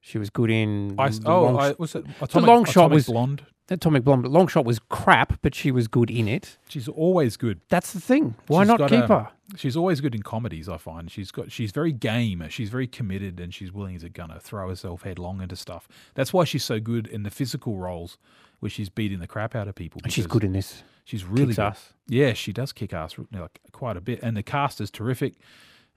She 0.00 0.18
was 0.18 0.30
good 0.30 0.50
in. 0.50 0.94
I, 0.98 1.08
the 1.10 1.28
oh, 1.28 1.42
long, 1.44 1.58
I, 1.60 1.74
was 1.78 1.94
it 1.94 2.04
Atomic, 2.20 2.48
long 2.48 2.64
shot 2.64 2.72
Atomic 2.86 2.94
was- 2.94 3.06
blonde. 3.06 3.46
Atomic 3.72 4.02
Blonde. 4.02 4.26
Long 4.26 4.48
shot 4.48 4.64
was 4.64 4.80
crap, 4.88 5.40
but 5.42 5.54
she 5.54 5.70
was 5.70 5.86
good 5.86 6.10
in 6.10 6.26
it. 6.26 6.58
She's 6.68 6.88
always 6.88 7.36
good. 7.36 7.60
That's 7.68 7.92
the 7.92 8.00
thing. 8.00 8.34
Why 8.48 8.64
She's 8.64 8.68
not 8.68 8.90
keep 8.90 9.04
a- 9.04 9.06
her? 9.06 9.28
She's 9.56 9.76
always 9.76 10.00
good 10.00 10.12
in 10.12 10.22
comedies. 10.24 10.68
I 10.68 10.76
find 10.76 11.08
she's 11.08 11.30
got 11.30 11.52
she's 11.52 11.70
very 11.70 11.92
game. 11.92 12.44
She's 12.48 12.68
very 12.68 12.88
committed, 12.88 13.38
and 13.38 13.54
she's 13.54 13.70
willing 13.72 13.96
to 14.00 14.08
gonna 14.08 14.40
throw 14.40 14.68
herself 14.68 15.02
headlong 15.02 15.40
into 15.40 15.54
stuff. 15.54 15.86
That's 16.14 16.32
why 16.32 16.42
she's 16.44 16.64
so 16.64 16.80
good 16.80 17.06
in 17.06 17.22
the 17.22 17.30
physical 17.30 17.78
roles, 17.78 18.18
where 18.58 18.70
she's 18.70 18.88
beating 18.88 19.20
the 19.20 19.28
crap 19.28 19.54
out 19.54 19.68
of 19.68 19.76
people. 19.76 20.00
And 20.02 20.12
she's 20.12 20.26
good 20.26 20.42
in 20.42 20.52
this. 20.52 20.82
She's 21.04 21.24
really 21.24 21.46
Kicks 21.46 21.56
good. 21.56 21.62
ass. 21.62 21.92
Yeah, 22.08 22.32
she 22.32 22.52
does 22.52 22.72
kick 22.72 22.92
ass 22.92 23.14
like, 23.32 23.60
quite 23.70 23.96
a 23.96 24.00
bit, 24.00 24.18
and 24.20 24.36
the 24.36 24.42
cast 24.42 24.80
is 24.80 24.90
terrific. 24.90 25.34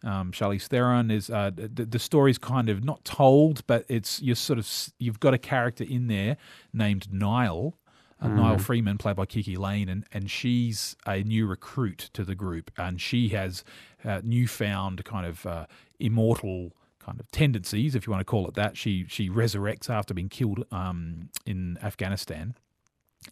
Um, 0.04 0.32
Charlize 0.32 0.68
Theron 0.68 1.10
is 1.12 1.30
uh, 1.30 1.52
the, 1.56 1.86
the 1.86 2.00
story's 2.00 2.38
kind 2.38 2.70
of 2.70 2.84
not 2.84 3.06
told, 3.06 3.66
but 3.68 3.86
it's 3.88 4.22
you're 4.22 4.36
sort 4.36 4.60
of 4.60 4.70
you've 5.00 5.20
got 5.20 5.34
a 5.34 5.38
character 5.38 5.84
in 5.84 6.08
there 6.08 6.38
named 6.74 7.08
Nile, 7.12 7.78
uh, 8.22 8.28
Nile 8.28 8.58
Freeman, 8.58 8.98
played 8.98 9.16
by 9.16 9.26
KiKi 9.26 9.58
Layne, 9.58 9.88
and 9.88 10.06
and 10.12 10.30
she's 10.30 10.98
a 11.06 11.24
new 11.24 11.48
recruit 11.48 12.10
to 12.14 12.26
the 12.26 12.36
group, 12.36 12.70
and 12.78 13.00
she 13.00 13.30
has 13.30 13.64
uh, 14.04 14.20
newfound 14.24 15.06
kind 15.06 15.26
of 15.26 15.46
uh, 15.46 15.66
immortal 16.00 16.74
kind 17.00 17.20
of 17.20 17.30
tendencies, 17.32 17.96
if 17.96 18.06
you 18.08 18.12
want 18.12 18.22
to 18.22 18.26
call 18.26 18.48
it 18.48 18.56
that. 18.56 18.76
She 18.78 19.06
she 19.08 19.30
resurrects 19.30 19.90
after 19.90 20.14
being 20.14 20.30
killed 20.30 20.66
um, 20.72 21.30
in 21.46 21.78
Afghanistan, 21.82 22.56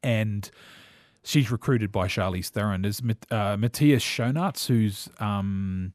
and 0.02 0.50
she's 1.24 1.52
recruited 1.52 1.92
by 1.92 2.08
Charlize 2.08 2.50
Theron. 2.50 2.82
There's 2.84 3.02
uh, 3.30 3.58
Matthias 3.58 4.04
Schoenaerts, 4.04 4.68
who's 4.68 5.10
um, 5.20 5.94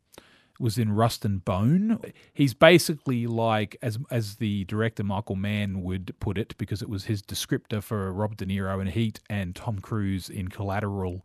was 0.59 0.79
in 0.79 0.93
Rust 0.93 1.25
and 1.25 1.45
Bone. 1.45 2.01
He's 2.33 2.55
basically 2.55 3.27
like, 3.27 3.77
as 3.83 3.99
as 4.11 4.37
the 4.37 4.65
director 4.65 5.03
Michael 5.05 5.37
Mann 5.37 5.83
would 5.83 6.15
put 6.21 6.39
it, 6.39 6.57
because 6.59 6.83
it 6.83 6.89
was 6.89 7.05
his 7.05 7.23
descriptor 7.23 7.83
for 7.83 8.13
Rob 8.13 8.37
De 8.37 8.47
Niro 8.47 8.81
in 8.81 8.89
Heat 8.89 9.21
and 9.29 9.55
Tom 9.55 9.79
Cruise 9.79 10.29
in 10.29 10.49
Collateral. 10.49 11.25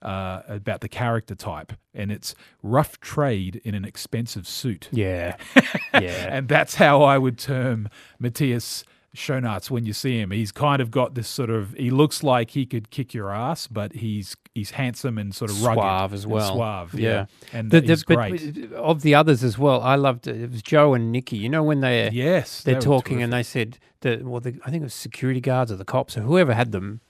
Uh, 0.00 0.42
about 0.46 0.80
the 0.80 0.88
character 0.88 1.34
type, 1.34 1.72
and 1.92 2.12
it's 2.12 2.32
rough 2.62 3.00
trade 3.00 3.60
in 3.64 3.74
an 3.74 3.84
expensive 3.84 4.46
suit. 4.46 4.88
Yeah. 4.92 5.34
Yeah. 5.92 6.28
And 6.36 6.48
that's 6.48 6.76
how 6.76 7.02
I 7.02 7.18
would 7.18 7.36
term 7.36 7.88
Matthias 8.20 8.84
Schoenaerts 9.18 9.70
when 9.70 9.84
you 9.84 9.92
see 9.92 10.18
him. 10.20 10.30
He's 10.30 10.52
kind 10.52 10.80
of 10.80 10.90
got 10.90 11.14
this 11.14 11.28
sort 11.28 11.50
of 11.50 11.72
he 11.74 11.90
looks 11.90 12.22
like 12.22 12.50
he 12.50 12.64
could 12.66 12.90
kick 12.90 13.12
your 13.12 13.30
ass, 13.30 13.66
but 13.66 13.92
he's 13.92 14.36
he's 14.54 14.70
handsome 14.72 15.18
and 15.18 15.34
sort 15.34 15.50
of 15.50 15.62
rugged 15.62 15.82
Suave 15.82 16.14
as 16.14 16.26
well. 16.26 16.54
suave, 16.54 16.94
Yeah. 16.94 17.08
yeah. 17.10 17.26
And 17.52 17.70
The- 17.70 17.80
the- 17.80 17.86
he's 17.88 18.04
but 18.04 18.16
great. 18.16 18.72
of 18.72 19.02
the 19.02 19.14
others 19.14 19.44
as 19.44 19.58
well, 19.58 19.80
I 19.82 19.94
loved 19.96 20.26
it. 20.26 20.40
It 20.40 20.50
was 20.50 20.62
Joe 20.62 20.94
and 20.94 21.12
Nikki. 21.12 21.36
You 21.36 21.48
know 21.48 21.62
when 21.62 21.80
they 21.80 22.08
yes, 22.10 22.62
they're 22.62 22.74
they 22.76 22.80
talking 22.80 23.22
and 23.22 23.32
they 23.32 23.42
said 23.42 23.78
that 24.00 24.22
well, 24.24 24.40
the, 24.40 24.58
I 24.64 24.70
think 24.70 24.80
it 24.82 24.84
was 24.84 24.94
security 24.94 25.40
guards 25.40 25.70
or 25.72 25.76
the 25.76 25.84
cops 25.84 26.16
or 26.16 26.22
whoever 26.22 26.54
had 26.54 26.72
them. 26.72 27.00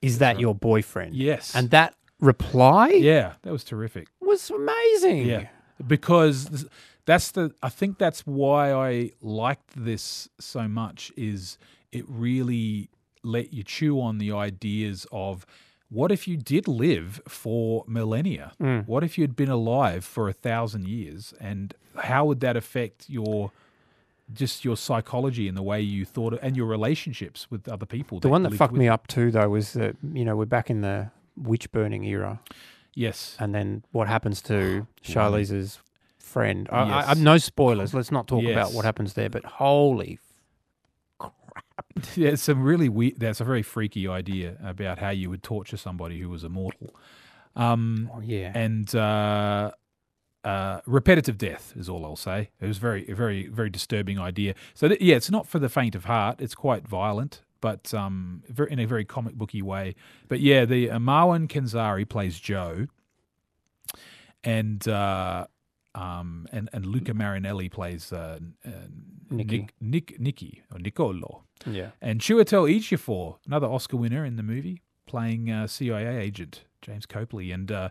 Is 0.00 0.18
that 0.18 0.38
your 0.40 0.54
boyfriend? 0.54 1.14
yes, 1.14 1.54
And 1.54 1.70
that 1.70 1.94
reply 2.20 2.88
yeah, 2.90 3.32
that 3.42 3.52
was 3.52 3.64
terrific. 3.64 4.08
was 4.20 4.50
amazing. 4.50 5.26
Yeah, 5.26 5.46
because 5.86 6.46
th- 6.46 6.64
that's 7.06 7.30
the. 7.32 7.52
I 7.62 7.68
think 7.68 7.98
that's 7.98 8.20
why 8.26 8.72
I 8.72 9.10
liked 9.20 9.72
this 9.76 10.28
so 10.38 10.68
much. 10.68 11.12
Is 11.16 11.58
it 11.90 12.04
really 12.08 12.90
let 13.22 13.52
you 13.52 13.62
chew 13.62 14.00
on 14.00 14.18
the 14.18 14.32
ideas 14.32 15.06
of 15.12 15.46
what 15.88 16.10
if 16.10 16.26
you 16.26 16.36
did 16.36 16.66
live 16.68 17.20
for 17.28 17.84
millennia? 17.86 18.52
Mm. 18.60 18.86
What 18.86 19.04
if 19.04 19.18
you'd 19.18 19.36
been 19.36 19.50
alive 19.50 20.04
for 20.04 20.28
a 20.28 20.32
thousand 20.32 20.86
years, 20.88 21.34
and 21.40 21.74
how 22.02 22.24
would 22.24 22.40
that 22.40 22.56
affect 22.56 23.10
your 23.10 23.52
just 24.32 24.64
your 24.64 24.76
psychology 24.76 25.46
and 25.48 25.56
the 25.56 25.62
way 25.62 25.80
you 25.80 26.04
thought 26.06 26.38
and 26.40 26.56
your 26.56 26.66
relationships 26.66 27.50
with 27.50 27.68
other 27.68 27.84
people? 27.86 28.20
The 28.20 28.28
one 28.28 28.42
that 28.44 28.54
fucked 28.54 28.72
me 28.74 28.88
up 28.88 29.06
too, 29.06 29.30
though, 29.30 29.48
was 29.50 29.72
that 29.74 29.96
you 30.14 30.24
know 30.24 30.36
we're 30.36 30.46
back 30.46 30.70
in 30.70 30.80
the 30.80 31.10
witch 31.36 31.70
burning 31.72 32.04
era, 32.04 32.40
Yes. 32.94 33.36
and 33.38 33.54
then 33.54 33.84
what 33.92 34.06
happens 34.08 34.40
to 34.42 34.86
Charlize's 35.02 35.78
friend? 36.32 36.68
I, 36.72 36.80
I, 36.80 36.86
Yes. 36.88 37.04
I, 37.08 37.14
no 37.14 37.38
spoilers. 37.38 37.94
Let's 37.94 38.10
not 38.10 38.26
talk 38.26 38.42
about 38.52 38.72
what 38.72 38.84
happens 38.84 39.14
there. 39.14 39.30
But 39.30 39.44
holy, 39.44 40.18
crap. 41.18 41.34
Yeah, 42.16 42.30
it's 42.30 42.42
some 42.42 42.62
really 42.62 42.88
weird. 42.88 43.18
That's 43.18 43.40
a 43.40 43.44
very 43.44 43.62
freaky 43.62 44.08
idea 44.08 44.56
about 44.62 44.98
how 44.98 45.10
you 45.10 45.28
would 45.30 45.42
torture 45.42 45.76
somebody 45.76 46.18
who 46.20 46.28
was 46.28 46.42
immortal. 46.44 46.94
Um, 47.54 48.10
oh, 48.14 48.20
yeah, 48.20 48.50
and 48.54 48.92
uh, 48.94 49.72
uh, 50.44 50.80
repetitive 50.86 51.36
death 51.38 51.72
is 51.76 51.88
all 51.88 52.04
I'll 52.04 52.16
say. 52.16 52.50
It 52.60 52.66
was 52.66 52.78
very, 52.78 53.04
very, 53.12 53.46
very 53.48 53.68
disturbing 53.70 54.18
idea. 54.18 54.54
So 54.74 54.88
th- 54.88 55.00
yeah, 55.00 55.16
it's 55.16 55.30
not 55.30 55.46
for 55.46 55.58
the 55.58 55.68
faint 55.68 55.94
of 55.94 56.06
heart. 56.06 56.40
It's 56.40 56.54
quite 56.54 56.88
violent, 56.88 57.42
but 57.60 57.92
um, 57.92 58.42
in 58.70 58.78
a 58.78 58.86
very 58.86 59.04
comic 59.04 59.34
booky 59.34 59.60
way. 59.62 59.94
But 60.28 60.40
yeah, 60.40 60.64
the 60.64 60.90
uh, 60.92 60.98
Marwan 60.98 61.46
Kenzari 61.46 62.08
plays 62.08 62.40
Joe, 62.40 62.86
and 64.42 64.86
uh, 64.88 65.46
um, 65.94 66.46
and 66.52 66.68
and 66.72 66.86
Luca 66.86 67.14
Marinelli 67.14 67.68
plays 67.68 68.12
uh, 68.12 68.38
uh, 68.66 68.70
Nicky. 69.30 69.58
Nick, 69.60 69.74
Nick, 69.80 70.20
Nicky 70.20 70.62
or 70.72 70.78
Nicolo. 70.78 71.44
yeah. 71.66 71.90
And 72.00 72.20
Chiwetel 72.20 72.70
Ejiofor, 72.74 73.36
another 73.46 73.66
Oscar 73.66 73.96
winner 73.96 74.24
in 74.24 74.36
the 74.36 74.42
movie, 74.42 74.82
playing 75.06 75.50
uh, 75.50 75.66
CIA 75.66 76.18
agent 76.18 76.64
James 76.82 77.06
Copley. 77.06 77.50
And 77.52 77.70
uh, 77.72 77.88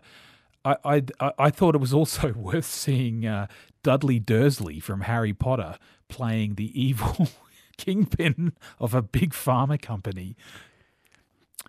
I, 0.64 0.76
I, 0.84 1.02
I- 1.20 1.32
I 1.38 1.50
thought 1.50 1.74
it 1.74 1.80
was 1.80 1.92
also 1.94 2.32
worth 2.36 2.64
seeing 2.66 3.26
uh, 3.26 3.46
Dudley 3.82 4.18
Dursley 4.20 4.78
from 4.80 5.02
Harry 5.02 5.32
Potter 5.32 5.76
playing 6.08 6.54
the 6.56 6.70
evil 6.80 7.28
kingpin 7.76 8.52
of 8.78 8.94
a 8.94 9.02
big 9.02 9.32
pharma 9.32 9.80
company. 9.80 10.36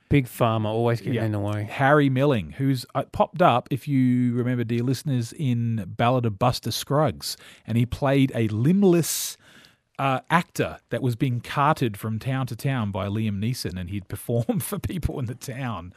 Big 0.10 0.28
Pharma 0.28 0.66
always 0.66 1.00
getting 1.00 1.16
Yeah. 1.16 1.26
in 1.26 1.32
the 1.32 1.40
way. 1.40 1.64
Harry 1.64 2.10
Melling, 2.10 2.52
who's 2.52 2.86
uh, 2.94 3.04
popped 3.12 3.42
up, 3.42 3.68
if 3.72 3.88
you 3.88 4.34
remember, 4.34 4.64
dear 4.64 4.84
listeners, 4.84 5.34
in 5.34 5.84
Ballad 5.88 6.26
of 6.26 6.38
Buster 6.38 6.72
Scruggs, 6.72 7.36
and 7.66 7.78
he 7.78 7.86
played 7.86 8.32
a 8.36 8.48
limbless 8.50 9.38
uh, 10.00 10.20
actor 10.30 10.80
that 10.90 11.02
was 11.02 11.16
being 11.16 11.40
carted 11.40 11.98
from 11.98 12.20
town 12.20 12.46
to 12.48 12.56
town 12.56 12.92
by 12.92 13.08
Liam 13.08 13.40
Neeson, 13.40 13.80
and 13.80 13.90
he'd 13.90 14.08
perform 14.16 14.60
for 14.60 14.78
people 14.80 15.20
in 15.20 15.26
the 15.26 15.36
town. 15.36 15.94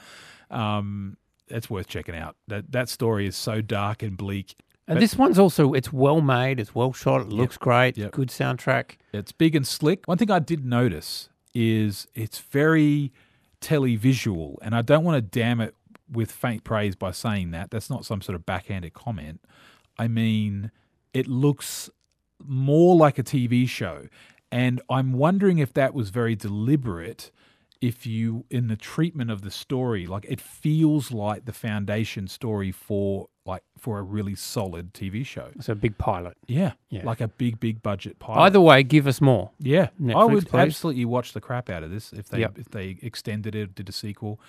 Um, 0.51 1.17
that's 1.49 1.69
worth 1.71 1.87
checking 1.87 2.15
out. 2.17 2.37
That 2.49 2.73
that 2.73 2.89
story 2.89 3.27
is 3.27 3.37
so 3.37 3.61
dark 3.61 4.03
and 4.03 4.17
bleak. 4.17 4.57
And 4.89 4.97
But- 4.97 5.01
this 5.01 5.17
one's 5.17 5.39
also 5.39 5.75
it's 5.75 5.93
well 5.93 6.21
made, 6.21 6.59
it's 6.61 6.75
well 6.75 6.93
shot, 6.93 7.21
it 7.23 7.29
looks 7.29 7.57
great, 7.57 7.97
Yep. 7.99 8.13
good 8.13 8.29
soundtrack. 8.29 8.93
It's 9.13 9.33
big 9.33 9.55
and 9.55 9.67
slick. 9.67 10.07
One 10.07 10.19
thing 10.19 10.31
I 10.31 10.39
did 10.39 10.65
notice 10.65 11.29
is 11.55 12.07
it's 12.15 12.39
very 12.41 13.13
televisual, 13.61 14.57
and 14.63 14.75
I 14.75 14.83
don't 14.83 15.05
want 15.05 15.17
to 15.17 15.23
damn 15.23 15.61
it 15.61 15.75
with 16.11 16.31
faint 16.31 16.65
praise 16.65 16.95
by 16.95 17.11
saying 17.11 17.51
that. 17.51 17.71
That's 17.71 17.91
not 17.91 18.05
some 18.05 18.21
sort 18.21 18.37
of 18.37 18.47
backhanded 18.47 18.93
comment. 18.95 19.41
I 19.99 20.09
mean, 20.09 20.71
it 21.13 21.27
looks 21.27 21.91
more 22.45 22.95
like 22.95 23.19
a 23.19 23.23
TV 23.23 23.69
show, 23.69 24.07
and 24.53 24.81
I'm 24.89 25.13
wondering 25.13 25.59
if 25.59 25.73
that 25.75 25.95
was 25.95 26.11
very 26.11 26.37
deliberate. 26.37 27.31
If 27.81 28.07
you, 28.07 28.45
in 28.51 28.69
the 28.69 28.77
treatment 28.77 29.31
of 29.31 29.43
the 29.43 29.51
story, 29.51 30.07
like 30.07 30.25
it 30.29 30.41
feels 30.41 31.13
like 31.13 31.45
the 31.45 31.53
foundation 31.53 32.27
story 32.27 32.73
for 32.73 33.29
like 33.45 33.63
for 33.79 33.99
a 33.99 34.03
really 34.03 34.35
solid 34.35 34.93
TV 34.95 35.25
show. 35.25 35.49
It's 35.55 35.69
a 35.69 35.75
big 35.75 35.99
pilot. 35.99 36.37
Yeah, 36.49 36.73
Yeah. 36.91 37.05
like 37.05 37.21
a 37.21 37.29
big, 37.29 37.61
big 37.61 37.83
budget 37.83 38.19
pilot. 38.19 38.41
Either 38.41 38.61
way, 38.61 38.83
give 38.83 39.07
us 39.07 39.21
more. 39.21 39.51
Yeah, 39.61 39.89
I 40.15 40.25
would 40.25 40.49
please. 40.49 40.59
absolutely 40.59 41.05
watch 41.05 41.33
the 41.33 41.41
crap 41.41 41.69
out 41.71 41.83
of 41.83 41.91
this 41.91 42.13
if 42.13 42.29
they 42.29 42.41
Yep. 42.41 42.59
if 42.59 42.71
they 42.71 42.99
extended 43.03 43.55
it, 43.55 43.75
did 43.75 43.89
a 43.89 43.93
sequel. 43.93 44.41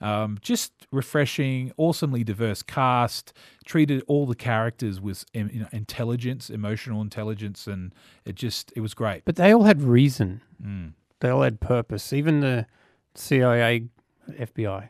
Um, 0.00 0.38
just 0.40 0.72
refreshing, 0.92 1.72
awesomely 1.76 2.22
diverse 2.22 2.62
cast. 2.62 3.32
Treated 3.64 4.04
all 4.06 4.26
the 4.26 4.36
characters 4.36 5.00
with 5.00 5.24
you 5.34 5.44
know, 5.60 5.68
intelligence, 5.72 6.48
emotional 6.48 7.02
intelligence, 7.02 7.66
and 7.66 7.92
it 8.24 8.36
just 8.36 8.72
it 8.76 8.80
was 8.80 8.94
great. 8.94 9.24
But 9.24 9.34
they 9.36 9.52
all 9.52 9.64
had 9.64 9.82
reason. 9.82 10.40
Mm. 10.64 10.92
They 11.20 11.28
all 11.28 11.42
had 11.42 11.60
purpose. 11.60 12.12
Even 12.12 12.40
the 12.40 12.66
CIA, 13.14 13.84
FBI, 14.30 14.88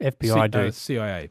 FBI 0.00 0.52
C- 0.52 0.58
uh, 0.68 0.70
CIA. 0.70 1.30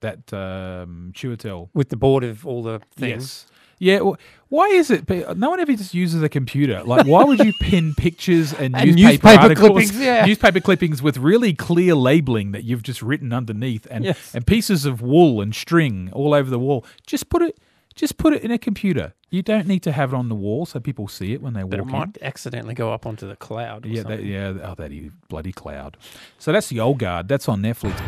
That 0.00 0.32
um, 0.32 1.12
Chiwetel. 1.14 1.70
with 1.74 1.88
the 1.88 1.96
board 1.96 2.22
of 2.22 2.46
all 2.46 2.62
the 2.62 2.80
things. 2.94 3.46
Yes. 3.46 3.46
Yeah. 3.80 3.98
wh- 4.00 4.16
Why 4.48 4.66
is 4.68 4.90
it? 4.92 5.08
No 5.36 5.50
one 5.50 5.58
ever 5.58 5.72
just 5.74 5.92
uses 5.92 6.22
a 6.22 6.28
computer. 6.28 6.82
Like, 6.84 7.04
why 7.06 7.24
would 7.24 7.40
you 7.40 7.52
pin 7.60 7.94
pictures 7.96 8.52
and, 8.52 8.76
And 8.76 8.94
newspaper, 8.94 9.48
newspaper 9.48 9.54
clippings, 9.56 9.98
yeah. 10.00 10.24
newspaper 10.24 10.60
clippings 10.60 11.02
with 11.02 11.16
really 11.18 11.52
clear 11.52 11.96
labeling 11.96 12.52
that 12.52 12.62
you've 12.62 12.84
just 12.84 13.02
written 13.02 13.32
underneath, 13.32 13.86
and 13.90 14.04
Yes. 14.04 14.34
and 14.34 14.46
pieces 14.46 14.84
of 14.84 15.02
wool 15.02 15.40
and 15.40 15.52
string 15.54 16.10
all 16.12 16.32
over 16.32 16.48
the 16.48 16.58
wall? 16.60 16.84
Just 17.06 17.28
put 17.28 17.42
it. 17.42 17.58
Just 17.98 18.16
put 18.16 18.32
it 18.32 18.44
in 18.44 18.52
a 18.52 18.58
computer. 18.58 19.14
You 19.28 19.42
don't 19.42 19.66
need 19.66 19.82
to 19.82 19.90
have 19.90 20.12
it 20.12 20.16
on 20.16 20.28
the 20.28 20.36
wall 20.36 20.66
so 20.66 20.78
people 20.78 21.08
see 21.08 21.32
it 21.32 21.42
when 21.42 21.54
they 21.54 21.64
But 21.64 21.80
it 21.80 21.84
might 21.86 22.16
in. 22.16 22.22
accidentally 22.22 22.72
go 22.74 22.92
up 22.92 23.04
onto 23.06 23.26
the 23.26 23.34
cloud. 23.34 23.84
Or 23.86 23.88
Yeah, 23.88 24.04
that, 24.04 24.22
yeah. 24.22 24.52
Oh, 24.62 24.74
that 24.76 25.10
bloody 25.28 25.50
cloud. 25.50 25.96
So 26.38 26.52
that's 26.52 26.68
the 26.68 26.78
old 26.78 27.00
guard. 27.00 27.26
That's 27.26 27.48
on 27.48 27.60
Netflix. 27.60 28.00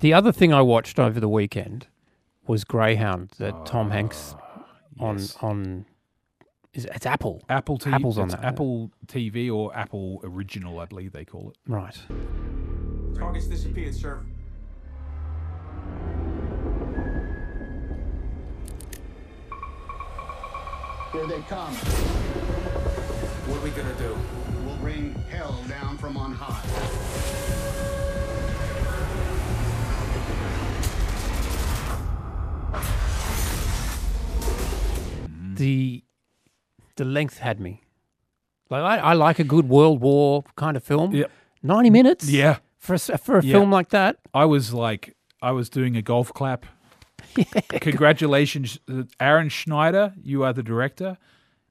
The 0.00 0.12
other 0.12 0.32
thing 0.32 0.52
I 0.52 0.60
watched 0.60 0.98
over 0.98 1.20
the 1.20 1.28
weekend 1.28 1.86
was 2.48 2.64
Greyhound 2.64 3.30
that 3.38 3.64
Tom 3.64 3.90
Hanks 3.92 4.34
on 4.98 5.16
Ah, 5.16 5.18
Yes. 5.20 5.36
on 5.40 5.86
is 6.74 6.84
it's 6.86 7.06
Apple. 7.06 7.42
Apple 7.48 7.78
TV. 7.78 7.92
Apple's 7.94 8.18
on 8.18 8.28
that. 8.28 8.44
Apple 8.44 8.90
TV 9.06 9.48
or 9.50 9.74
Apple 9.76 10.20
Original, 10.24 10.80
I 10.80 10.86
believe 10.86 11.12
they 11.12 11.24
call 11.24 11.50
it. 11.50 11.56
Right. 11.70 11.96
Targets 13.16 13.46
disappeared, 13.46 13.94
sir. 13.94 14.24
Here 21.12 21.26
they 21.26 21.40
come. 21.48 21.72
What 23.48 23.58
are 23.58 23.64
we 23.64 23.70
gonna 23.70 23.94
do? 23.94 24.16
We'll 24.66 24.76
bring 24.76 25.14
hell 25.30 25.58
down 25.68 25.96
from 25.96 26.16
on 26.16 26.32
high. 26.32 27.68
The 35.54 36.02
the 36.96 37.04
length 37.04 37.38
had 37.38 37.60
me. 37.60 37.82
Like 38.70 38.82
I, 38.82 38.98
I 38.98 39.12
like 39.14 39.38
a 39.38 39.44
good 39.44 39.68
World 39.68 40.00
War 40.00 40.44
kind 40.56 40.76
of 40.76 40.84
film. 40.84 41.14
Yep. 41.14 41.30
Ninety 41.62 41.90
minutes. 41.90 42.28
Yeah. 42.28 42.58
For 42.76 42.92
a, 42.92 42.96
s- 42.96 43.10
for 43.22 43.38
a 43.38 43.44
Yeah. 43.44 43.52
film 43.54 43.70
like 43.72 43.88
that. 43.90 44.18
I 44.32 44.44
was 44.44 44.72
like, 44.72 45.16
I 45.42 45.52
was 45.52 45.68
doing 45.68 45.96
a 45.96 46.02
golf 46.02 46.32
clap. 46.32 46.66
Congratulations, 47.80 48.78
uh, 48.90 49.04
Aaron 49.20 49.48
Schneider. 49.48 50.14
You 50.22 50.42
are 50.44 50.52
the 50.52 50.62
director. 50.62 51.16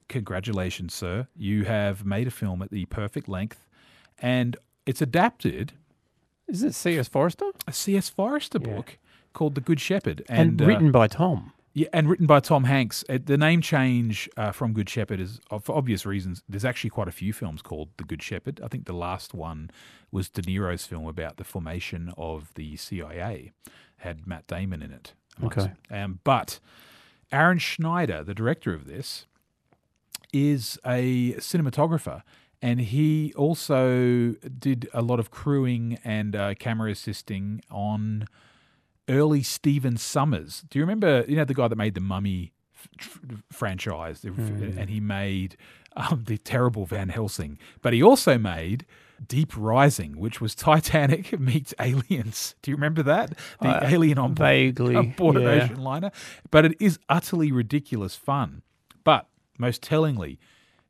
congratulations, 0.10 0.94
sir. 0.94 1.28
You 1.36 1.66
have 1.66 2.06
made 2.06 2.28
a 2.28 2.32
film 2.32 2.62
at 2.62 2.72
the 2.72 2.86
perfect 2.86 3.28
length, 3.28 3.66
and 4.20 4.56
it's 4.86 5.02
adapted 5.02 5.74
Is 6.48 6.64
it 6.64 6.74
C.S. 6.76 7.08
Forester? 7.10 7.52
a 7.68 7.74
C.S. 7.74 8.10
Forester 8.10 8.60
Yeah. 8.62 8.76
book 8.76 8.98
called 9.34 9.56
The 9.56 9.62
Good 9.62 9.80
Shepherd, 9.82 10.24
And, 10.30 10.62
uh, 10.62 10.66
written 10.66 10.92
by 10.92 11.08
Tom. 11.08 11.52
Yeah, 11.78 11.90
and 11.94 12.10
written 12.10 12.26
by 12.26 12.40
Tom 12.40 12.64
Hanks. 12.64 13.06
Uh, 13.08 13.20
The 13.24 13.38
name 13.38 13.62
change 13.62 14.28
uh, 14.36 14.52
from 14.52 14.74
Good 14.74 14.90
Shepherd 14.90 15.20
is 15.20 15.40
uh, 15.52 15.60
for 15.60 15.78
obvious 15.78 16.08
reasons. 16.08 16.42
There's 16.50 16.66
actually 16.66 16.90
quite 16.90 17.08
a 17.08 17.12
few 17.12 17.34
films 17.34 17.62
called 17.62 17.90
The 17.98 18.04
Good 18.04 18.24
Shepherd. 18.24 18.60
I 18.64 18.68
think 18.68 18.86
the 18.88 18.94
last 18.94 19.36
one 19.36 19.70
was 20.12 20.28
De 20.28 20.42
Niro's 20.42 20.88
film 20.88 21.06
about 21.06 21.38
the 21.38 21.44
formation 21.44 22.12
of 22.18 22.52
the 22.56 22.78
CIA. 22.78 23.52
Had 23.98 24.26
Matt 24.26 24.48
Damon 24.48 24.82
in 24.82 24.92
it. 24.92 25.14
Okay. 25.44 25.72
Um, 25.92 26.20
but 26.24 26.60
Aaron 27.32 27.60
Schneider, 27.60 28.24
the 28.24 28.34
director 28.34 28.74
of 28.74 28.88
this, 28.88 29.28
is 30.34 30.80
a 30.84 31.34
cinematographer. 31.34 32.24
And 32.60 32.82
he 32.82 33.36
also 33.36 34.32
did 34.58 34.90
a 34.96 35.04
lot 35.04 35.20
of 35.20 35.30
crewing 35.30 36.00
and 36.04 36.36
uh, 36.36 36.56
camera 36.56 36.90
assisting 36.90 37.62
on 37.70 38.26
early 39.10 39.44
Stephen 39.44 39.96
Sommers. 39.98 40.64
Do 40.70 40.80
you 40.80 40.84
remember? 40.84 41.26
You 41.28 41.36
know 41.38 41.46
the 41.46 41.54
guy 41.54 41.68
that 41.68 41.76
made 41.78 41.94
the 41.96 42.02
Mummy 42.02 42.52
f- 43.00 43.20
franchise, 43.52 44.22
The- 44.22 44.30
and 44.78 44.90
he 44.90 45.00
made 45.00 45.58
um, 45.96 46.24
the 46.28 46.38
terrible 46.38 46.86
Van 46.86 47.10
Helsing, 47.10 47.58
but 47.82 47.94
he 47.94 48.04
also 48.04 48.38
made 48.38 48.86
Deep 49.28 49.54
Rising, 49.58 50.18
which 50.20 50.40
was 50.40 50.54
Titanic 50.54 51.40
meets 51.40 51.74
Aliens. 51.80 52.56
Do 52.62 52.70
you 52.72 52.78
remember 52.78 53.02
that? 53.04 53.36
The 53.62 53.70
Uh, 53.70 53.88
alien 53.90 54.18
on 54.20 54.36
vaguely, 54.36 54.96
on 55.02 55.12
board 55.12 55.38
an 55.38 55.48
ocean 55.48 55.82
liner, 55.82 56.12
but 56.52 56.66
it 56.66 56.76
is 56.80 57.00
utterly 57.10 57.52
ridiculous 57.52 58.16
fun. 58.16 58.62
But 59.04 59.28
most 59.58 59.82
tellingly, 59.82 60.38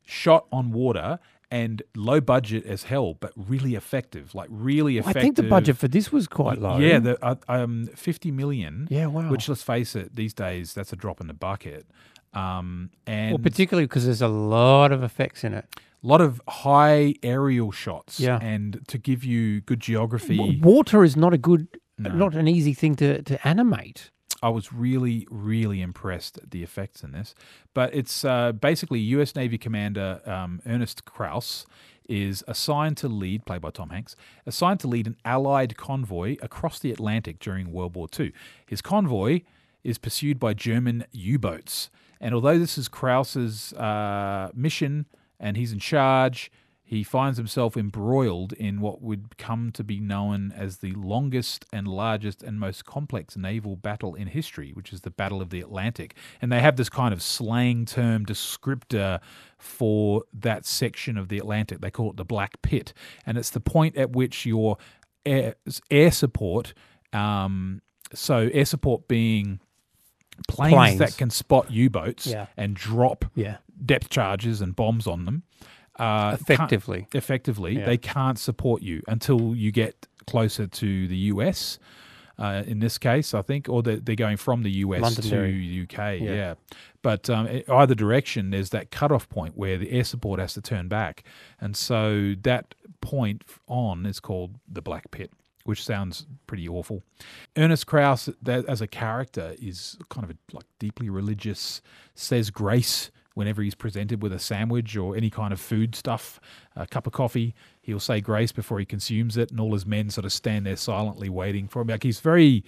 shot 0.04 0.46
on 0.52 0.72
water. 0.72 1.18
And 1.50 1.82
low 1.96 2.20
budget 2.20 2.66
as 2.66 2.82
hell, 2.82 3.14
but 3.14 3.32
really 3.34 3.74
effective. 3.74 4.34
Like 4.34 4.48
really 4.50 4.98
effective. 4.98 5.16
I 5.16 5.22
think 5.22 5.36
the 5.36 5.44
budget 5.44 5.78
for 5.78 5.88
this 5.88 6.12
was 6.12 6.28
quite 6.28 6.58
low. 6.58 6.76
Yeah, 6.78 6.98
the 6.98 7.24
uh, 7.24 7.36
um, 7.48 7.88
fifty 7.94 8.30
million. 8.30 8.86
Yeah, 8.90 9.06
wow. 9.06 9.30
Which, 9.30 9.48
let's 9.48 9.62
face 9.62 9.96
it, 9.96 10.14
these 10.14 10.34
days 10.34 10.74
that's 10.74 10.92
a 10.92 10.96
drop 10.96 11.22
in 11.22 11.26
the 11.26 11.32
bucket. 11.32 11.86
Um, 12.34 12.90
and 13.06 13.32
well, 13.32 13.38
particularly 13.42 13.86
because 13.86 14.04
there's 14.04 14.20
a 14.20 14.28
lot 14.28 14.92
of 14.92 15.02
effects 15.02 15.42
in 15.42 15.54
it. 15.54 15.64
a 16.04 16.06
lot 16.06 16.20
of 16.20 16.42
high 16.46 17.14
aerial 17.22 17.72
shots. 17.72 18.20
Yeah. 18.20 18.38
and 18.42 18.80
to 18.88 18.98
give 18.98 19.24
you 19.24 19.62
good 19.62 19.80
geography, 19.80 20.36
W- 20.36 20.60
Water 20.60 21.02
is 21.02 21.16
not 21.16 21.32
a 21.32 21.38
good, 21.38 21.66
No. 21.96 22.10
not 22.10 22.34
an 22.34 22.46
easy 22.46 22.74
thing 22.74 22.94
to, 22.96 23.22
to 23.22 23.48
animate. 23.48 24.10
I 24.42 24.48
was 24.50 24.72
really, 24.72 25.26
really 25.30 25.82
impressed 25.82 26.38
at 26.38 26.50
the 26.50 26.62
effects 26.62 27.02
in 27.02 27.12
this. 27.12 27.34
But 27.74 27.94
it's 27.94 28.24
uh, 28.24 28.52
basically 28.52 29.00
U.S. 29.00 29.34
Navy 29.34 29.58
Commander 29.58 30.20
um, 30.26 30.60
Ernest 30.66 31.04
Krause 31.04 31.66
is 32.08 32.42
assigned 32.48 32.96
to 32.98 33.08
lead, 33.08 33.44
played 33.44 33.60
by 33.60 33.70
Tom 33.70 33.90
Hanks, 33.90 34.16
assigned 34.46 34.80
to 34.80 34.88
lead 34.88 35.06
an 35.06 35.16
Allied 35.24 35.76
convoy 35.76 36.36
across 36.40 36.78
the 36.78 36.90
Atlantic 36.90 37.38
during 37.38 37.70
World 37.70 37.94
War 37.94 38.08
II. 38.18 38.32
His 38.66 38.80
convoy 38.80 39.42
is 39.84 39.98
pursued 39.98 40.38
by 40.38 40.54
German 40.54 41.04
U-boats, 41.12 41.90
and 42.20 42.34
although 42.34 42.58
this 42.58 42.78
is 42.78 42.88
Krause's 42.88 43.72
uh, 43.74 44.50
mission 44.54 45.06
and 45.38 45.56
he's 45.56 45.72
in 45.72 45.78
charge, 45.78 46.50
he 46.90 47.02
finds 47.04 47.36
himself 47.36 47.76
embroiled 47.76 48.54
in 48.54 48.80
what 48.80 49.02
would 49.02 49.36
come 49.36 49.70
to 49.72 49.84
be 49.84 50.00
known 50.00 50.50
as 50.56 50.78
the 50.78 50.92
longest 50.92 51.66
and 51.70 51.86
largest 51.86 52.42
and 52.42 52.58
most 52.58 52.86
complex 52.86 53.36
naval 53.36 53.76
battle 53.76 54.14
in 54.14 54.28
history, 54.28 54.70
which 54.72 54.90
is 54.90 55.02
the 55.02 55.10
Battle 55.10 55.42
of 55.42 55.50
the 55.50 55.60
Atlantic. 55.60 56.14
And 56.40 56.50
they 56.50 56.60
have 56.60 56.76
this 56.76 56.88
kind 56.88 57.12
of 57.12 57.20
slang 57.20 57.84
term 57.84 58.24
descriptor 58.24 59.20
for 59.58 60.22
that 60.32 60.64
section 60.64 61.18
of 61.18 61.28
the 61.28 61.36
Atlantic. 61.36 61.82
They 61.82 61.90
call 61.90 62.08
it 62.12 62.16
the 62.16 62.24
Black 62.24 62.62
Pit. 62.62 62.94
And 63.26 63.36
it's 63.36 63.50
the 63.50 63.60
point 63.60 63.94
at 63.98 64.12
which 64.12 64.46
your 64.46 64.78
air, 65.26 65.56
air 65.90 66.10
support, 66.10 66.72
um, 67.12 67.82
so 68.14 68.48
air 68.54 68.64
support 68.64 69.08
being 69.08 69.60
planes, 70.48 70.72
Planes. 70.74 70.98
that 71.00 71.16
can 71.18 71.28
spot 71.28 71.70
U 71.70 71.90
boats 71.90 72.26
Yeah. 72.26 72.46
and 72.56 72.74
drop 72.74 73.26
Yeah. 73.34 73.58
depth 73.84 74.08
charges 74.08 74.62
and 74.62 74.74
bombs 74.74 75.06
on 75.06 75.26
them. 75.26 75.42
Uh, 75.98 76.36
Effectively. 76.40 77.06
effectively, 77.12 77.78
Yeah. 77.78 77.86
they 77.86 77.96
can't 77.98 78.38
support 78.38 78.82
you 78.82 79.02
until 79.08 79.54
you 79.56 79.72
get 79.72 80.06
closer 80.26 80.66
to 80.66 81.08
the 81.08 81.16
US. 81.32 81.78
Uh, 82.38 82.62
in 82.68 82.78
this 82.78 82.98
case, 82.98 83.34
I 83.34 83.42
think, 83.42 83.68
or 83.68 83.82
they're, 83.82 83.96
they're 83.96 84.14
going 84.14 84.36
from 84.36 84.62
the 84.62 84.70
US 84.86 85.00
Londonderry. 85.02 85.50
to 85.50 85.82
UK. 85.82 86.20
Yeah. 86.20 86.34
Yeah, 86.34 86.54
but 87.02 87.28
um, 87.28 87.48
either 87.68 87.96
direction, 87.96 88.50
there's 88.50 88.70
that 88.70 88.92
cutoff 88.92 89.28
point 89.28 89.56
where 89.56 89.76
the 89.76 89.90
air 89.90 90.04
support 90.04 90.38
has 90.38 90.54
to 90.54 90.60
turn 90.60 90.86
back, 90.86 91.24
and 91.60 91.76
so 91.76 92.34
that 92.42 92.76
point 93.00 93.42
on 93.66 94.06
is 94.06 94.20
called 94.20 94.54
the 94.68 94.80
Black 94.80 95.10
Pit, 95.10 95.32
which 95.64 95.82
sounds 95.84 96.26
pretty 96.46 96.68
awful. 96.68 97.02
Ernest 97.56 97.88
Krause, 97.88 98.28
that, 98.40 98.64
as 98.66 98.80
a 98.80 98.86
character, 98.86 99.56
is 99.60 99.96
kind 100.08 100.22
of 100.22 100.30
a, 100.30 100.36
like 100.56 100.66
deeply 100.78 101.10
religious. 101.10 101.82
Says 102.14 102.50
grace 102.50 103.10
whenever 103.38 103.62
he's 103.62 103.76
presented 103.76 104.20
with 104.20 104.32
a 104.32 104.38
sandwich 104.38 104.96
or 104.96 105.16
any 105.16 105.30
kind 105.30 105.52
of 105.52 105.60
food 105.60 105.94
stuff, 105.94 106.40
a 106.74 106.88
cup 106.88 107.06
of 107.06 107.12
coffee. 107.12 107.54
He'll 107.80 108.00
say 108.00 108.20
grace 108.20 108.50
before 108.50 108.80
he 108.80 108.84
consumes 108.84 109.36
it, 109.36 109.52
and 109.52 109.60
all 109.60 109.72
his 109.72 109.86
men 109.86 110.10
sort 110.10 110.24
of 110.24 110.32
stand 110.32 110.66
there 110.66 110.76
silently 110.76 111.28
waiting 111.28 111.68
for 111.68 111.80
him. 111.80 111.86
Like 111.86 112.02
he's 112.02 112.18
very 112.18 112.64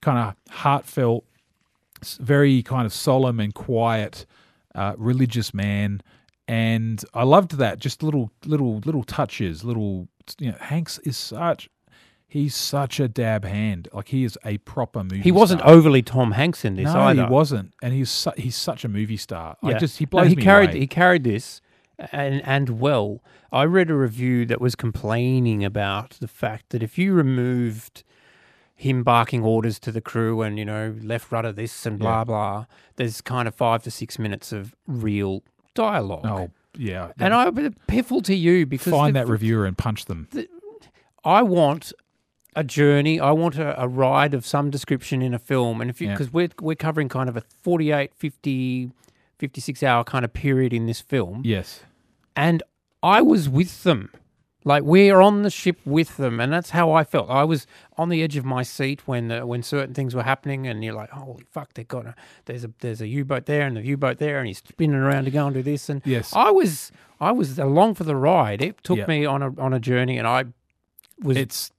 kind 0.00 0.18
of 0.18 0.36
heartfelt, 0.54 1.24
very 2.20 2.62
kind 2.62 2.86
of 2.86 2.92
solemn 2.92 3.40
and 3.40 3.52
quiet, 3.52 4.24
uh, 4.76 4.94
religious 4.96 5.52
man. 5.52 6.00
And 6.46 7.04
I 7.12 7.24
loved 7.24 7.58
that. 7.58 7.80
Just 7.80 8.04
little, 8.04 8.30
little, 8.46 8.78
little 8.84 9.02
touches. 9.02 9.64
Little, 9.64 10.06
you 10.38 10.52
know, 10.52 10.58
Hanks 10.60 11.00
is 11.00 11.16
such. 11.16 11.68
He's 12.34 12.56
such 12.56 12.98
a 12.98 13.06
dab 13.06 13.44
hand. 13.44 13.86
Like 13.92 14.08
he 14.08 14.24
is 14.24 14.36
a 14.44 14.58
proper 14.58 15.04
movie. 15.04 15.20
He 15.20 15.30
wasn't 15.30 15.60
star. 15.60 15.70
overly 15.72 16.02
Tom 16.02 16.32
Hanks 16.32 16.64
in 16.64 16.74
this 16.74 16.92
no, 16.92 17.00
either. 17.02 17.26
he 17.26 17.30
wasn't, 17.30 17.72
and 17.80 17.94
he's 17.94 18.10
su- 18.10 18.32
he's 18.36 18.56
such 18.56 18.84
a 18.84 18.88
movie 18.88 19.16
star. 19.16 19.56
I 19.62 19.70
Yeah. 19.70 19.78
just 19.78 19.98
he 19.98 20.08
No, 20.12 20.22
he 20.24 20.34
me 20.34 20.42
carried 20.42 20.70
away. 20.70 20.80
he 20.80 20.86
carried 20.88 21.22
this 21.22 21.60
and 22.10 22.42
and 22.44 22.80
well. 22.80 23.20
I 23.52 23.62
read 23.66 23.88
a 23.88 23.94
review 23.94 24.46
that 24.46 24.60
was 24.60 24.74
complaining 24.74 25.64
about 25.64 26.16
the 26.20 26.26
fact 26.26 26.70
that 26.70 26.82
if 26.82 26.98
you 26.98 27.12
removed 27.14 28.02
him 28.74 29.04
barking 29.04 29.44
orders 29.44 29.78
to 29.78 29.92
the 29.92 30.00
crew 30.00 30.42
and 30.42 30.58
you 30.58 30.64
know 30.64 30.96
left 31.02 31.30
rudder 31.30 31.52
this 31.52 31.86
and 31.86 32.00
blah 32.00 32.18
Yeah. 32.18 32.24
blah, 32.24 32.66
there's 32.96 33.20
kind 33.20 33.46
of 33.46 33.54
five 33.54 33.84
to 33.84 33.92
six 33.92 34.18
minutes 34.18 34.50
of 34.52 34.74
real 34.88 35.44
dialogue. 35.74 36.26
oh 36.26 36.50
yeah, 36.76 37.12
And 37.20 37.32
I 37.32 37.48
piffle 37.86 38.20
to 38.24 38.34
you 38.34 38.66
because 38.66 38.90
find 38.92 39.14
the- 39.14 39.20
that 39.20 39.28
reviewer 39.28 39.64
and 39.66 39.78
punch 39.78 40.06
them. 40.06 40.26
I 41.24 41.42
want 41.42 41.92
a 42.56 42.64
journey. 42.64 43.18
I 43.20 43.30
want 43.32 43.56
a, 43.58 43.80
a 43.82 43.88
ride 43.88 44.34
of 44.34 44.46
some 44.46 44.70
description 44.70 45.22
in 45.22 45.34
a 45.34 45.38
film. 45.38 45.80
And 45.80 45.90
if 45.90 46.00
you, 46.00 46.08
Yeah. 46.08 46.14
because 46.14 46.32
we're, 46.32 46.48
we're 46.60 46.74
covering 46.76 47.08
kind 47.08 47.28
of 47.28 47.36
a 47.36 47.42
48, 47.62 48.12
50, 48.14 48.90
56 49.38 49.82
hour 49.82 50.04
kind 50.04 50.24
of 50.24 50.32
period 50.32 50.72
in 50.72 50.86
this 50.86 51.00
film. 51.00 51.42
Yes, 51.44 51.80
And 52.36 52.62
I 53.02 53.20
was 53.22 53.48
with 53.48 53.82
them. 53.82 54.10
Like 54.66 54.82
we're 54.82 55.20
on 55.20 55.42
the 55.42 55.50
ship 55.50 55.78
with 55.84 56.16
them, 56.16 56.40
and 56.40 56.50
that's 56.50 56.70
how 56.70 56.90
I 56.90 57.04
felt. 57.04 57.28
I 57.28 57.44
was 57.44 57.66
on 57.98 58.08
the 58.08 58.22
edge 58.22 58.38
of 58.38 58.46
my 58.46 58.62
seat 58.62 59.06
when 59.06 59.30
uh, 59.30 59.44
when 59.44 59.62
certain 59.62 59.92
things 59.92 60.14
were 60.14 60.22
happening, 60.22 60.66
and 60.66 60.82
you're 60.82 60.94
like, 60.94 61.10
"Holy 61.10 61.44
fuck! 61.50 61.74
They've 61.74 61.86
got 61.86 62.06
a 62.06 62.14
there's 62.46 62.64
a 62.64 62.70
there's 62.80 63.02
a 63.02 63.06
U 63.06 63.26
boat 63.26 63.44
there, 63.44 63.66
and 63.66 63.76
the 63.76 63.82
U 63.84 63.98
boat 63.98 64.16
there, 64.16 64.38
and 64.38 64.46
he's 64.46 64.62
spinning 64.66 64.96
around 64.96 65.26
to 65.26 65.30
go 65.30 65.44
and 65.46 65.54
do 65.54 65.62
this." 65.62 65.90
And 65.90 66.00
Yes. 66.06 66.32
I 66.34 66.50
was 66.50 66.90
I 67.20 67.30
was 67.30 67.58
along 67.58 67.96
for 67.96 68.04
the 68.04 68.16
ride. 68.16 68.62
It 68.62 68.82
took 68.82 68.96
Yeah. 69.00 69.06
me 69.06 69.26
on 69.26 69.42
a 69.42 69.52
on 69.60 69.74
a 69.74 69.78
journey, 69.78 70.16
and 70.16 70.26
I 70.26 70.44
was 71.22 71.36
it's 71.36 71.70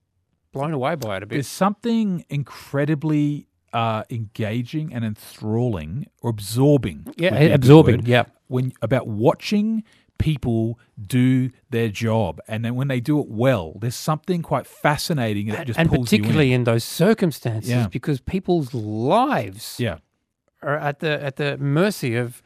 blown 0.56 0.74
away 0.74 0.96
by 0.96 1.18
it 1.18 1.24
a 1.24 1.26
bit. 1.26 1.36
there's 1.36 1.48
something 1.48 2.26
incredibly 2.30 3.48
uh, 3.74 4.04
engaging 4.10 4.94
and 4.94 5.04
enthralling 5.06 6.08
or 6.22 6.30
absorbing. 6.30 7.06
Yeah, 7.18 7.32
would 7.32 7.40
be 7.40 7.46
a 7.46 7.50
good 7.50 7.56
absorbing, 7.56 7.96
word, 7.98 8.08
yeah. 8.08 8.24
when 8.48 8.72
about 8.82 9.08
watching 9.08 9.84
people 10.18 10.80
do 11.18 11.50
their 11.70 11.90
job, 11.90 12.40
and 12.48 12.64
then 12.64 12.74
when 12.76 12.88
they 12.88 13.02
do 13.02 13.20
it 13.20 13.28
well, 13.28 13.74
there's 13.82 13.96
something 13.98 14.42
quite 14.42 14.66
fascinating 14.66 15.48
that 15.48 15.68
just 15.68 15.78
and 15.78 15.90
pulls 15.90 16.10
you 16.12 16.16
in. 16.18 16.22
particularly 16.22 16.54
in. 16.54 16.64
those 16.64 16.86
circumstances, 16.86 17.70
Yeah. 17.70 17.88
because 17.88 18.22
people's 18.22 18.74
lives 18.74 19.76
Yeah. 19.78 19.98
are 20.62 20.78
at 20.78 21.00
the 21.00 21.22
at 21.22 21.36
the 21.36 21.58
mercy 21.58 22.16
of 22.16 22.42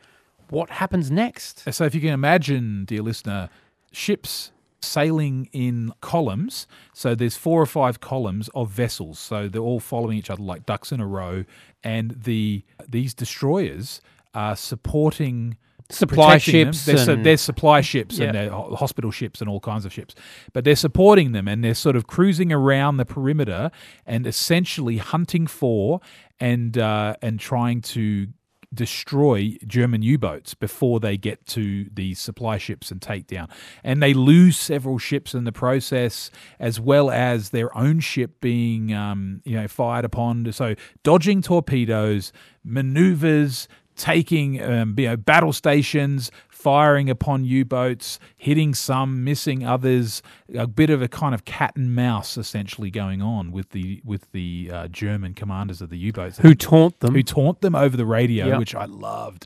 what 0.49 0.71
happens 0.71 1.11
next. 1.11 1.63
So 1.71 1.85
if 1.85 1.93
you 1.93 2.01
can 2.01 2.09
imagine, 2.09 2.85
dear 2.85 3.03
listener, 3.03 3.49
ships 3.91 4.51
sailing 4.81 5.49
in 5.51 5.91
columns. 6.01 6.67
So 6.93 7.15
there's 7.15 7.35
four 7.37 7.61
or 7.61 7.65
five 7.65 7.99
columns 7.99 8.49
of 8.55 8.69
vessels. 8.69 9.19
So 9.19 9.47
they're 9.47 9.61
all 9.61 9.79
following 9.79 10.17
each 10.17 10.29
other 10.29 10.43
like 10.43 10.65
ducks 10.65 10.91
in 10.91 10.99
a 10.99 11.07
row. 11.07 11.45
And 11.83 12.11
the 12.23 12.63
these 12.87 13.13
destroyers 13.13 14.01
are 14.33 14.55
supporting 14.55 15.57
Supply 15.91 16.37
ships 16.37 16.85
They're, 16.85 16.97
su- 16.97 17.23
they're 17.23 17.35
supply 17.35 17.81
ships 17.81 18.19
Yeah. 18.19 18.25
and 18.27 18.35
they're 18.35 18.51
hospital 18.51 19.09
ships 19.09 19.41
and 19.41 19.49
all 19.49 19.59
kinds 19.59 19.85
of 19.85 19.91
ships. 19.93 20.13
But 20.53 20.63
they're 20.63 20.75
supporting 20.75 21.31
them 21.31 21.47
and 21.47 21.63
they're 21.63 21.73
sort 21.73 21.95
of 21.95 22.05
cruising 22.05 22.53
around 22.53 22.97
the 22.97 23.05
perimeter 23.05 23.71
and 24.05 24.27
essentially 24.27 24.97
hunting 24.97 25.47
for 25.47 25.99
and 26.39 26.77
uh, 26.77 27.15
and 27.23 27.39
trying 27.39 27.81
to 27.81 28.27
destroy 28.73 29.57
German 29.65 30.01
U-boats 30.01 30.53
before 30.53 30.99
they 30.99 31.17
get 31.17 31.45
to 31.47 31.87
the 31.91 32.13
supply 32.13 32.57
ships 32.57 32.91
and 32.91 33.01
take 33.01 33.27
down. 33.27 33.49
And 33.83 34.01
they 34.01 34.13
lose 34.13 34.57
several 34.57 34.97
ships 34.97 35.33
in 35.33 35.43
the 35.43 35.51
process, 35.51 36.29
as 36.59 36.79
well 36.79 37.09
as 37.09 37.49
their 37.49 37.75
own 37.77 37.99
ship 37.99 38.39
being, 38.41 38.93
um, 38.93 39.41
you 39.43 39.55
know, 39.55 39.67
fired 39.67 40.05
upon. 40.05 40.51
So 40.51 40.75
dodging 41.03 41.41
torpedoes, 41.41 42.31
maneuvers, 42.63 43.67
taking 43.99 44.63
um, 44.63 44.95
you 44.97 45.07
know 45.07 45.17
battle 45.17 45.53
stations, 45.53 46.31
firing 46.59 47.09
upon 47.09 47.45
U-boats, 47.45 48.19
hitting 48.35 48.73
some, 48.73 49.23
missing 49.23 49.65
others. 49.65 50.21
A 50.53 50.67
bit 50.67 50.89
of 50.89 51.01
a 51.01 51.07
kind 51.07 51.33
of 51.33 51.45
cat 51.45 51.73
and 51.77 51.95
mouse 51.95 52.37
essentially 52.37 52.91
going 52.91 53.21
on 53.21 53.51
with 53.51 53.69
the 53.69 54.01
with 54.03 54.29
the 54.33 54.69
uh, 54.73 54.87
German 54.89 55.33
commanders 55.33 55.81
of 55.81 55.89
the 55.89 55.97
U-boats 55.97 56.37
Who 56.39 56.53
taunt 56.53 56.99
them? 56.99 57.15
who 57.15 57.23
taunt 57.23 57.61
them 57.61 57.75
over 57.75 57.95
the 57.95 58.05
radio, 58.05 58.47
Yeah. 58.47 58.57
which 58.57 58.75
I 58.75 58.85
loved. 58.85 59.45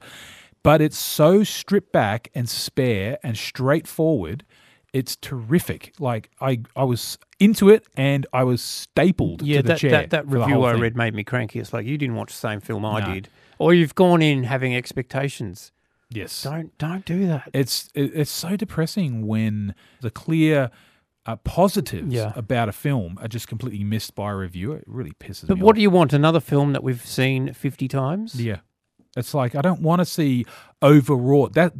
But 0.63 0.81
it's 0.81 0.97
so 0.97 1.43
stripped 1.43 1.91
back 1.91 2.29
and 2.33 2.49
spare 2.49 3.19
and 3.21 3.37
straightforward. 3.37 4.43
It's 4.91 5.15
terrific. 5.15 5.93
Like 5.99 6.29
I, 6.41 6.61
I 6.75 6.83
was 6.83 7.17
into 7.39 7.69
it 7.69 7.85
and 7.95 8.25
I 8.33 8.43
was 8.43 8.61
stapled 8.61 9.41
yeah, 9.41 9.57
to 9.57 9.63
the 9.63 9.67
that, 9.69 9.77
chair. 9.79 9.91
that, 9.91 10.09
that 10.11 10.27
review 10.27 10.63
I 10.63 10.73
read 10.73 10.95
made 10.95 11.13
me 11.13 11.23
cranky. 11.23 11.59
It's 11.59 11.73
like 11.73 11.85
you 11.85 11.97
didn't 11.97 12.15
watch 12.15 12.29
the 12.31 12.39
same 12.39 12.59
film 12.59 12.85
I 12.85 12.99
No. 13.01 13.13
did, 13.13 13.27
or 13.59 13.73
you've 13.73 13.93
gone 13.95 14.21
in 14.21 14.43
having 14.45 14.75
expectations. 14.75 15.71
Yes, 16.13 16.43
Don't 16.43 16.77
don't 16.77 17.05
do 17.05 17.27
that. 17.27 17.49
it's 17.53 17.89
it, 17.93 18.11
it's 18.15 18.31
so 18.31 18.55
depressing 18.55 19.25
when 19.27 19.75
the 20.01 20.11
clear 20.11 20.69
uh, 21.25 21.37
positives 21.37 22.13
Yeah. 22.13 22.33
about 22.35 22.67
a 22.69 22.73
film 22.73 23.17
are 23.21 23.27
just 23.29 23.47
completely 23.47 23.83
missed 23.83 24.13
by 24.13 24.31
a 24.31 24.35
reviewer. 24.35 24.77
It 24.77 24.83
really 24.87 25.11
pisses 25.13 25.47
But 25.47 25.49
me 25.49 25.53
off. 25.53 25.59
But 25.59 25.65
what 25.65 25.75
do 25.75 25.81
you 25.81 25.89
want? 25.89 26.13
Another 26.13 26.39
film 26.41 26.73
that 26.73 26.83
we've 26.83 27.05
seen 27.05 27.53
fifty 27.53 27.87
times? 27.87 28.35
Yeah. 28.41 28.57
It's 29.15 29.33
like 29.33 29.53
I 29.55 29.61
don't 29.61 29.81
want 29.81 29.99
to 29.99 30.05
see 30.05 30.43
overwrought. 30.81 31.53
That 31.53 31.73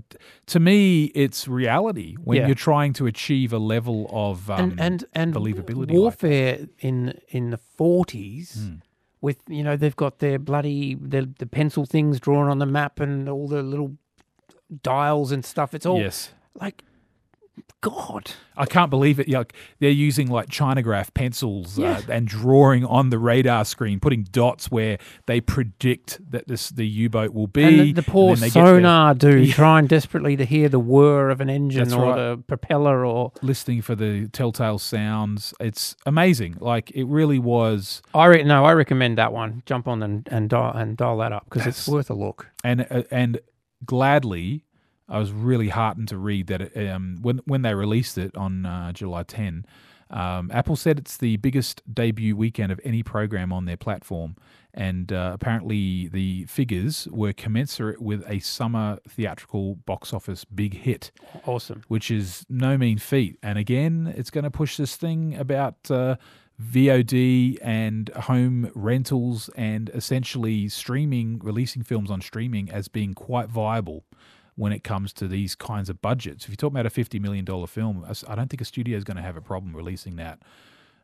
to 0.48 0.60
me, 0.60 1.06
it's 1.16 1.48
reality 1.48 2.16
when 2.24 2.38
Yeah. 2.38 2.46
you're 2.48 2.56
trying 2.56 2.94
to 2.94 3.06
achieve 3.08 3.52
a 3.52 3.58
level 3.58 4.08
of 4.12 4.50
um, 4.50 4.60
and 4.72 4.80
and 4.80 5.06
and 5.14 5.34
believability. 5.34 5.88
like 5.90 5.98
warfare 5.98 6.68
in 6.80 7.20
in 7.30 7.50
the 7.50 7.58
forties. 7.58 8.56
Hmm. 8.68 8.76
With 9.22 9.38
you 9.48 9.64
know 9.64 9.76
they've 9.78 9.96
got 9.96 10.20
their 10.20 10.38
bloody 10.38 10.96
the 10.96 11.48
pencil 11.50 11.86
things 11.86 12.20
drawn 12.20 12.50
on 12.50 12.60
the 12.60 12.66
map 12.66 13.00
and 13.00 13.28
all 13.30 13.48
the 13.48 13.64
little 13.64 13.98
dials 14.82 15.32
and 15.32 15.44
stuff. 15.46 15.74
It's 15.74 15.86
all 15.86 16.00
yes, 16.00 16.32
like 16.56 16.84
God. 17.82 18.32
I 18.56 18.66
can't 18.66 18.90
believe 18.90 19.20
it. 19.20 19.28
Like 19.28 19.54
they're 19.80 19.90
using 19.90 20.28
like 20.30 20.48
Chinagraph 20.48 21.14
pencils 21.14 21.78
Yeah. 21.78 21.98
uh, 21.98 22.02
and 22.14 22.28
drawing 22.28 22.86
on 22.86 23.10
the 23.10 23.20
radar 23.20 23.66
screen, 23.66 24.00
putting 24.00 24.24
dots 24.24 24.72
where 24.72 24.98
they 25.26 25.42
predict 25.42 26.20
that 26.32 26.48
this 26.48 26.70
the 26.70 26.88
U-boat 26.88 27.34
will 27.34 27.48
be. 27.48 27.64
And 27.64 27.80
the, 27.80 27.92
the 27.94 28.04
poor 28.04 28.32
and 28.34 28.38
they 28.40 28.48
get 28.50 28.54
there. 28.54 28.66
sonar 28.78 29.14
dude 29.16 29.50
trying 29.54 29.88
desperately 29.88 30.36
to 30.38 30.46
hear 30.46 30.70
the 30.70 30.80
whir 30.80 31.30
of 31.30 31.42
an 31.42 31.50
engine 31.50 31.84
That's 31.84 31.94
or 31.94 32.06
right. 32.12 32.16
the 32.16 32.38
propeller 32.48 33.06
or 33.06 33.34
listening 33.42 33.82
for 33.82 33.96
the 33.96 34.30
telltale 34.30 34.80
sounds. 34.80 35.54
It's 35.60 35.96
amazing. 36.06 36.58
Like 36.62 36.90
it 36.92 37.04
really 37.06 37.40
was. 37.40 38.02
I 38.14 38.26
re- 38.28 38.44
no, 38.44 38.64
I 38.66 38.74
recommend 38.74 39.18
that 39.18 39.34
one. 39.34 39.62
Jump 39.66 39.88
on 39.90 40.02
and 40.02 40.28
and 40.32 40.50
dial 40.50 40.72
and 40.74 40.96
dial 40.96 41.18
that 41.18 41.34
up 41.34 41.46
because 41.50 41.68
it's 41.68 41.88
worth 41.88 42.10
a 42.10 42.14
look. 42.16 42.48
and 42.64 42.88
uh, 42.90 43.04
and 43.12 43.40
gladly, 43.86 44.66
I 45.10 45.20
was 45.20 45.32
really 45.32 45.70
heartened 45.70 46.08
to 46.10 46.18
read 46.18 46.48
that 46.48 46.62
it, 46.62 46.90
um, 46.90 47.18
when 47.22 47.40
when 47.46 47.62
they 47.62 47.74
released 47.76 48.18
it 48.18 48.36
on 48.36 48.66
uh, 48.66 48.92
July 48.94 49.24
10, 49.24 49.66
um, 50.10 50.50
Apple 50.54 50.76
said 50.76 50.98
it's 51.00 51.18
the 51.18 51.38
biggest 51.38 51.82
debut 51.94 52.36
weekend 52.36 52.72
of 52.72 52.80
any 52.84 53.04
program 53.04 53.52
on 53.52 53.66
their 53.66 53.78
platform, 53.78 54.36
and 54.74 55.12
uh, 55.12 55.32
apparently 55.34 56.08
the 56.08 56.46
figures 56.46 57.08
were 57.12 57.34
commensurate 57.34 58.02
with 58.02 58.24
a 58.28 58.40
summer 58.40 59.00
theatrical 59.10 59.76
box 59.76 60.14
office 60.14 60.46
big 60.46 60.74
hit, 60.76 61.12
Awesome. 61.46 61.84
which 61.88 62.10
is 62.10 62.46
no 62.50 62.78
mean 62.78 62.98
feat. 62.98 63.38
And 63.44 63.58
again, 63.58 64.14
it's 64.16 64.30
going 64.30 64.44
to 64.46 64.52
push 64.52 64.78
this 64.78 64.96
thing 64.96 65.36
about. 65.36 65.90
Uh, 65.92 66.16
VOD 66.62 67.58
and 67.62 68.10
home 68.10 68.72
rentals 68.76 69.50
and 69.56 69.90
essentially 69.90 70.70
streaming, 70.70 71.40
releasing 71.40 71.84
films 71.84 72.12
on 72.12 72.22
streaming 72.22 72.70
as 72.70 72.88
being 72.88 73.14
quite 73.14 73.50
viable 73.50 74.06
when 74.56 74.72
it 74.72 74.84
comes 74.84 75.14
to 75.14 75.28
these 75.28 75.56
kinds 75.56 75.90
of 75.90 76.02
budgets. 76.02 76.46
If 76.46 76.52
you're 76.52 76.58
talking 76.58 76.78
about 76.78 76.86
a 76.86 76.90
$50 76.90 77.20
million 77.20 77.46
film, 77.68 78.06
I 78.28 78.36
don't 78.36 78.50
think 78.50 78.62
a 78.62 78.66
studio 78.66 78.98
is 78.98 79.04
going 79.04 79.18
to 79.18 79.24
have 79.24 79.36
a 79.36 79.42
problem 79.42 79.76
releasing 79.76 80.16
that 80.18 80.40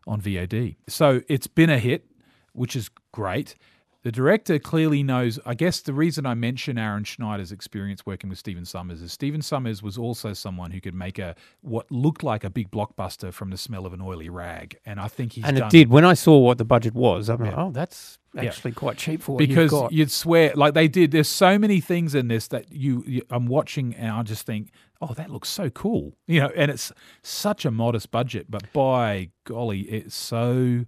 on 0.06 0.22
VOD. 0.22 0.76
So 0.88 1.22
it's 1.28 1.48
been 1.48 1.70
a 1.70 1.80
hit, 1.80 2.06
which 2.54 2.76
is 2.76 2.90
great. 3.12 3.56
The 4.02 4.12
director 4.14 4.60
clearly 4.60 5.04
knows. 5.04 5.40
I 5.46 5.56
guess 5.56 5.82
the 5.82 5.92
reason 5.92 6.26
I 6.26 6.34
mention 6.34 6.78
Aaron 6.78 7.04
Schneider's 7.04 7.52
experience 7.52 8.06
working 8.06 8.30
with 8.30 8.40
Stephen 8.40 8.64
Sommers 8.64 9.02
is 9.02 9.12
Stephen 9.12 9.42
Sommers 9.42 9.84
was 9.84 9.98
also 9.98 10.32
someone 10.32 10.72
who 10.72 10.80
could 10.80 10.94
make 10.94 11.20
a 11.20 11.36
what 11.62 11.92
looked 11.92 12.24
like 12.24 12.46
a 12.46 12.50
big 12.50 12.72
blockbuster 12.72 13.34
from 13.34 13.50
the 13.50 13.58
smell 13.58 13.86
of 13.86 13.92
an 13.92 14.02
oily 14.02 14.30
rag, 14.30 14.78
and 14.86 15.02
I 15.02 15.10
think 15.10 15.34
he's 15.34 15.44
and 15.44 15.58
done 15.58 15.68
it 15.68 15.72
did. 15.72 15.90
When 15.90 16.06
I 16.06 16.14
saw 16.14 16.38
what 16.38 16.58
the 16.58 16.64
budget 16.66 16.94
was, 16.94 17.28
I'm 17.28 17.42
like, 17.44 17.58
oh, 17.58 17.72
that's 17.72 18.18
Yeah. 18.34 18.44
actually 18.44 18.72
quite 18.72 18.96
cheap 18.98 19.22
for 19.22 19.34
what 19.34 19.40
because 19.40 19.74
you'd 19.92 20.12
swear 20.12 20.54
like 20.56 20.76
they 20.76 20.88
did. 20.88 21.12
There's 21.12 21.28
so 21.28 21.60
many 21.60 21.82
things 21.82 22.16
in 22.16 22.30
this 22.30 22.48
that 22.48 22.72
you, 22.72 23.04
you 23.06 23.22
I'm 23.30 23.48
watching 23.48 23.94
and 23.96 24.12
I 24.12 24.24
just 24.24 24.46
think, 24.46 24.72
oh, 25.02 25.14
that 25.16 25.30
looks 25.30 25.50
so 25.50 25.70
cool, 25.70 26.16
you 26.26 26.40
know. 26.40 26.52
And 26.56 26.72
it's 26.72 26.94
such 27.22 27.66
a 27.66 27.72
modest 27.72 28.12
budget, 28.12 28.50
but 28.50 28.72
by 28.72 29.32
golly, 29.44 29.82
it's 29.82 30.16
so 30.16 30.86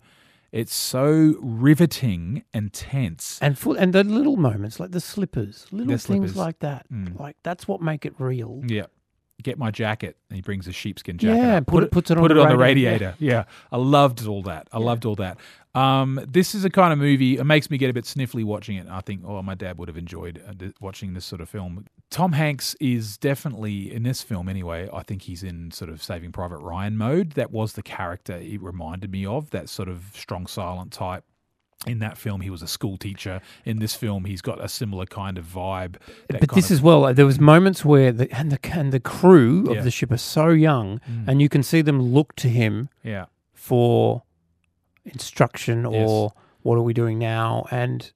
it's 0.52 0.74
so 0.76 1.36
riveting 1.42 2.44
and 2.54 2.74
tense. 2.74 3.40
and 3.42 3.58
full, 3.58 3.76
and 3.76 3.94
the 3.94 4.04
little 4.04 4.38
moments 4.38 4.80
like 4.80 4.92
the 4.92 5.00
slippers, 5.02 5.66
little 5.72 5.88
The 5.88 5.98
things 5.98 6.32
slippers. 6.32 6.36
like 6.36 6.60
that, 6.60 6.86
Mm. 6.92 7.20
like 7.20 7.38
that's 7.44 7.68
what 7.68 7.82
make 7.82 8.06
it 8.06 8.14
real. 8.20 8.62
Yeah. 8.68 8.88
Get 9.42 9.58
my 9.58 9.72
jacket. 9.72 10.18
And 10.30 10.36
he 10.36 10.42
brings 10.42 10.68
a 10.68 10.72
sheepskin 10.72 11.18
jacket. 11.18 11.38
Yeah, 11.42 11.58
up. 11.58 11.68
put 11.68 11.84
it- 11.84 11.92
puts 11.92 12.12
it 12.12 12.18
on 12.18 12.24
put 12.24 12.34
the 12.34 12.40
it 12.40 12.44
on 12.44 12.50
the 12.50 12.58
radiator. 12.58 12.92
radiator. 12.92 13.16
Yeah. 13.20 13.44
I 13.72 13.78
loved 13.78 14.26
all 14.28 14.42
that. 14.44 14.68
I 14.72 14.78
loved 14.80 15.06
all 15.06 15.16
that. 15.16 15.38
Um, 15.74 16.20
this 16.28 16.54
is 16.54 16.66
a 16.66 16.70
kind 16.70 16.92
of 16.92 17.00
movie. 17.00 17.38
It 17.38 17.46
makes 17.46 17.70
me 17.70 17.78
get 17.78 17.90
a 17.90 17.94
bit 17.94 18.04
sniffly 18.04 18.44
watching 18.44 18.76
it. 18.76 18.88
I 18.90 19.00
think, 19.00 19.22
oh, 19.26 19.42
my 19.42 19.56
dad 19.56 19.78
would 19.78 19.88
have 19.88 19.98
enjoyed 19.98 20.42
uh, 20.46 20.66
watching 20.82 21.14
this 21.14 21.24
sort 21.24 21.40
of 21.40 21.48
film. 21.50 21.86
Tom 22.10 22.34
Hanks 22.34 22.76
is 22.82 23.18
definitely 23.18 23.94
in 23.94 24.04
this 24.04 24.22
film 24.22 24.50
anyway. 24.50 24.90
I 24.92 25.04
think 25.04 25.22
he's 25.22 25.44
in 25.44 25.72
sort 25.72 25.90
of 25.90 26.04
Saving 26.04 26.34
Private 26.34 26.58
Ryan 26.58 26.98
mode. 26.98 27.32
That 27.32 27.52
was 27.52 27.74
the 27.74 27.84
character 27.84 28.34
it 28.34 28.62
reminded 28.62 29.12
me 29.12 29.26
of. 29.26 29.50
That 29.52 29.70
sort 29.70 29.88
of 29.88 30.12
strong, 30.14 30.46
silent 30.46 30.92
type. 30.92 31.24
In 31.88 31.98
that 32.00 32.16
film, 32.16 32.42
he 32.42 32.52
was 32.52 32.62
a 32.62 32.68
school 32.68 32.96
teacher. 32.96 33.42
In 33.66 33.80
this 33.80 33.96
film, 33.96 34.26
he's 34.26 34.42
got 34.42 34.64
a 34.64 34.70
similar 34.70 35.08
kind 35.08 35.38
of 35.40 35.46
vibe. 35.46 35.96
But 36.30 36.52
this 36.54 36.70
as 36.70 36.80
well. 36.80 37.12
There 37.14 37.26
was 37.26 37.40
moments 37.40 37.84
where 37.84 38.12
the 38.12 38.32
and 38.38 38.52
the 38.52 38.60
and 38.72 38.92
the 38.92 39.00
crew 39.00 39.66
of 39.68 39.78
Yeah. 39.78 39.82
the 39.82 39.90
ship 39.92 40.12
are 40.12 40.18
so 40.18 40.50
young, 40.50 41.00
Mm. 41.10 41.28
and 41.28 41.42
you 41.42 41.50
can 41.50 41.64
see 41.64 41.82
them 41.82 42.00
look 42.00 42.36
to 42.36 42.50
him 42.50 42.90
yeah. 43.04 43.26
for 43.54 44.22
instruction 45.06 45.88
Yes. 45.92 46.08
or 46.10 46.34
what 46.62 46.76
are 46.78 46.82
we 46.84 46.94
doing 46.94 47.18
now, 47.18 47.66
and 47.72 48.12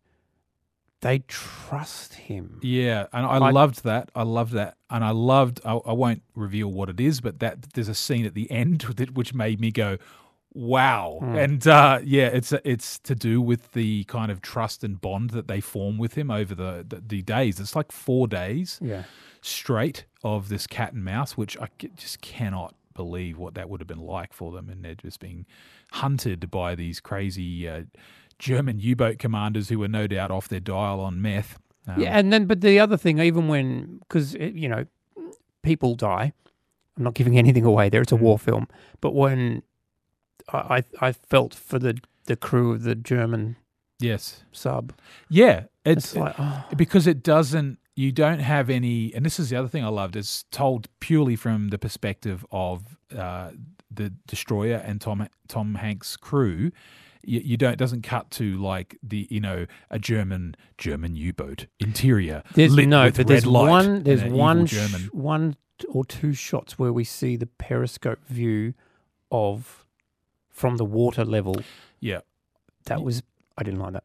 they 1.01 1.19
trust 1.27 2.13
him. 2.15 2.59
Yeah, 2.61 3.07
and 3.13 3.25
I, 3.25 3.37
I- 3.37 3.51
loved 3.51 3.83
that. 3.83 4.09
I 4.15 4.23
loved 4.23 4.53
that, 4.53 4.77
and 4.89 5.03
I 5.03 5.09
loved. 5.11 5.59
I, 5.65 5.73
I 5.73 5.93
won't 5.93 6.21
reveal 6.35 6.71
what 6.71 6.89
it 6.89 6.99
is, 6.99 7.21
but 7.21 7.39
that 7.39 7.73
there's 7.73 7.89
a 7.89 7.95
scene 7.95 8.25
at 8.25 8.33
the 8.35 8.49
end 8.51 8.83
which 9.13 9.33
made 9.33 9.59
me 9.59 9.71
go, 9.71 9.97
"Wow!" 10.55 11.17
Hmm. 11.21 11.35
And 11.35 11.67
uh, 11.67 11.99
yeah, 12.03 12.27
it's 12.27 12.51
it's 12.63 12.97
to 12.99 13.13
do 13.13 13.41
with 13.41 13.73
the 13.73 14.05
kind 14.05 14.31
of 14.31 14.41
trust 14.41 14.83
and 14.83 14.99
bond 14.99 15.29
that 15.31 15.47
they 15.47 15.59
form 15.61 15.97
with 15.97 16.15
him 16.15 16.31
over 16.31 16.55
the 16.55 16.85
the, 16.87 17.03
the 17.05 17.21
days. 17.21 17.59
It's 17.59 17.75
like 17.75 17.91
four 17.91 18.27
days 18.27 18.79
Yeah. 18.81 19.03
straight 19.41 20.05
of 20.23 20.49
this 20.49 20.65
cat 20.67 20.93
and 20.93 21.03
mouse, 21.05 21.37
which 21.37 21.57
I 21.59 21.67
just 21.95 22.21
cannot 22.21 22.73
believe 22.95 23.37
what 23.37 23.53
that 23.55 23.69
would 23.69 23.81
have 23.81 23.87
been 23.87 23.99
like 23.99 24.33
for 24.33 24.51
them, 24.51 24.69
and 24.69 24.83
they're 24.83 24.95
just 24.95 25.19
being 25.19 25.45
hunted 25.91 26.49
by 26.49 26.73
these 26.75 26.99
crazy 27.01 27.67
uh, 27.67 27.83
German 28.39 28.79
U-boat 28.79 29.19
commanders 29.19 29.69
who 29.69 29.77
were 29.79 29.87
no 29.89 30.07
doubt 30.07 30.31
off 30.31 30.47
their 30.47 30.59
dial 30.61 30.99
on 31.01 31.21
meth. 31.21 31.59
Um, 31.87 31.99
yeah, 31.99 32.17
and 32.17 32.31
then 32.33 32.45
but 32.47 32.61
the 32.61 32.79
other 32.79 32.97
thing, 32.97 33.19
even 33.19 33.47
when 33.47 33.99
because 33.99 34.33
you 34.33 34.69
know 34.69 34.85
people 35.61 35.95
die, 35.95 36.31
I'm 36.97 37.03
not 37.03 37.13
giving 37.13 37.37
anything 37.37 37.65
away 37.65 37.89
there. 37.89 38.01
It's 38.01 38.11
a 38.11 38.15
Mm. 38.15 38.21
war 38.21 38.39
film, 38.39 38.67
but 39.01 39.13
when 39.13 39.61
I 40.51 40.83
I, 41.01 41.07
I 41.07 41.11
felt 41.11 41.53
for 41.53 41.79
the 41.79 41.99
the 42.25 42.35
crew 42.35 42.71
of 42.73 42.83
the 42.83 42.95
German 42.95 43.55
Yes. 43.99 44.43
sub, 44.51 44.93
Yeah, 45.29 45.65
it's, 45.85 46.07
it's, 46.07 46.15
like 46.15 46.35
oh, 46.37 46.65
because 46.75 47.07
it 47.07 47.23
doesn't. 47.23 47.79
You 47.95 48.11
don't 48.11 48.39
have 48.39 48.69
any, 48.69 49.13
and 49.13 49.25
this 49.25 49.39
is 49.39 49.49
the 49.49 49.55
other 49.55 49.69
thing 49.69 49.85
I 49.85 49.87
loved. 49.87 50.17
It's 50.17 50.43
told 50.51 50.89
purely 50.99 51.37
from 51.37 51.69
the 51.69 51.77
perspective 51.77 52.45
of 52.51 52.97
uh, 53.17 53.51
the 53.89 54.11
destroyer 54.27 54.83
and 54.85 54.99
Tom 54.99 55.29
Tom 55.47 55.75
Hanks' 55.75 56.17
crew. 56.17 56.71
You, 57.23 57.39
you 57.39 57.57
don't 57.57 57.71
it 57.71 57.79
doesn't 57.79 58.01
cut 58.01 58.31
to 58.31 58.57
like 58.57 58.97
the 59.01 59.27
you 59.31 59.39
know 59.39 59.65
a 59.89 59.97
German 59.97 60.55
German 60.77 61.15
U 61.15 61.31
boat 61.31 61.67
interior. 61.79 62.43
There's 62.53 62.75
lit 62.75 62.89
no, 62.89 63.05
with 63.05 63.15
but 63.17 63.27
there's 63.27 63.47
one. 63.47 64.03
There's 64.03 64.23
one. 64.25 64.65
Sh- 64.65 65.07
one 65.13 65.55
or 65.89 66.03
two 66.03 66.33
shots 66.33 66.77
where 66.77 66.91
we 66.91 67.03
see 67.05 67.37
the 67.37 67.47
periscope 67.47 68.25
view 68.27 68.73
of 69.31 69.84
from 70.55 70.77
the 70.77 70.85
water 70.85 71.23
level. 71.23 71.55
Yeah, 71.99 72.21
That 72.85 73.03
was 73.03 73.21
I 73.57 73.63
didn't 73.63 73.79
like 73.79 73.93
that. 73.93 74.03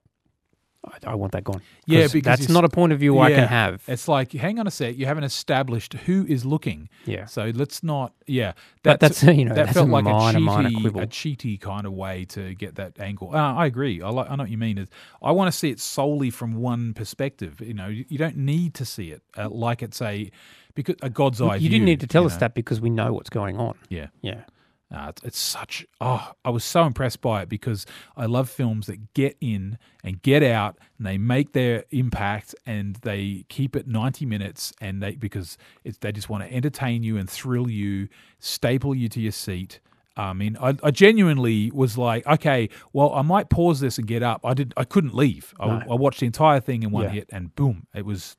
I, 0.83 1.13
I 1.13 1.15
want 1.15 1.33
that 1.33 1.45
gone. 1.45 1.61
Yeah, 1.87 2.03
'Cause 2.03 2.13
because 2.15 2.39
that's 2.39 2.49
not 2.49 2.65
a 2.65 2.69
point 2.71 2.93
of 2.95 2.99
view 2.99 3.19
I 3.19 3.31
can 3.31 3.47
have. 3.47 3.83
It's 3.87 4.09
like, 4.09 4.33
hang 4.33 4.59
on 4.59 4.67
a 4.67 4.71
sec, 4.71 4.97
you 4.97 5.05
haven't 5.05 5.25
established 5.25 5.93
who 5.93 6.25
is 6.27 6.47
looking. 6.47 6.89
Yeah. 7.05 7.27
So 7.27 7.53
let's 7.55 7.83
not, 7.83 8.15
yeah. 8.27 8.53
But 8.83 8.99
that's, 8.99 9.23
you 9.41 9.45
know, 9.45 9.55
that 9.55 9.67
that's 9.67 9.73
felt 9.75 9.89
a 9.89 9.93
like 9.93 10.05
minor, 10.05 10.39
a 10.39 10.41
minor 10.41 10.71
cheaty, 10.71 10.81
quibble. 10.81 11.01
a 11.03 11.07
cheaty 11.07 11.61
kind 11.61 11.87
of 11.87 11.93
way 11.93 12.25
to 12.31 12.55
get 12.55 12.77
that 12.77 12.99
angle. 12.99 13.31
Uh, 13.35 13.55
I 13.55 13.67
agree. 13.67 14.01
I 14.01 14.09
like. 14.09 14.31
I 14.31 14.37
know 14.37 14.45
what 14.45 14.51
you 14.51 14.57
mean. 14.57 14.79
Is 14.79 14.89
I 15.23 15.33
want 15.33 15.53
to 15.53 15.57
see 15.59 15.69
it 15.71 15.81
solely 15.81 16.31
from 16.31 16.55
one 16.55 16.95
perspective. 16.95 17.61
You 17.61 17.75
know, 17.75 17.89
you, 17.89 18.07
you 18.09 18.17
don't 18.17 18.39
need 18.39 18.73
to 18.75 18.87
see 18.87 19.11
it 19.11 19.23
uh, 19.37 19.51
like 19.51 19.83
it's 19.83 20.01
a 20.01 20.31
because 20.75 20.97
a 21.03 21.11
God's 21.11 21.43
eye. 21.43 21.57
you 21.57 21.69
didn't 21.69 21.85
need 21.85 22.01
to 22.01 22.07
tell 22.07 22.25
us 22.25 22.33
know. 22.35 22.39
that 22.41 22.55
because 22.55 22.81
we 22.81 22.89
know 22.89 23.13
what's 23.13 23.31
going 23.31 23.59
on. 23.59 23.75
Yeah. 23.91 24.07
Yeah. 24.23 24.45
Uh, 24.93 25.07
it's, 25.11 25.23
it's 25.23 25.39
such 25.39 25.87
oh 26.01 26.33
i 26.45 26.51
was 26.51 26.65
so 26.65 26.85
impressed 26.85 27.21
by 27.21 27.43
it 27.43 27.49
because 27.49 27.87
i 28.17 28.27
love 28.27 28.51
films 28.51 28.87
that 28.89 29.15
get 29.15 29.37
in 29.41 29.79
and 30.03 30.21
get 30.23 30.43
out 30.43 30.77
and 30.99 31.07
they 31.07 31.17
make 31.17 31.53
their 31.53 31.85
impact 31.93 32.57
and 32.67 32.97
they 33.03 33.45
keep 33.49 33.77
it 33.77 33.87
90 33.87 34.27
minutes 34.27 34.73
and 34.81 35.01
they 35.01 35.15
because 35.15 35.57
it's, 35.85 35.99
they 35.99 36.11
just 36.11 36.29
want 36.29 36.43
to 36.43 36.53
entertain 36.53 37.05
you 37.05 37.17
and 37.19 37.31
thrill 37.31 37.71
you 37.71 38.09
staple 38.41 38.93
you 38.93 39.09
to 39.09 39.21
your 39.21 39.31
seat 39.31 39.79
i 40.17 40.33
mean 40.33 40.57
I, 40.61 40.77
I 40.83 40.91
genuinely 40.91 41.71
was 41.73 41.97
like 41.97 42.27
okay 42.27 42.69
well 42.93 43.13
i 43.15 43.23
might 43.23 43.49
pause 43.49 43.79
this 43.79 43.97
and 43.97 44.09
get 44.09 44.25
up 44.25 44.41
i 44.45 44.55
did 44.55 44.75
i 44.77 44.83
couldn't 44.83 45.15
leave 45.15 45.55
i, 45.61 45.67
No. 45.69 45.83
I 45.89 45.95
watched 45.95 46.19
the 46.19 46.27
entire 46.27 46.59
thing 46.59 46.83
in 46.83 46.91
one 46.91 47.05
Yeah. 47.05 47.11
hit 47.11 47.29
and 47.31 47.55
boom 47.55 47.87
it 47.95 48.05
was 48.05 48.37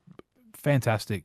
fantastic 0.54 1.24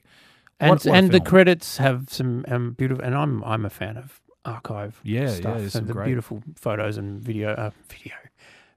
And 0.60 0.70
What- 0.72 0.86
what 0.86 0.96
and 0.96 1.12
the 1.12 1.20
credits 1.20 1.78
have 1.78 2.10
some 2.10 2.44
um, 2.48 2.72
beautiful. 2.74 3.04
And 3.04 3.14
I'm 3.14 3.44
I'm 3.44 3.66
a 3.66 3.70
fan 3.70 3.98
of 3.98 4.22
archive. 4.48 5.00
Yeah, 5.04 5.22
yeah, 5.22 5.28
stuff. 5.30 5.60
so 5.60 5.68
some 5.70 5.86
the 5.88 5.94
great- 5.94 6.06
beautiful 6.06 6.42
photos 6.56 6.98
and 6.98 7.22
video, 7.22 7.52
uh, 7.54 7.72
video, 7.90 8.14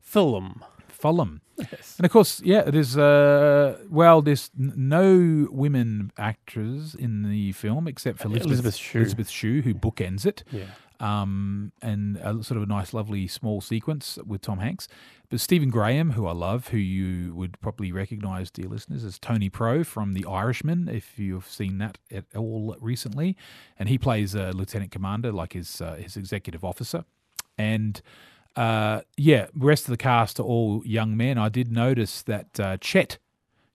film. 0.00 0.64
Fulham. 0.88 1.40
And 1.56 2.04
of 2.04 2.10
course, 2.10 2.42
yeah, 2.44 2.62
there's 2.62 2.96
uh, 2.98 3.78
well, 3.88 4.20
there's 4.20 4.50
n- 4.58 4.74
no 4.76 5.48
women 5.50 6.12
actors 6.18 6.94
in 6.94 7.22
the 7.22 7.52
film 7.52 7.88
except 7.88 8.18
for 8.18 8.26
Elizabeth, 8.28 8.46
Elizabeth 8.48 8.76
Shue. 8.76 8.98
Elizabeth 8.98 9.30
Shue, 9.30 9.62
who 9.62 9.72
bookends 9.74 10.26
it. 10.26 10.44
Yeah. 10.52 10.64
Um, 11.00 11.72
and 11.80 12.18
a 12.18 12.42
sort 12.44 12.58
of 12.58 12.64
a 12.64 12.66
nice, 12.66 12.92
lovely 12.92 13.26
small 13.26 13.62
sequence 13.62 14.18
with 14.26 14.42
Tom 14.42 14.58
Hanks. 14.58 14.88
But 15.30 15.38
Stephen 15.38 15.70
Graham, 15.70 16.12
who 16.12 16.26
I 16.26 16.32
love, 16.32 16.68
who 16.68 16.76
you 16.76 17.36
would 17.36 17.60
probably 17.60 17.92
recognise, 17.92 18.50
dear 18.50 18.66
listeners, 18.66 19.04
as 19.04 19.16
Tony 19.16 19.48
Pro 19.48 19.84
from 19.84 20.12
The 20.12 20.26
Irishman, 20.26 20.88
if 20.88 21.20
you've 21.20 21.46
seen 21.48 21.78
that 21.78 21.98
at 22.10 22.24
all 22.34 22.76
recently, 22.80 23.36
and 23.78 23.88
he 23.88 23.96
plays 23.96 24.34
a 24.34 24.50
lieutenant 24.50 24.90
commander, 24.90 25.30
like 25.30 25.52
his 25.52 25.80
uh, 25.80 25.94
his 25.94 26.16
executive 26.16 26.64
officer, 26.64 27.04
and 27.56 28.02
uh, 28.56 29.02
yeah, 29.16 29.46
the 29.54 29.66
rest 29.66 29.84
of 29.84 29.92
the 29.92 29.96
cast 29.96 30.40
are 30.40 30.42
all 30.42 30.82
young 30.84 31.16
men. 31.16 31.38
I 31.38 31.48
did 31.48 31.70
notice 31.70 32.22
that 32.22 32.58
uh, 32.58 32.76
Chet 32.78 33.18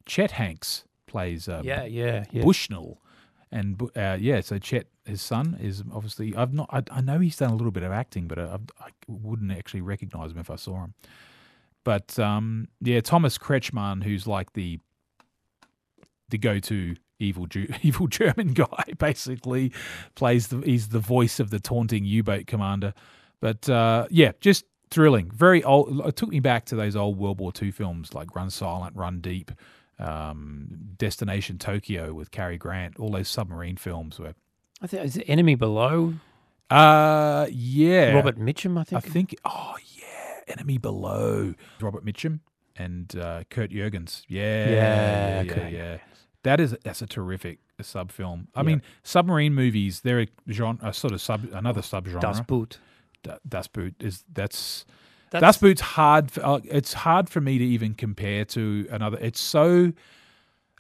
Chet 0.06 0.32
Hanks 0.32 0.84
plays 1.08 1.48
uh, 1.48 1.62
Yeah, 1.64 1.86
yeah, 1.86 2.26
yeah. 2.32 2.44
Bushnell, 2.44 3.02
and 3.50 3.82
uh, 3.96 4.18
yeah, 4.20 4.42
so 4.42 4.58
Chet, 4.60 4.88
his 5.06 5.22
son, 5.22 5.58
is 5.62 5.86
obviously. 5.94 6.36
I've 6.36 6.54
not. 6.54 6.70
I, 6.70 6.84
I 6.92 7.00
know 7.00 7.20
he's 7.20 7.38
done 7.38 7.52
a 7.52 7.56
little 7.56 7.72
bit 7.72 7.84
of 7.84 7.94
acting, 7.94 8.28
but 8.28 8.38
I, 8.38 8.60
I 8.82 8.90
wouldn't 9.08 9.54
actually 9.54 9.82
recognize 9.82 10.34
him 10.34 10.40
if 10.40 10.50
I 10.50 10.58
saw 10.58 10.84
him. 10.84 10.94
But 11.86 12.20
um, 12.20 12.68
yeah, 12.82 13.00
Thomas 13.00 13.38
Kretschmann, 13.38 14.04
who's 14.04 14.28
like 14.28 14.52
the 14.52 14.80
the 16.28 16.38
go-to 16.38 16.96
evil 17.20 17.46
Jew, 17.46 17.68
evil 17.82 18.08
German 18.08 18.54
guy, 18.54 18.84
basically 18.98 19.72
plays 20.16 20.48
the. 20.48 20.60
He's 20.60 20.90
the 20.90 21.00
voice 21.00 21.40
of 21.40 21.52
the 21.52 21.60
taunting 21.62 22.04
U-boat 22.04 22.48
commander. 22.48 22.94
But 23.40 23.70
uh, 23.70 24.08
yeah, 24.10 24.34
just 24.42 24.66
thrilling. 24.90 25.30
Very 25.32 25.64
old. 25.64 26.06
It 26.06 26.16
took 26.18 26.30
me 26.30 26.42
back 26.42 26.66
to 26.66 26.76
those 26.76 26.96
old 26.96 27.18
World 27.18 27.40
War 27.40 27.54
II 27.62 27.72
films 27.72 28.14
like 28.14 28.36
Run 28.36 28.50
Silent, 28.50 28.96
Run 28.96 29.22
Deep, 29.22 29.52
um, 30.00 30.68
Destination 30.98 31.58
Tokyo 31.58 32.14
with 32.14 32.32
Cary 32.32 32.58
Grant. 32.58 33.00
All 33.00 33.12
those 33.12 33.30
submarine 33.30 33.78
films 33.78 34.20
were. 34.20 34.34
I 34.82 34.88
think 34.88 35.06
is 35.06 35.18
it 35.18 35.26
Enemy 35.28 35.56
Below. 35.56 36.16
Uh, 36.70 37.46
yeah. 37.52 38.12
Robert 38.14 38.40
Mitchum, 38.40 38.80
I 38.80 38.84
think. 38.84 38.98
I 38.98 39.00
think. 39.02 39.30
think. 39.30 39.40
Oh 39.46 39.76
yeah, 39.94 39.95
Enemy 40.48 40.78
Below. 40.78 41.54
Robert 41.82 42.06
Mitchum 42.06 42.40
and 42.76 43.16
uh, 43.18 43.44
Kurt 43.50 43.72
Jurgens. 43.72 44.24
Yeah, 44.28 44.70
Yeah, 44.70 45.42
yeah. 45.44 45.54
Kurt 45.54 45.72
yeah. 45.72 45.98
That 46.44 46.60
is 46.60 46.76
that's 46.84 47.02
a 47.02 47.08
terrific 47.08 47.60
sub 47.82 48.12
film. 48.12 48.48
I 48.56 48.60
Yeah. 48.62 48.64
mean, 48.68 48.82
submarine 49.04 49.54
movies. 49.54 50.02
They're 50.02 50.22
a 50.22 50.28
genre, 50.52 50.78
a 50.90 50.94
sort 50.94 51.14
of 51.14 51.22
sub, 51.22 51.48
another 51.54 51.82
subgenre. 51.82 52.20
Das 52.22 52.42
Boot. 52.42 52.80
Da- 53.24 53.38
Das 53.48 53.68
Boot 53.68 53.96
is 54.00 54.24
that's 54.32 54.86
That's, 55.32 55.42
Das 55.42 55.58
Boot's 55.58 55.82
hard. 55.82 56.30
For, 56.32 56.46
uh, 56.46 56.60
it's 56.66 56.94
hard 56.94 57.30
for 57.30 57.42
me 57.42 57.58
to 57.58 57.64
even 57.66 57.96
compare 57.96 58.46
to 58.46 58.88
another. 58.92 59.18
It's 59.20 59.42
so 59.42 59.92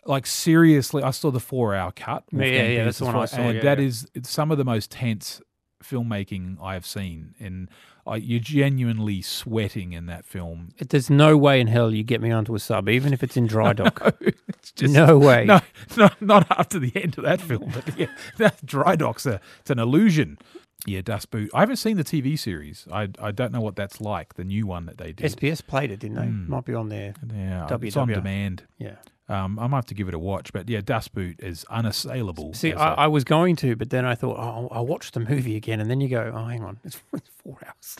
like 0.05 0.27
seriously. 0.27 1.01
I 1.01 1.09
saw 1.11 1.31
the 1.31 1.39
four-hour 1.39 1.91
cut. 1.93 2.23
Yeah, 2.31 2.45
yeah, 2.45 2.67
yeah, 2.67 2.83
that's 2.85 2.99
the 2.99 3.05
one 3.05 3.15
I 3.15 3.25
saw, 3.25 3.37
And 3.37 3.55
yeah, 3.57 3.63
that 3.63 3.79
yeah. 3.79 3.85
is 3.87 4.07
some 4.21 4.51
of 4.51 4.59
the 4.59 4.63
most 4.65 4.91
tense 4.91 5.41
filmmaking 5.83 6.57
I 6.61 6.73
have 6.73 6.85
seen, 6.85 7.35
and 7.39 7.69
uh, 8.07 8.13
you're 8.13 8.39
genuinely 8.39 9.21
sweating 9.21 9.93
in 9.93 10.05
that 10.05 10.25
film. 10.25 10.69
There's 10.77 11.09
no 11.09 11.37
way 11.37 11.59
in 11.59 11.67
hell 11.67 11.93
you 11.93 12.03
get 12.03 12.21
me 12.21 12.31
onto 12.31 12.53
a 12.55 12.59
sub, 12.59 12.87
even 12.89 13.13
if 13.13 13.23
it's 13.23 13.35
in 13.35 13.47
dry 13.47 13.73
dock. 13.73 14.01
it's 14.47 14.71
just 14.71 14.93
no 14.93 15.17
way. 15.17 15.45
no, 15.45 15.61
not 15.97 16.21
not 16.21 16.47
after 16.51 16.79
the 16.79 16.91
end 16.95 17.17
of 17.17 17.23
that 17.23 17.41
film. 17.41 17.71
But 17.73 17.97
yeah, 17.97 18.07
that 18.37 18.65
dry 18.65 18.95
dock's 18.95 19.25
a 19.25 19.41
it's 19.59 19.71
an 19.71 19.79
illusion. 19.79 20.37
Yeah, 20.85 21.01
Das 21.01 21.25
Boot. 21.25 21.49
I 21.53 21.61
haven't 21.61 21.77
seen 21.77 21.97
the 21.97 22.03
TV 22.03 22.37
series. 22.37 22.87
I 22.91 23.09
I 23.19 23.31
don't 23.31 23.51
know 23.51 23.61
what 23.61 23.75
that's 23.75 23.99
like. 24.01 24.35
The 24.35 24.43
new 24.43 24.67
one 24.67 24.85
that 24.85 24.97
they 24.97 25.11
did. 25.13 25.31
SBS 25.35 25.65
played 25.65 25.89
it, 25.91 25.99
didn't 25.99 26.17
they? 26.17 26.23
Mm. 26.27 26.47
Might 26.47 26.65
be 26.65 26.73
on 26.75 26.89
there. 26.89 27.13
Yeah, 27.33 27.67
it's 27.81 27.97
on 27.97 28.07
demand. 28.09 28.63
Yeah. 28.77 28.95
Um, 29.27 29.57
I 29.57 29.65
might 29.65 29.77
have 29.77 29.85
to 29.87 29.95
give 29.95 30.07
it 30.07 30.13
a 30.13 30.19
watch, 30.19 30.53
but 30.53 30.69
yeah, 30.69 30.81
Das 30.85 31.07
Boot 31.07 31.39
is 31.39 31.65
unassailable. 31.71 32.53
See, 32.53 32.73
I, 32.73 32.91
a- 32.91 32.95
I 32.95 33.07
was 33.07 33.23
going 33.23 33.55
to, 33.57 33.75
but 33.75 33.89
then 33.89 34.05
I 34.05 34.13
thought, 34.13 34.37
oh, 34.37 34.41
I'll, 34.41 34.67
I'll 34.71 34.85
watch 34.85 35.13
the 35.13 35.19
movie 35.19 35.55
again, 35.55 35.79
and 35.79 35.89
then 35.89 35.99
you 35.99 36.09
go, 36.09 36.31
oh, 36.35 36.45
hang 36.45 36.63
on, 36.63 36.77
it's, 36.83 37.01
it's 37.13 37.29
four 37.43 37.57
hours. 37.65 37.97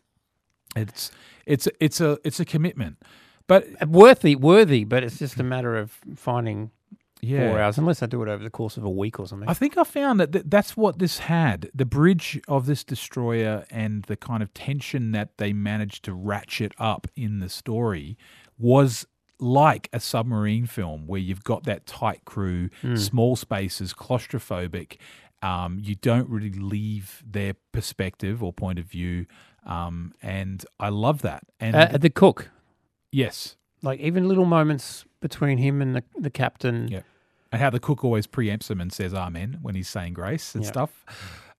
it's 0.76 1.10
it's 1.48 1.68
it's 1.80 2.00
a 2.02 2.20
it's 2.24 2.40
a 2.40 2.46
commitment, 2.46 2.98
but 3.48 3.66
Worthy, 3.88 4.36
worthy, 4.36 4.84
but 4.84 5.04
it's 5.04 5.18
just 5.18 5.40
a 5.40 5.44
matter 5.44 5.76
of 5.76 5.98
finding 6.16 6.70
yeah, 7.26 7.50
four 7.50 7.60
hours, 7.60 7.78
unless 7.78 8.02
I 8.04 8.06
do 8.06 8.22
it 8.24 8.30
over 8.30 8.44
the 8.44 8.50
course 8.50 8.78
of 8.78 8.84
a 8.84 8.90
week 8.90 9.20
or 9.20 9.28
something. 9.28 9.50
I 9.50 9.54
think 9.54 9.78
I 9.78 9.84
found 9.84 10.20
that 10.20 10.32
th- 10.32 10.46
that's 10.48 10.78
what 10.78 11.00
this 11.00 11.20
had. 11.20 11.70
The 11.74 11.86
bridge 11.86 12.40
of 12.48 12.66
this 12.66 12.84
destroyer 12.84 13.66
and 13.70 14.04
the 14.04 14.16
kind 14.16 14.42
of 14.44 14.54
tension 14.54 15.12
that 15.12 15.38
they 15.38 15.54
managed 15.54 16.04
to 16.06 16.14
ratchet 16.14 16.74
up 16.78 17.08
in 17.16 17.40
the 17.40 17.50
story 17.50 18.18
was 18.58 19.06
like 19.40 19.90
a 19.92 20.00
submarine 20.00 20.66
film 20.66 21.08
where 21.08 21.20
you've 21.20 21.44
got 21.44 21.64
that 21.64 21.86
tight 21.86 22.24
crew, 22.26 22.70
small 22.96 23.36
spaces, 23.36 23.94
claustrophobic. 23.94 24.98
Um, 25.42 25.80
you 25.82 25.96
don't 25.96 26.30
really 26.30 26.52
leave 26.52 27.22
their 27.26 27.54
perspective 27.72 28.42
or 28.42 28.54
point 28.54 28.80
of 28.80 28.86
view. 28.86 29.26
Um, 29.66 30.14
and 30.22 30.66
I 30.80 30.90
love 30.90 31.22
that. 31.24 31.44
And 31.60 31.76
uh, 31.76 31.98
the 31.98 32.10
cook, 32.10 32.50
yes, 33.12 33.58
like 33.82 34.00
even 34.00 34.28
little 34.28 34.46
moments 34.46 35.06
between 35.20 35.58
him 35.58 35.82
and 35.82 35.96
the, 35.96 36.04
the 36.18 36.30
captain. 36.30 36.88
Yeah. 36.88 37.02
And 37.52 37.62
how 37.62 37.70
the 37.70 37.80
cook 37.80 38.04
always 38.04 38.28
preempts 38.28 38.70
him 38.70 38.82
and 38.82 38.92
says 38.92 39.14
amen 39.14 39.60
when 39.62 39.76
he's 39.76 39.88
saying 39.90 40.14
grace 40.14 40.56
and 40.56 40.64
Yeah. 40.64 40.70
stuff. 40.72 41.06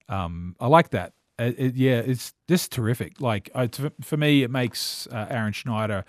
Um, 0.08 0.56
I 0.60 0.66
like 0.68 0.90
that. 0.90 1.12
Uh, 1.38 1.52
it, 1.56 1.74
yeah, 1.74 1.98
it's 1.98 2.32
just 2.48 2.72
terrific. 2.72 3.20
Like 3.20 3.50
I, 3.54 3.66
t- 3.66 3.90
for 4.02 4.16
me, 4.16 4.42
it 4.42 4.50
makes 4.50 5.06
uh, 5.08 5.26
Aaron 5.28 5.52
Schneider 5.52 6.04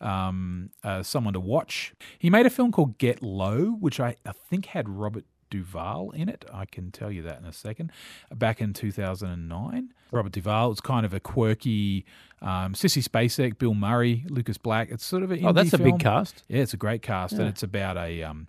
um, 0.00 0.70
uh, 0.82 1.02
someone 1.02 1.34
to 1.34 1.40
watch. 1.40 1.94
He 2.18 2.30
made 2.30 2.46
a 2.46 2.50
film 2.50 2.72
called 2.72 2.98
Get 2.98 3.22
Low, 3.22 3.66
which 3.78 4.00
I, 4.00 4.16
I 4.26 4.32
think 4.32 4.66
had 4.66 4.88
Robert 4.88 5.24
Duvall 5.50 6.10
in 6.12 6.28
it. 6.28 6.44
I 6.52 6.64
can 6.64 6.90
tell 6.90 7.12
you 7.12 7.22
that 7.22 7.38
in 7.38 7.44
a 7.46 7.52
second. 7.52 7.92
Back 8.34 8.60
in 8.60 8.72
2009, 8.72 9.92
Robert 10.10 10.32
Duvall. 10.32 10.72
It's 10.72 10.80
kind 10.80 11.06
of 11.06 11.14
a 11.14 11.20
quirky 11.20 12.04
um, 12.40 12.72
Sissy 12.74 13.06
Spacek, 13.06 13.58
Bill 13.58 13.74
Murray, 13.74 14.24
Lucas 14.28 14.58
Black. 14.58 14.88
It's 14.90 15.04
sort 15.04 15.22
of 15.22 15.30
a 15.30 15.40
Oh, 15.46 15.52
that's 15.52 15.70
indie 15.70 15.80
a 15.80 15.84
big 15.84 15.98
cast. 16.00 16.42
Yeah, 16.48 16.62
it's 16.62 16.74
a 16.74 16.78
great 16.78 17.02
cast, 17.02 17.34
and 17.34 17.42
it's 17.42 17.62
about 17.62 17.96
a 17.96 18.22
um, 18.24 18.48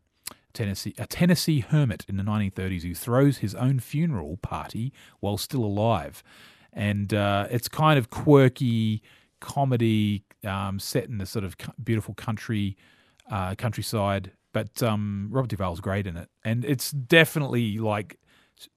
Tennessee 0.53 0.93
a 0.97 1.07
Tennessee 1.07 1.61
hermit 1.61 2.05
in 2.07 2.17
the 2.17 2.23
1930s 2.23 2.83
who 2.83 2.93
throws 2.93 3.39
his 3.39 3.55
own 3.55 3.79
funeral 3.79 4.37
party 4.37 4.93
while 5.19 5.37
still 5.37 5.63
alive, 5.63 6.23
and 6.71 7.13
uh, 7.13 7.47
it's 7.49 7.67
kind 7.67 7.97
of 7.97 8.09
quirky 8.09 9.01
comedy 9.39 10.23
um, 10.45 10.79
set 10.79 11.05
in 11.05 11.17
the 11.17 11.25
sort 11.25 11.45
of 11.45 11.55
beautiful 11.83 12.13
country 12.13 12.77
uh, 13.29 13.55
countryside. 13.55 14.31
But 14.53 14.83
um, 14.83 15.29
Robert 15.31 15.49
Duvall's 15.49 15.79
great 15.79 16.05
in 16.05 16.15
it, 16.15 16.29
and 16.43 16.63
it's 16.63 16.91
definitely 16.91 17.79
like 17.79 18.19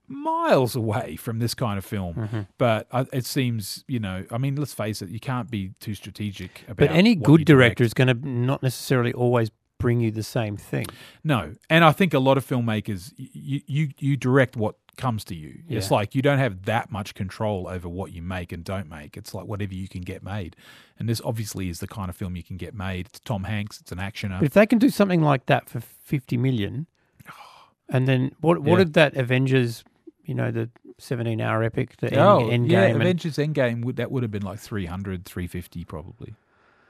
miles 0.09 0.77
away 0.77 1.17
from 1.17 1.39
this 1.39 1.55
kind 1.55 1.79
of 1.79 1.85
film. 1.85 2.15
Mm-hmm. 2.15 2.41
But 2.59 2.87
uh, 2.91 3.05
it 3.13 3.27
seems, 3.27 3.85
you 3.89 3.99
know, 3.99 4.25
I 4.31 4.39
mean, 4.39 4.57
let's 4.57 4.75
face 4.75 5.03
it, 5.03 5.11
you 5.11 5.21
can't 5.21 5.51
be 5.51 5.73
too 5.81 5.95
strategic 5.95 6.63
about. 6.65 6.77
But 6.77 6.91
any 6.91 7.15
good 7.15 7.45
direct. 7.45 7.79
director 7.79 7.85
is 7.85 7.95
going 7.95 8.09
to 8.09 8.29
not 8.29 8.63
necessarily 8.63 9.13
always 9.13 9.51
bring 9.79 10.01
you 10.01 10.11
the 10.11 10.23
same 10.23 10.57
thing. 10.57 10.87
No, 11.25 11.53
and 11.69 11.85
I 11.85 11.93
think 11.93 12.15
a 12.15 12.19
lot 12.19 12.39
of 12.39 12.47
filmmakers, 12.47 13.13
you 13.17 13.61
you, 13.67 13.89
you 13.99 14.17
direct 14.17 14.57
what 14.57 14.77
comes 14.97 15.25
to 15.25 15.35
you. 15.35 15.61
It's 15.69 15.91
like 15.91 16.15
you 16.15 16.23
don't 16.23 16.39
have 16.39 16.65
that 16.65 16.91
much 16.91 17.15
control 17.15 17.69
over 17.69 17.89
what 17.89 18.13
you 18.13 18.23
make 18.23 18.53
and 18.53 18.65
don't 18.65 18.89
make. 18.89 19.17
It's 19.17 19.35
like 19.35 19.47
whatever 19.47 19.75
you 19.75 19.89
can 19.89 20.01
get 20.03 20.23
made. 20.23 20.57
And 20.99 21.09
this 21.09 21.21
obviously 21.25 21.69
is 21.69 21.81
the 21.81 21.87
kind 21.87 22.09
of 22.09 22.17
film 22.17 22.35
you 22.37 22.43
can 22.43 22.57
get 22.57 22.75
made. 22.75 23.07
It's 23.07 23.21
Tom 23.21 23.45
Hanks. 23.45 23.81
It's 23.81 23.93
an 23.93 23.99
actioner. 23.99 24.39
But 24.41 24.47
if 24.47 24.55
they 24.55 24.67
can 24.67 24.79
do 24.79 24.89
something 24.91 25.21
like 25.23 25.47
that 25.47 25.69
for 25.69 25.81
fifty 25.81 26.37
million, 26.37 26.87
and 27.89 28.09
then 28.09 28.33
what? 28.41 28.61
What 28.61 28.79
Yeah. 28.79 28.85
did 28.85 28.95
that 28.95 29.17
Avengers? 29.17 29.85
You 30.25 30.35
know, 30.35 30.51
the 30.51 30.71
seventeen-hour 30.99 31.63
epic, 31.63 31.99
the 31.99 32.19
oh, 32.19 32.41
end, 32.41 32.53
end 32.53 32.71
yeah, 32.73 32.89
game. 32.89 33.01
Avengers 33.01 33.37
Endgame 33.37 33.85
would 33.85 33.97
that 33.97 34.11
would 34.11 34.23
have 34.25 34.33
been 34.33 34.43
like 34.43 34.59
300, 34.59 35.25
350 35.25 35.85
probably. 35.85 36.35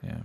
Yeah, 0.02 0.18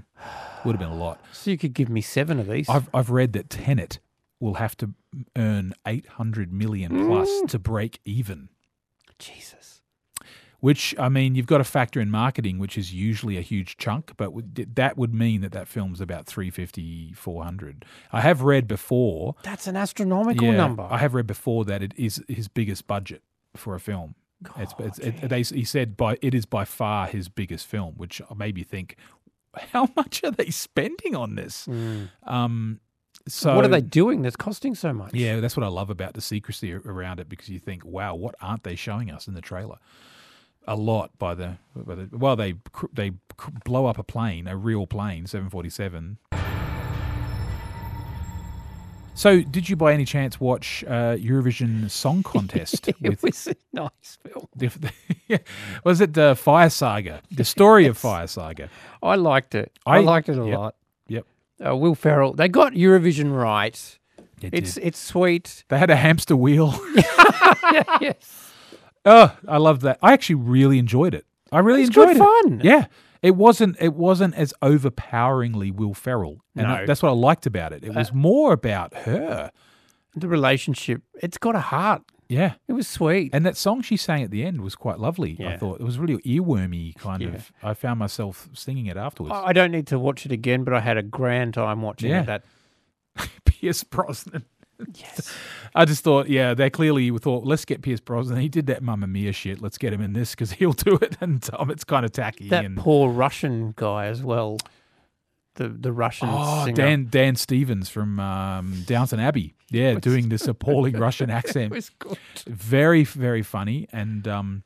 would 0.66 0.74
have 0.74 0.80
been 0.80 0.90
a 0.98 1.02
lot. 1.02 1.20
so 1.32 1.50
you 1.52 1.58
could 1.58 1.74
give 1.74 1.90
me 1.90 2.02
seven 2.02 2.40
of 2.40 2.48
these. 2.48 2.70
I've 2.70 2.90
I've 2.94 3.10
read 3.10 3.34
that 3.34 3.50
Tenet 3.50 4.00
will 4.40 4.56
have 4.56 4.76
to 4.78 4.94
earn 5.36 5.74
eight 5.88 6.06
hundred 6.08 6.52
million 6.52 7.08
plus 7.08 7.30
Mm. 7.30 7.50
to 7.50 7.60
break 7.60 8.00
even. 8.06 8.50
Jesus. 9.20 9.82
Which 10.60 10.94
I 11.00 11.10
mean, 11.10 11.34
you've 11.34 11.48
got 11.48 11.58
to 11.58 11.64
factor 11.64 12.00
in 12.00 12.12
marketing, 12.12 12.60
which 12.60 12.78
is 12.78 12.94
usually 12.94 13.36
a 13.38 13.42
huge 13.42 13.78
chunk, 13.78 14.12
but 14.16 14.32
that 14.76 14.96
would 14.96 15.12
mean 15.12 15.42
that 15.42 15.54
that 15.54 15.68
film's 15.68 16.00
about 16.00 16.28
350, 16.28 17.14
400. 17.14 17.84
I 18.12 18.22
have 18.22 18.44
read 18.44 18.68
before. 18.68 19.34
That's 19.42 19.66
an 19.66 19.76
astronomical 19.76 20.46
yeah, 20.46 20.58
number. 20.58 20.84
I 20.88 21.00
have 21.00 21.16
read 21.16 21.26
before 21.26 21.66
that 21.66 21.82
it 21.82 21.94
is 21.98 22.24
his 22.28 22.48
biggest 22.48 22.86
budget 22.86 23.24
for 23.56 23.74
a 23.74 23.80
film. 23.80 24.14
It's, 24.58 24.74
it's, 24.80 25.00
it, 25.00 25.30
they, 25.30 25.42
he 25.42 25.64
said 25.64 25.98
by 25.98 26.18
it 26.22 26.34
is 26.36 26.46
by 26.46 26.66
far 26.66 27.08
his 27.08 27.28
biggest 27.28 27.66
film, 27.66 27.96
which 27.98 28.22
made 28.36 28.54
me 28.56 28.64
think, 28.64 28.96
how 29.72 29.90
much 29.96 30.24
are 30.24 30.32
they 30.32 30.50
spending 30.50 31.16
on 31.16 31.36
this? 31.36 31.68
Um, 32.24 32.80
so 33.28 33.56
what 33.56 33.66
are 33.66 33.70
they 33.70 33.82
doing 33.82 34.22
that's 34.22 34.36
costing 34.36 34.76
so 34.76 34.94
much? 34.94 35.14
Yeah, 35.14 35.40
that's 35.40 35.56
what 35.56 35.64
I 35.64 35.70
love 35.70 35.90
about 35.90 36.14
the 36.14 36.22
secrecy 36.22 36.74
around 36.74 37.20
it 37.20 37.30
because 37.30 37.50
you 37.50 37.60
think, 37.60 37.86
wow, 37.86 38.16
what 38.16 38.36
aren't 38.42 38.64
they 38.64 38.76
showing 38.76 39.12
us 39.12 39.28
in 39.28 39.34
the 39.34 39.42
trailer? 39.42 39.78
A 40.68 40.76
lot 40.76 41.12
by 41.18 41.36
the, 41.36 41.58
by 41.76 41.96
the 41.96 42.10
well, 42.12 42.36
they 42.36 42.54
they 42.94 43.14
blow 43.66 43.88
up 43.88 43.98
a 43.98 44.04
plane, 44.04 44.48
a 44.48 44.56
real 44.56 44.86
plane, 44.86 45.26
seven 45.26 45.50
forty 45.50 45.70
seven. 45.70 46.18
So, 49.22 49.42
did 49.42 49.70
you 49.70 49.76
by 49.76 49.94
any 49.94 50.04
chance 50.04 50.40
watch 50.40 50.84
uh, 50.88 51.14
Eurovision 51.16 51.88
Song 51.92 52.24
Contest? 52.34 52.88
it 52.88 53.22
was 53.22 53.46
a 53.46 53.56
nice 53.72 54.18
film. 54.28 54.48
with, 54.58 54.92
was 55.84 56.02
it 56.02 56.16
the 56.16 56.36
Fire 56.36 56.72
Saga? 56.72 57.22
The 57.30 57.44
story 57.44 57.86
of 57.86 58.00
Fire 58.00 58.26
Saga. 58.26 58.70
I 59.04 59.14
liked 59.18 59.54
it. 59.54 59.72
I, 59.86 59.98
I- 59.98 60.00
liked 60.00 60.28
it 60.30 60.40
a 60.40 60.46
yep. 60.48 60.58
lot. 60.58 60.76
Yep, 61.08 61.26
Uh, 61.64 61.76
Will 61.76 61.94
Ferrell. 61.94 62.34
They 62.34 62.48
got 62.50 62.74
Eurovision 62.74 63.32
right. 63.32 64.00
it 64.42 64.56
It's 64.56 64.74
did. 64.74 64.86
it's 64.86 64.98
sweet. 64.98 65.66
They 65.70 65.78
had 65.78 65.92
a 65.92 65.96
hamster 65.98 66.36
wheel. 66.36 66.74
yes. 68.02 68.52
Oh, 69.06 69.38
I 69.48 69.58
love 69.58 69.82
that. 69.82 70.00
I 70.02 70.14
actually 70.14 70.36
really 70.36 70.80
enjoyed 70.80 71.14
it. 71.14 71.28
I 71.52 71.60
really 71.60 71.82
It's 71.82 71.90
enjoyed 71.90 72.16
it. 72.16 72.18
fun. 72.18 72.62
Yeah. 72.64 72.86
It 73.22 73.36
wasn't 73.36 73.78
it 73.80 73.94
wasn't 73.94 74.36
as 74.36 74.54
overpoweringly 74.64 75.72
Will 75.72 75.94
Ferrell. 75.94 76.44
And 76.56 76.68
No. 76.68 76.74
I- 76.76 76.86
that's 76.86 77.04
what 77.04 77.10
I 77.10 77.14
liked 77.14 77.46
about 77.46 77.72
it. 77.74 77.84
It 77.84 77.90
uh, 77.90 77.94
was 78.00 78.12
more 78.14 78.54
about 78.54 78.94
her. 78.96 79.52
The 80.16 80.28
relationship. 80.28 81.02
It's 81.22 81.38
got 81.38 81.56
a 81.56 81.60
heart. 81.62 82.02
Yeah. 82.28 82.54
It 82.68 82.74
was 82.74 82.88
sweet. 82.88 83.30
And 83.34 83.46
that 83.46 83.58
song 83.58 83.82
she 83.82 83.98
sang 83.98 84.24
at 84.24 84.32
the 84.32 84.44
end 84.44 84.62
was 84.62 84.76
quite 84.76 85.00
lovely. 85.00 85.38
I 85.46 85.58
thought 85.58 85.80
it 85.82 85.84
was 85.84 86.00
really 86.00 86.22
earwormy 86.24 86.96
kind 86.96 87.22
Yeah. 87.22 87.30
of. 87.30 87.52
I 87.62 87.74
found 87.74 88.00
myself 88.00 88.50
singing 88.54 88.86
it 88.88 88.98
afterwards. 88.98 89.34
I 89.36 89.48
I 89.50 89.54
don't 89.54 89.72
need 89.72 89.88
to 89.88 90.00
watch 90.00 90.26
it 90.26 90.32
again, 90.32 90.64
but 90.64 90.74
I 90.74 90.80
had 90.80 90.98
a 90.98 91.04
grand 91.04 91.54
time 91.56 91.82
watching 91.82 92.10
Yeah. 92.10 92.22
it. 92.22 92.26
That 92.26 92.44
Pierce 93.46 93.84
Brosnan. 93.84 94.46
Yes. 94.96 95.34
I 95.76 95.86
just 95.86 96.04
thought, 96.04 96.28
yeah, 96.30 96.54
they 96.54 96.70
clearly 96.70 97.10
thought, 97.18 97.46
let's 97.46 97.64
get 97.66 97.82
Pierce 97.82 98.00
Brosnan. 98.02 98.40
He 98.40 98.50
did 98.50 98.66
that 98.68 98.84
Mamma 98.84 99.08
Mia 99.08 99.32
shit. 99.32 99.62
Let's 99.62 99.78
get 99.78 99.94
him 99.94 100.02
in 100.02 100.14
this 100.14 100.32
because 100.32 100.52
he'll 100.60 100.74
do 100.74 100.96
it. 101.02 101.18
And 101.22 101.48
um, 101.58 101.70
it's 101.72 101.84
kind 101.84 102.06
of 102.06 102.12
tacky. 102.12 102.50
That 102.50 102.66
and, 102.66 102.78
poor 102.78 103.10
Russian 103.10 103.74
guy 103.76 104.08
as 104.08 104.22
well. 104.24 104.58
The 105.56 105.68
the 105.68 105.92
Russian 105.92 106.30
Oh, 106.32 106.64
singer. 106.66 106.76
Dan 106.76 107.08
Dan 107.10 107.36
Stevens 107.36 107.90
from 107.90 108.20
um, 108.22 108.84
Downton 108.86 109.20
Abbey. 109.20 109.54
Yeah, 109.70 109.96
doing 109.96 110.30
this 110.30 110.48
appalling 110.48 110.98
Russian 110.98 111.30
It 111.30 111.34
accent. 111.34 111.72
was 111.72 111.90
good. 112.00 112.18
Very, 112.48 113.04
very 113.04 113.42
funny. 113.44 113.88
And 113.92 114.28
um, 114.28 114.64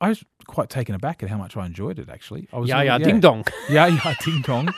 I 0.00 0.08
was 0.08 0.24
quite 0.46 0.68
taken 0.70 0.94
aback 0.94 1.22
at 1.22 1.28
how 1.28 1.38
much 1.38 1.56
I 1.56 1.66
enjoyed 1.66 1.98
it, 1.98 2.08
actually. 2.08 2.48
I 2.52 2.58
was 2.58 2.68
Yeah, 2.68 2.82
yeah, 2.82 2.92
really- 2.94 3.04
ding 3.04 3.20
dong. 3.20 3.44
Yeah, 3.70 3.86
yeah, 3.86 4.14
ding 4.24 4.42
dong. 4.42 4.74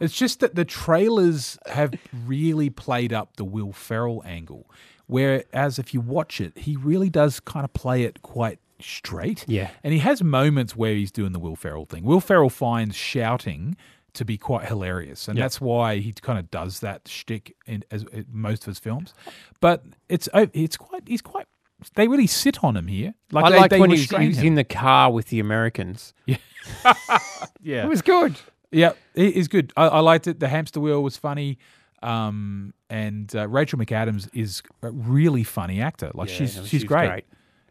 It's 0.00 0.14
just 0.14 0.40
that 0.40 0.54
the 0.54 0.64
trailers 0.64 1.58
have 1.66 1.94
really 2.26 2.70
played 2.70 3.12
up 3.12 3.36
the 3.36 3.44
Will 3.44 3.72
Ferrell 3.72 4.22
angle. 4.26 4.70
Whereas 5.06 5.78
if 5.78 5.94
you 5.94 6.00
watch 6.00 6.40
it, 6.40 6.56
he 6.58 6.76
really 6.76 7.10
does 7.10 7.38
kind 7.40 7.64
of 7.64 7.72
play 7.72 8.02
it 8.02 8.22
quite 8.22 8.58
straight. 8.80 9.44
Yeah. 9.46 9.70
And 9.84 9.92
he 9.92 10.00
has 10.00 10.22
moments 10.22 10.74
where 10.76 10.94
he's 10.94 11.12
doing 11.12 11.32
the 11.32 11.38
Will 11.38 11.56
Ferrell 11.56 11.84
thing. 11.86 12.02
Will 12.04 12.20
Ferrell 12.20 12.50
finds 12.50 12.96
shouting 12.96 13.76
to 14.14 14.24
be 14.24 14.36
quite 14.38 14.66
hilarious, 14.66 15.28
and 15.28 15.36
Yeah. 15.38 15.44
that's 15.44 15.60
why 15.60 15.98
he 15.98 16.12
kind 16.12 16.38
of 16.38 16.50
does 16.50 16.80
that 16.80 17.06
shtick 17.06 17.54
in 17.66 17.84
as, 17.90 18.02
in 18.12 18.24
most 18.32 18.62
of 18.62 18.66
his 18.66 18.78
films. 18.78 19.12
But 19.60 19.84
it's 20.08 20.26
it's 20.34 20.76
quite 20.78 21.02
he's 21.06 21.20
quite. 21.22 21.46
They 21.94 22.08
really 22.08 22.26
sit 22.26 22.64
on 22.64 22.76
him 22.78 22.86
here. 22.86 23.12
Like 23.30 23.44
I 23.44 23.50
they, 23.50 23.56
like 23.58 23.70
they 23.70 23.78
when 23.80 23.90
he's, 23.90 24.00
restrain 24.00 24.22
he 24.22 24.28
was 24.28 24.38
him. 24.38 24.46
in 24.46 24.54
the 24.54 24.64
car 24.64 25.12
with 25.12 25.26
the 25.28 25.38
Americans. 25.38 26.14
yeah. 26.24 26.38
It 27.64 27.88
was 27.88 28.02
good. 28.02 28.36
Yeah, 28.72 28.92
it 29.14 29.34
is 29.34 29.48
good. 29.48 29.72
I, 29.76 29.86
I 29.88 30.00
liked 30.00 30.26
it. 30.26 30.40
The 30.40 30.48
hamster 30.48 30.80
wheel 30.80 31.02
was 31.02 31.16
funny. 31.16 31.58
Um, 32.02 32.74
and 32.90 33.34
uh, 33.34 33.48
Rachel 33.48 33.78
McAdams 33.78 34.28
is 34.34 34.62
a 34.82 34.90
really 34.90 35.44
funny 35.44 35.80
actor. 35.80 36.10
Like 36.14 36.28
Yeah, 36.28 36.34
she's 36.36 36.54
she's, 36.54 36.68
she's 36.68 36.84
great. 36.84 37.08
great. 37.08 37.24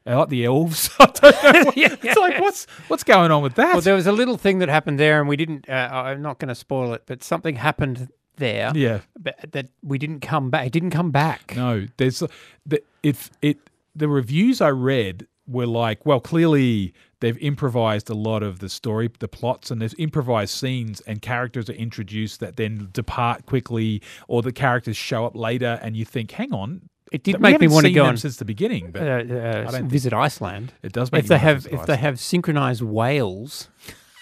I 0.08 0.16
like 0.16 0.30
the 0.30 0.46
elves. 0.46 0.90
I 1.00 1.06
don't 1.06 1.24
know. 1.44 1.64
what- 1.66 1.78
It's 2.04 2.18
like 2.18 2.40
what's 2.40 2.66
what's 2.88 3.04
going 3.04 3.32
on 3.32 3.42
with 3.44 3.56
that? 3.56 3.74
Well, 3.74 3.82
there 3.82 3.96
was 3.96 4.08
a 4.08 4.12
little 4.12 4.38
thing 4.38 4.60
that 4.60 4.70
happened 4.70 5.00
there, 5.00 5.20
and 5.20 5.28
we 5.30 5.36
didn't. 5.36 5.70
Uh, 5.70 5.90
I'm 5.92 6.22
not 6.22 6.40
going 6.40 6.50
to 6.50 6.56
spoil 6.56 6.94
it, 6.94 7.04
but 7.06 7.24
something 7.24 7.56
happened 7.56 8.10
there. 8.38 8.72
yeah, 8.76 9.00
but 9.18 9.36
that 9.52 9.70
we 9.84 9.98
didn't 9.98 10.20
come 10.20 10.50
back. 10.50 10.68
It 10.68 10.74
didn't 10.74 10.92
come 10.92 11.12
back. 11.12 11.54
no. 11.56 11.86
There's 11.98 12.22
the 12.66 12.82
if 13.04 13.32
it 13.42 13.58
the 13.96 14.08
reviews 14.08 14.60
I 14.62 14.70
read 14.72 15.28
were 15.48 15.68
like, 15.68 16.06
well, 16.06 16.20
clearly 16.20 16.94
they've 17.20 17.38
improvised 17.40 18.10
a 18.10 18.14
lot 18.16 18.44
of 18.44 18.60
the 18.60 18.70
story, 18.70 19.10
the 19.20 19.28
plots, 19.28 19.72
and 19.72 19.82
there's 19.82 19.96
improvised 19.98 20.54
scenes 20.54 21.02
and 21.02 21.22
characters 21.22 21.70
are 21.70 21.74
introduced 21.74 22.40
that 22.40 22.56
then 22.58 22.90
depart 22.92 23.46
quickly, 23.46 24.02
or 24.28 24.42
the 24.42 24.52
characters 24.52 24.98
show 24.98 25.26
up 25.26 25.36
later, 25.36 25.80
and 25.82 25.96
you 25.96 26.06
think, 26.06 26.32
hang 26.32 26.54
on, 26.54 26.90
It 27.12 27.24
did 27.24 27.40
make 27.40 27.60
me 27.60 27.68
want 27.68 27.86
to 27.86 27.92
go 27.92 28.06
and 28.06 28.20
since 28.20 28.38
the 28.38 28.46
beginning, 28.46 28.92
but 28.92 29.04
uh, 29.04 29.34
uh, 29.34 29.72
don't 29.72 29.88
visit 29.88 30.14
Iceland. 30.14 30.74
it 30.82 30.92
does 30.92 31.12
make 31.12 31.24
If 31.24 31.28
they 31.30 31.38
have, 31.38 31.68
if 31.72 31.86
they 31.86 31.98
have 31.98 32.20
synchronized 32.20 32.82
whales 32.82 33.70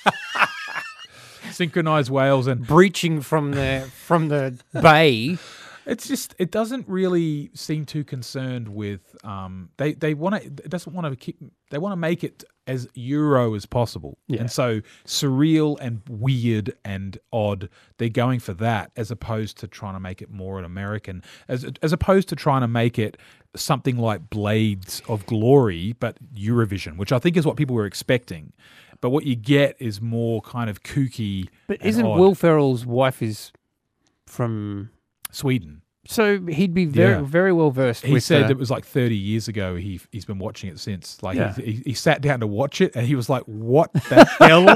synchronized 1.51 2.09
whales 2.09 2.47
and 2.47 2.65
breaching 2.65 3.21
from 3.21 3.51
the 3.51 3.89
from 4.05 4.27
the 4.27 4.59
bay, 4.81 5.37
it's 5.85 6.07
just 6.07 6.35
it 6.39 6.51
doesn't 6.51 6.87
really 6.87 7.49
seem 7.53 7.85
too 7.85 8.03
concerned 8.03 8.67
with 8.69 9.15
um 9.23 9.69
they 9.77 9.93
they 9.93 10.13
want 10.13 10.35
to 10.35 10.41
it 10.47 10.69
doesn't 10.69 10.93
want 10.93 11.07
to 11.07 11.15
keep 11.15 11.37
they 11.71 11.77
want 11.77 11.91
to 11.91 11.97
make 11.97 12.23
it 12.23 12.43
as 12.67 12.87
euro 12.93 13.53
as 13.55 13.65
possible 13.65 14.17
Yeah. 14.27 14.41
and 14.41 14.51
so 14.51 14.81
surreal 15.05 15.77
and 15.81 16.01
weird 16.09 16.73
and 16.85 17.17
odd 17.31 17.69
they're 17.97 18.09
going 18.09 18.39
for 18.39 18.53
that 18.55 18.91
as 18.95 19.11
opposed 19.11 19.57
to 19.59 19.67
trying 19.67 19.93
to 19.95 19.99
make 19.99 20.21
it 20.21 20.29
more 20.29 20.59
an 20.59 20.65
american 20.65 21.23
as 21.47 21.65
as 21.81 21.91
opposed 21.91 22.29
to 22.29 22.35
trying 22.35 22.61
to 22.61 22.67
make 22.67 22.97
it 22.97 23.17
something 23.55 23.97
like 23.97 24.29
blades 24.29 25.01
of 25.07 25.25
glory 25.25 25.93
but 25.99 26.15
eurovision 26.33 26.97
which 26.97 27.11
i 27.11 27.19
think 27.19 27.35
is 27.37 27.45
what 27.45 27.57
people 27.57 27.75
were 27.75 27.85
expecting 27.85 28.53
but 29.01 29.09
what 29.09 29.25
you 29.25 29.35
get 29.35 29.75
is 29.79 29.99
more 29.99 30.41
kind 30.41 30.69
of 30.69 30.81
kooky 30.83 31.49
but 31.67 31.83
isn't 31.85 32.05
odd. 32.05 32.17
Will 32.17 32.35
Ferrell's 32.35 32.85
wife 32.85 33.21
is 33.21 33.51
from? 34.25 34.89
Sweden 35.33 35.81
So 36.05 36.37
he'd 36.47 36.73
be 36.73 36.83
very 36.83 37.13
Yeah. 37.13 37.21
very 37.21 37.53
well 37.53 37.71
versed. 37.71 38.03
He 38.05 38.11
with 38.11 38.23
said 38.25 38.43
uh, 38.43 38.49
it 38.49 38.57
was 38.57 38.69
like 38.69 38.83
30 38.85 39.15
years 39.15 39.47
ago. 39.47 39.77
He 39.77 40.01
he's 40.11 40.25
been 40.25 40.37
watching 40.37 40.69
it 40.69 40.77
since. 40.77 41.23
Like 41.23 41.37
Yeah. 41.37 41.53
he, 41.55 41.61
he, 41.63 41.83
he 41.85 41.93
sat 41.93 42.21
down 42.21 42.41
to 42.41 42.47
watch 42.47 42.81
it, 42.81 42.91
and 42.93 43.07
he 43.07 43.15
was 43.15 43.29
like, 43.29 43.43
"What 43.45 43.93
the 43.93 44.25
hell 44.39 44.67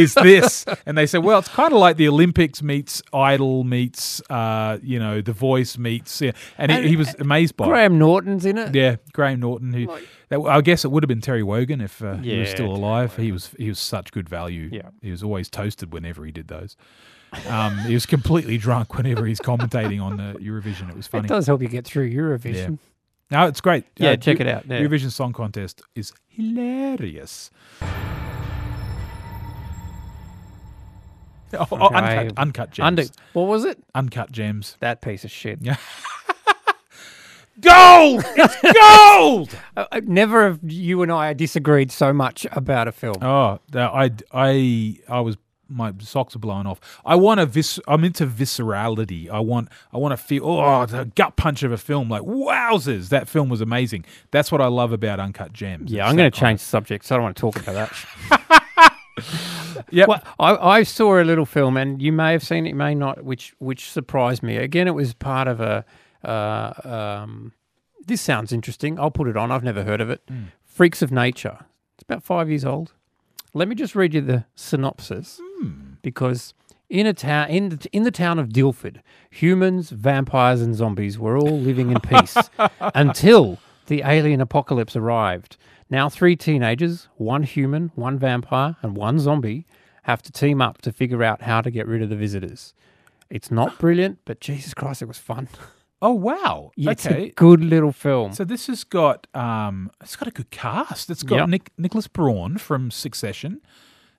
is 0.00 0.14
this?" 0.14 0.64
And 0.86 0.96
they 0.96 1.06
said, 1.06 1.24
"Well, 1.24 1.40
it's 1.40 1.48
kind 1.48 1.72
of 1.72 1.80
like 1.80 1.96
the 1.96 2.06
Olympics 2.06 2.62
meets 2.62 3.02
Idol 3.12 3.64
meets, 3.64 4.22
uh, 4.30 4.78
you 4.80 5.00
know, 5.00 5.20
The 5.20 5.32
Voice 5.32 5.76
meets." 5.78 6.20
Yeah. 6.20 6.30
And, 6.58 6.70
he, 6.70 6.90
he 6.90 6.96
was 6.96 7.12
amazed 7.18 7.56
by. 7.56 7.64
it. 7.64 7.68
Graham 7.70 7.98
Norton's 7.98 8.46
in 8.46 8.56
it. 8.56 8.72
Yeah, 8.72 8.96
Graham 9.12 9.40
Norton. 9.40 9.72
Who 9.72 9.86
that, 10.28 10.38
I 10.40 10.60
guess 10.60 10.84
it 10.84 10.92
would 10.92 11.02
have 11.02 11.08
been 11.08 11.20
Terry 11.20 11.42
Wogan 11.42 11.80
if 11.80 12.00
uh, 12.02 12.18
he 12.22 12.38
was 12.38 12.48
Yeah, 12.48 12.54
still 12.54 12.66
Terry 12.68 12.78
alive. 12.78 13.16
He 13.16 13.32
was 13.32 13.50
he 13.58 13.68
was 13.68 13.80
such 13.80 14.12
good 14.12 14.28
value. 14.28 14.68
Yeah. 14.70 14.90
he 15.02 15.10
was 15.10 15.24
always 15.24 15.50
toasted 15.50 15.92
whenever 15.92 16.24
he 16.24 16.30
did 16.30 16.46
those. 16.46 16.76
Um, 17.48 17.76
he 17.80 17.94
was 17.94 18.06
completely 18.06 18.56
drunk 18.58 18.94
whenever 18.96 19.26
he's 19.26 19.40
commentating 19.40 20.02
on 20.02 20.16
the 20.16 20.34
Eurovision. 20.40 20.88
It 20.90 20.96
was 20.96 21.06
funny. 21.06 21.26
It 21.26 21.28
does 21.28 21.46
help 21.46 21.60
you 21.62 21.68
get 21.68 21.84
through 21.84 22.10
Eurovision. 22.10 22.78
No, 23.30 23.46
it's 23.46 23.60
great. 23.60 23.84
Yeah, 23.98 24.12
Uh, 24.12 24.16
check 24.16 24.38
Eu- 24.38 24.46
it 24.46 24.48
out, 24.48 24.66
yeah. 24.66 24.80
Eurovision 24.80 25.10
Song 25.10 25.32
Contest 25.34 25.82
is 25.94 26.12
hilarious. 26.28 27.50
Oh, 31.54 31.66
oh, 31.72 31.88
uncut, 31.94 32.32
uncut 32.38 32.70
gems. 32.72 32.86
Under 32.86 33.04
what 33.32 33.44
was 33.48 33.64
it? 33.64 33.82
uncut 33.94 34.30
gems. 34.30 34.76
That 34.80 35.00
piece 35.00 35.24
of 35.24 35.30
shit. 35.30 35.58
Yeah. 35.62 35.76
gold. 37.60 38.22
It's 38.36 38.62
gold. 38.78 39.58
Uh, 39.76 39.86
uh, 39.90 40.00
never 40.04 40.44
have 40.44 40.60
you 40.62 41.02
and 41.02 41.10
I 41.10 41.32
disagreed 41.32 41.90
so 41.90 42.12
much 42.12 42.46
about 42.52 42.86
a 42.86 42.92
film. 42.92 43.16
Oh, 43.22 43.60
I, 43.74 44.10
I, 44.32 44.98
I 45.08 45.20
was. 45.20 45.36
My 45.68 45.92
socks 46.00 46.34
are 46.34 46.38
blown 46.38 46.66
off. 46.66 46.80
I 47.04 47.14
want 47.14 47.40
a 47.40 47.46
vis. 47.46 47.78
I'm 47.86 48.02
into 48.04 48.26
viscerality. 48.26 49.28
I 49.28 49.40
want. 49.40 49.68
I 49.92 49.98
want 49.98 50.12
to 50.12 50.16
feel. 50.16 50.46
Oh, 50.46 50.86
the 50.86 51.04
gut 51.14 51.36
punch 51.36 51.62
of 51.62 51.72
a 51.72 51.76
film. 51.78 52.08
Like 52.08 52.22
wowzers, 52.22 53.10
that 53.10 53.28
film 53.28 53.48
was 53.48 53.60
amazing. 53.60 54.04
That's 54.30 54.50
what 54.50 54.60
I 54.60 54.66
love 54.66 54.92
about 54.92 55.20
Uncut 55.20 55.52
Gems. 55.52 55.90
yeah, 55.92 56.04
It's 56.04 56.10
I'm 56.10 56.16
going 56.16 56.30
to 56.30 56.38
change 56.38 56.60
the 56.60 56.66
subject, 56.66 57.04
so 57.04 57.14
I 57.14 57.18
don't 57.18 57.24
want 57.24 57.36
to 57.36 57.40
talk 57.40 57.56
about 57.56 57.90
that. 58.30 58.92
yeah. 59.90 60.06
Well, 60.06 60.22
I, 60.38 60.56
I 60.56 60.82
saw 60.84 61.20
a 61.20 61.24
little 61.24 61.46
film, 61.46 61.76
and 61.76 62.00
you 62.00 62.12
may 62.12 62.32
have 62.32 62.42
seen 62.42 62.66
it, 62.66 62.70
you 62.70 62.74
may 62.74 62.94
not, 62.94 63.24
which 63.24 63.54
which 63.58 63.90
surprised 63.90 64.42
me. 64.42 64.56
Again, 64.56 64.88
it 64.88 64.94
was 64.94 65.14
part 65.14 65.48
of 65.48 65.60
a. 65.60 65.84
Uh, 66.24 66.72
um, 67.22 67.52
this 68.06 68.20
sounds 68.20 68.52
interesting. 68.52 68.98
I'll 68.98 69.10
put 69.10 69.28
it 69.28 69.36
on. 69.36 69.52
I've 69.52 69.62
never 69.64 69.84
heard 69.84 70.00
of 70.00 70.08
it. 70.10 70.22
Hmm. 70.28 70.44
Freaks 70.64 71.02
of 71.02 71.12
Nature. 71.12 71.58
It's 71.96 72.02
about 72.02 72.22
five 72.22 72.48
years 72.48 72.64
old. 72.64 72.92
Let 73.54 73.68
me 73.68 73.74
just 73.74 73.94
read 73.94 74.14
you 74.14 74.20
the 74.20 74.44
synopsis, 74.54 75.40
Hmm. 75.58 75.94
because 76.02 76.54
in 76.90 77.06
a 77.06 77.12
town 77.12 77.48
in 77.50 77.68
the, 77.70 77.88
in 77.92 78.02
the 78.04 78.10
town 78.10 78.38
of 78.38 78.48
Dillford, 78.50 79.00
humans, 79.30 79.90
vampires, 79.90 80.60
and 80.62 80.74
zombies 80.74 81.18
were 81.18 81.36
all 81.36 81.58
living 81.58 81.90
in 81.90 82.00
peace 82.00 82.36
until 82.80 83.58
the 83.86 84.02
alien 84.04 84.40
apocalypse 84.40 84.96
arrived. 84.96 85.56
Now, 85.90 86.08
three 86.10 86.36
teenagers, 86.36 87.08
one 87.16 87.42
human, 87.44 87.90
one 87.94 88.18
vampire, 88.18 88.76
and 88.82 88.96
one 88.96 89.18
zombie, 89.18 89.66
have 90.02 90.20
to 90.22 90.32
team 90.32 90.60
up 90.62 90.80
to 90.82 90.92
figure 90.92 91.22
out 91.22 91.42
how 91.42 91.60
to 91.62 91.70
get 91.70 91.86
rid 91.86 92.02
of 92.02 92.08
the 92.10 92.16
visitors. 92.16 92.74
It's 93.30 93.50
not 93.50 93.78
brilliant, 93.78 94.18
but 94.24 94.40
Jesus 94.40 94.72
Christ, 94.74 95.02
it 95.02 95.08
was 95.08 95.18
fun. 95.18 95.48
Oh 96.00 96.12
wow. 96.12 96.70
Yeah, 96.76 96.92
It's 96.92 97.06
okay. 97.06 97.28
a 97.28 97.30
good 97.32 97.62
little 97.64 97.92
film. 97.92 98.32
So 98.32 98.44
this 98.44 98.66
has 98.68 98.84
got 98.84 99.26
um, 99.34 99.90
it's 100.00 100.16
got 100.16 100.28
a 100.28 100.30
good 100.30 100.50
cast. 100.50 101.10
It's 101.10 101.22
got 101.22 101.36
Yep. 101.36 101.48
Nick 101.48 101.70
Nicholas 101.76 102.06
Braun 102.08 102.56
from 102.58 102.90
Succession, 102.90 103.60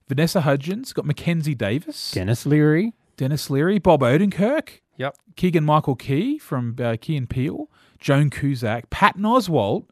Vanessa 0.07 0.41
Hudgens, 0.41 0.88
it's 0.88 0.93
got 0.93 1.05
Mackenzie 1.05 1.55
Davis, 1.55 2.11
Denis 2.11 2.45
Leary. 2.45 2.93
Denis 3.17 3.49
Leary, 3.49 3.80
Bob 3.80 4.01
Odenkirk, 4.01 4.80
Yep. 4.97 5.15
Keegan 5.36 5.63
Michael 5.65 5.95
Key 5.95 6.38
from 6.39 6.75
uh, 6.82 6.95
Key 6.99 7.15
and 7.17 7.30
Peele, 7.30 7.69
Joan 7.99 8.30
Cusack, 8.30 8.89
Patton 8.89 9.23
Oswalt. 9.23 9.86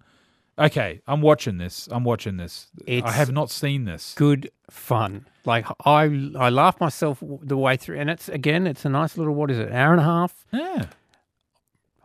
Okay, 0.60 1.02
I'm 1.08 1.22
watching 1.22 1.58
this. 1.60 1.88
I'm 1.92 2.04
watching 2.04 2.38
this. 2.38 2.68
I 2.88 3.12
have 3.12 3.32
not 3.32 3.52
seen 3.52 3.86
this. 3.86 4.14
Good 4.18 4.50
fun. 4.72 5.28
Like 5.46 5.66
I, 5.86 6.32
I 6.36 6.50
laughed 6.50 6.82
myself 6.82 7.22
the 7.22 7.56
way 7.58 7.78
through, 7.78 8.00
and 8.00 8.10
it's 8.10 8.28
again, 8.28 8.66
it's 8.66 8.84
a 8.84 8.90
nice 8.90 9.18
little 9.18 9.36
what 9.36 9.52
is 9.52 9.60
it, 9.60 9.72
hour 9.72 9.92
and 9.92 10.02
a 10.02 10.04
half. 10.04 10.46
Yeah. 10.52 10.86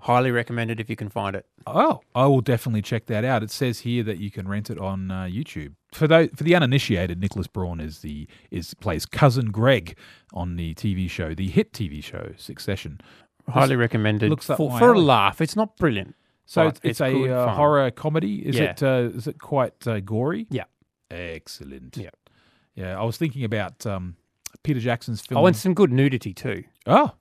Highly 0.03 0.33
recommended 0.33 0.81
if 0.81 0.91
you 0.91 0.97
can 0.97 1.09
find 1.09 1.37
it. 1.37 1.47
Oh, 1.65 2.01
I 2.13 2.27
will 2.27 2.41
definitely 2.41 2.83
check 2.83 3.07
that 3.07 3.25
out. 3.25 3.45
It 3.45 3.53
says 3.53 3.79
here 3.81 4.03
that 4.03 4.19
you 4.19 4.33
can 4.33 4.49
rent 4.49 4.69
it 4.69 4.77
on 4.77 5.13
uh, 5.13 5.23
YouTube. 5.31 5.75
For 5.95 6.09
those, 6.09 6.29
for 6.35 6.43
the 6.43 6.57
uninitiated, 6.57 7.21
Nicholas 7.21 7.47
Braun 7.47 7.79
is 7.79 8.01
the 8.01 8.27
is 8.51 8.75
plays 8.75 9.07
cousin 9.07 9.53
Greg 9.53 9.97
on 10.33 10.57
the 10.57 10.75
TV 10.75 11.09
show, 11.09 11.35
the 11.35 11.49
hit 11.49 11.73
TV 11.73 12.03
show 12.03 12.33
Succession. 12.37 13.01
Highly 13.49 13.77
recommended 13.77 14.29
looks 14.29 14.47
for, 14.47 14.57
for 14.57 14.93
a 14.93 14.99
laugh. 14.99 15.41
It's 15.41 15.55
not 15.55 15.77
brilliant. 15.77 16.17
So 16.47 16.67
it's, 16.67 16.81
good 16.81 17.01
a 17.01 17.35
uh, 17.39 17.55
horror 17.55 17.91
comedy. 17.93 18.45
Is 18.45 18.57
Yeah. 18.57 18.73
it 18.73 18.83
uh, 18.83 19.11
is 19.15 19.29
it 19.29 19.39
quite 19.41 19.87
uh, 19.87 20.01
gory? 20.01 20.49
Yeah. 20.51 20.65
Excellent. 21.13 21.97
Yeah. 21.97 22.11
Yeah. 22.75 23.01
I 23.01 23.05
was 23.05 23.17
thinking 23.19 23.45
about 23.45 23.87
um, 23.87 24.17
Peter 24.65 24.81
Jackson's 24.81 25.21
film. 25.21 25.41
Oh, 25.41 25.47
and 25.47 25.57
some 25.57 25.75
good 25.75 25.93
nudity 25.93 26.35
too. 26.35 26.65
oh, 26.89 27.13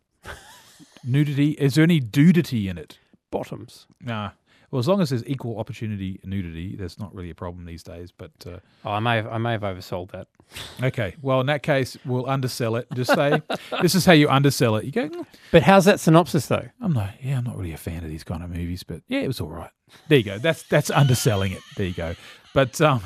nudity. 1.03 1.51
Is 1.51 1.75
there 1.75 1.83
any 1.83 1.99
dudity 1.99 2.67
in 2.67 2.77
it? 2.77 2.97
Bottoms. 3.31 3.87
Nah. 4.01 4.31
Well, 4.71 4.79
as 4.79 4.87
long 4.87 5.01
as 5.01 5.09
there's 5.09 5.25
equal 5.27 5.59
opportunity 5.59 6.21
nudity, 6.23 6.77
that's 6.77 6.97
not 6.97 7.13
really 7.13 7.29
a 7.29 7.35
problem 7.35 7.65
these 7.65 7.83
days. 7.83 8.09
But 8.11 8.31
uh, 8.47 8.59
Oh, 8.85 8.91
I 8.91 8.99
may 9.01 9.17
have, 9.17 9.27
I 9.27 9.37
may 9.37 9.51
have 9.51 9.61
oversold 9.61 10.11
that. 10.11 10.27
Okay, 10.83 11.15
well, 11.21 11.39
in 11.39 11.45
that 11.47 11.63
case, 11.63 11.95
we'll 12.05 12.27
undersell 12.29 12.75
it. 12.75 12.87
Just 12.93 13.13
say 13.13 13.41
this 13.81 13.95
is 13.95 14.05
how 14.05 14.11
you 14.13 14.27
undersell 14.29 14.75
it. 14.77 14.83
You 14.85 14.91
go, 14.91 15.07
"Mm, 15.09 15.25
But 15.51 15.63
how's 15.63 15.85
that 15.85 15.99
synopsis 15.99 16.47
though? 16.47 16.67
I'm 16.81 16.91
not, 16.93 17.11
yeah, 17.21 17.37
I'm 17.37 17.43
not 17.45 17.57
really 17.57 17.71
a 17.73 17.77
fan 17.77 18.03
of 18.03 18.09
these 18.09 18.23
kind 18.25 18.43
of 18.43 18.49
movies, 18.49 18.83
but 18.83 19.01
yeah, 19.07 19.19
it 19.19 19.27
was 19.27 19.39
all 19.39 19.47
right. 19.49 19.69
There 20.09 20.17
you 20.17 20.23
go. 20.25 20.37
That's 20.39 20.63
that's 20.63 20.89
underselling 20.89 21.51
it. 21.53 21.61
There 21.77 21.85
you 21.85 21.93
go. 21.93 22.15
But 22.53 22.81
um, 22.81 23.01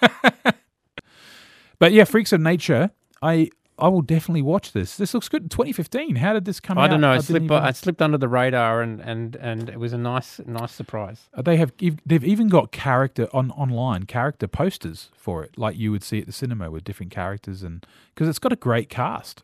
but 1.78 1.92
yeah, 1.92 2.04
Freaks 2.04 2.32
of 2.32 2.40
Nature. 2.40 2.90
I 3.22 3.50
I 3.80 3.88
will 3.88 4.02
definitely 4.02 4.42
watch 4.42 4.72
this. 4.72 4.96
This 4.96 5.14
looks 5.14 5.28
good. 5.28 5.50
2015. 5.50 6.16
How 6.16 6.32
did 6.32 6.44
this 6.44 6.60
come 6.60 6.78
out? 6.78 6.84
I 6.84 6.88
don't 6.88 7.00
know. 7.00 7.10
I, 7.10 7.14
didn't 7.16 7.26
slipped, 7.26 7.44
even- 7.44 7.48
by, 7.48 7.68
it 7.68 7.76
slipped 7.76 8.02
under 8.02 8.18
the 8.18 8.28
radar, 8.28 8.82
and, 8.82 9.00
and, 9.00 9.36
and 9.36 9.68
it 9.68 9.78
was 9.78 9.92
a 9.92 9.98
nice 9.98 10.40
nice 10.46 10.72
surprise. 10.72 11.28
Uh, 11.34 11.42
They 11.42 11.56
have 11.56 11.72
they've 12.06 12.24
even 12.24 12.48
got 12.48 12.72
character 12.72 13.28
on 13.32 13.50
online 13.52 14.04
character 14.04 14.46
posters 14.46 15.10
for 15.14 15.42
it, 15.44 15.56
like 15.58 15.76
you 15.76 15.90
would 15.90 16.02
see 16.04 16.18
at 16.20 16.26
the 16.26 16.32
cinema 16.32 16.70
with 16.70 16.84
different 16.84 17.12
characters, 17.12 17.62
and 17.62 17.86
because 18.14 18.28
it's 18.28 18.38
got 18.38 18.52
a 18.52 18.56
great 18.56 18.88
cast. 18.88 19.42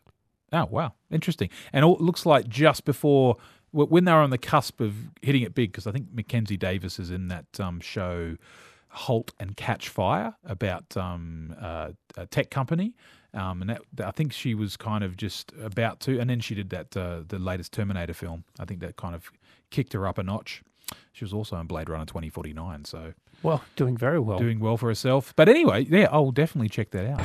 Oh 0.53 0.65
wow, 0.71 0.93
interesting! 1.11 1.49
And 1.73 1.83
it 1.83 2.01
looks 2.01 2.25
like 2.25 2.47
just 2.47 2.85
before 2.85 3.37
when 3.71 4.05
they 4.05 4.11
were 4.13 4.19
on 4.19 4.29
the 4.29 4.37
cusp 4.37 4.79
of 4.79 4.95
hitting 5.21 5.41
it 5.41 5.53
big, 5.53 5.71
because 5.71 5.85
I 5.85 5.91
think 5.91 6.07
Mackenzie 6.13 6.57
Davis 6.57 6.99
is 6.99 7.11
in 7.11 7.27
that 7.27 7.59
um, 7.59 7.79
show 7.81 8.37
Halt 8.89 9.33
and 9.39 9.57
Catch 9.57 9.89
Fire 9.89 10.35
about 10.45 10.95
um, 10.95 11.53
uh, 11.59 11.91
a 12.15 12.25
tech 12.25 12.49
company. 12.49 12.95
Um, 13.37 13.61
and 13.61 13.69
that, 13.69 13.81
I 14.05 14.11
think 14.11 14.33
she 14.33 14.55
was 14.55 14.75
kind 14.77 15.03
of 15.03 15.15
just 15.15 15.51
about 15.61 15.99
to, 16.01 16.19
and 16.19 16.29
then 16.29 16.39
she 16.39 16.55
did 16.55 16.69
that 16.71 16.97
uh, 16.97 17.21
the 17.27 17.37
latest 17.39 17.71
Terminator 17.71 18.13
film. 18.13 18.43
I 18.59 18.65
think 18.65 18.79
that 18.81 18.95
kind 18.95 19.13
of 19.15 19.29
kicked 19.69 19.93
her 19.93 20.07
up 20.07 20.17
a 20.17 20.23
notch. 20.23 20.63
She 21.13 21.23
was 21.23 21.33
also 21.33 21.57
in 21.59 21.67
Blade 21.67 21.89
Runner 21.89 22.05
2049, 22.05 22.85
so 22.85 23.13
Well, 23.43 23.63
doing 23.75 23.95
very 23.97 24.19
well. 24.19 24.39
doing 24.39 24.59
well 24.59 24.77
for 24.77 24.87
herself. 24.89 25.33
But 25.35 25.49
anyway, 25.49 25.85
yeah, 25.89 26.07
I'll 26.11 26.31
definitely 26.31 26.69
check 26.69 26.91
that 26.91 27.05
out. 27.05 27.21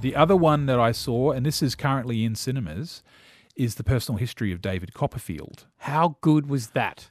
The 0.00 0.16
other 0.16 0.36
one 0.36 0.66
that 0.66 0.78
I 0.78 0.92
saw, 0.92 1.30
and 1.32 1.46
this 1.46 1.62
is 1.62 1.74
currently 1.74 2.24
in 2.24 2.34
cinemas, 2.34 3.02
is 3.56 3.76
the 3.76 3.84
personal 3.84 4.18
history 4.18 4.52
of 4.52 4.60
David 4.60 4.92
Copperfield. 4.94 5.66
How 5.78 6.16
good 6.20 6.48
was 6.48 6.68
that? 6.68 7.10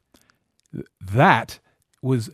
That 1.01 1.59
was 2.01 2.29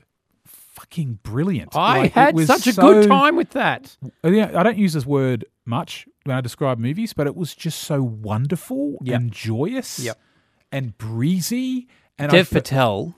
fucking 0.79 1.19
brilliant. 1.23 1.75
I 1.75 1.99
Like, 2.01 2.11
had 2.13 2.39
such 2.47 2.67
a 2.67 2.73
so- 2.73 2.81
good 2.81 3.07
time 3.07 3.35
with 3.35 3.51
that. 3.51 3.97
Uh, 4.23 4.29
Yeah, 4.29 4.51
I 4.57 4.63
don't 4.63 4.77
use 4.77 4.93
this 4.93 5.05
word 5.05 5.45
much 5.65 6.07
when 6.23 6.35
I 6.37 6.41
describe 6.41 6.79
movies, 6.79 7.13
but 7.13 7.27
it 7.27 7.35
was 7.35 7.53
just 7.55 7.79
so 7.79 8.01
wonderful 8.01 8.97
Yep. 9.01 9.15
and 9.19 9.31
joyous 9.31 9.99
Yep. 9.99 10.17
and 10.71 10.97
breezy. 10.97 11.87
And 12.17 12.31
I 12.31 12.35
Dev 12.35 12.47
fe- 12.47 12.55
Patel, 12.59 13.15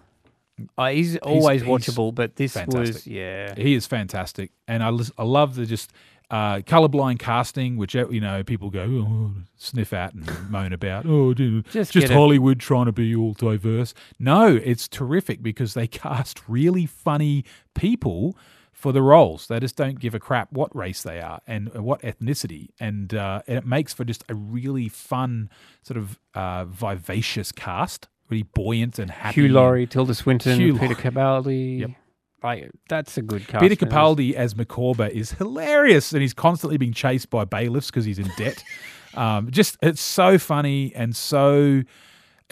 uh, 0.78 0.90
he's 0.90 1.18
always 1.18 1.62
he's 1.62 1.70
watchable, 1.70 2.14
but 2.14 2.36
this 2.36 2.56
was 2.68 3.08
yeah. 3.08 3.56
He 3.56 3.74
is 3.74 3.88
fantastic, 3.88 4.52
and 4.68 4.84
I 4.84 4.90
I 5.18 5.24
love 5.24 5.56
the 5.56 5.66
just 5.66 5.92
uh, 6.32 6.62
colorblind 6.62 7.20
casting, 7.20 7.76
which 7.76 7.96
uh, 7.96 8.08
you 8.10 8.22
know 8.22 8.42
people 8.42 8.70
go 8.70 8.82
oh, 8.84 9.32
sniff 9.58 9.92
at 9.92 10.14
and 10.14 10.30
moan 10.50 10.72
about. 10.72 11.06
Oh, 11.06 11.34
dude, 11.34 11.66
Just 11.66 11.92
just, 11.92 12.08
get 12.08 12.12
it. 12.12 12.14
Hollywood 12.14 12.60
trying 12.60 12.86
to 12.86 12.94
be 12.94 13.14
all 13.14 13.34
diverse. 13.34 13.94
No, 14.18 14.56
it's 14.56 14.88
terrific 14.88 15.44
because 15.44 15.74
they 15.74 15.88
cast 15.88 16.48
really 16.48 16.86
funny 16.86 17.44
people 17.76 18.38
for 18.72 18.94
the 18.94 19.02
roles. 19.02 19.48
They 19.48 19.60
just 19.60 19.76
don't 19.76 20.00
give 20.00 20.16
a 20.16 20.20
crap 20.20 20.54
what 20.54 20.74
race 20.74 21.04
they 21.04 21.20
are 21.20 21.42
and 21.46 21.72
what 21.74 22.02
ethnicity, 22.02 22.70
and, 22.80 23.14
uh, 23.14 23.42
and 23.46 23.58
it 23.58 23.66
makes 23.66 23.94
for 23.94 24.06
just 24.06 24.24
a 24.30 24.34
really 24.34 24.88
fun 24.88 25.50
sort 25.84 25.98
of 25.98 26.18
uh, 26.34 26.64
vivacious 26.66 27.52
cast, 27.52 28.08
really 28.30 28.44
buoyant 28.44 28.98
and 29.00 29.12
happy. 29.12 29.42
Hugh 29.42 29.50
Laurie, 29.50 29.86
Tilda 29.86 30.16
Swinton, 30.16 30.58
Hugh 30.58 30.74
Peter 30.80 30.86
Laurie. 30.86 30.96
Capaldi. 30.96 31.80
Yep. 31.82 31.92
Like 32.44 32.72
that's 32.90 33.18
a 33.18 33.22
good 33.22 33.48
cast. 33.48 33.62
Peter 33.62 33.76
Capaldi 33.76 34.34
as 34.34 34.56
Micawber 34.56 35.08
is 35.08 35.32
hilarious, 35.34 36.12
and 36.12 36.22
he's 36.22 36.34
constantly 36.34 36.78
being 36.78 36.94
chased 36.94 37.30
by 37.30 37.46
bailiffs 37.46 37.88
because 37.88 38.06
he's 38.06 38.20
in 38.20 38.32
debt. 38.38 38.64
um, 39.14 39.52
just 39.52 39.78
it's 39.82 40.02
so 40.02 40.38
funny 40.38 40.94
and 40.96 41.16
so 41.16 41.84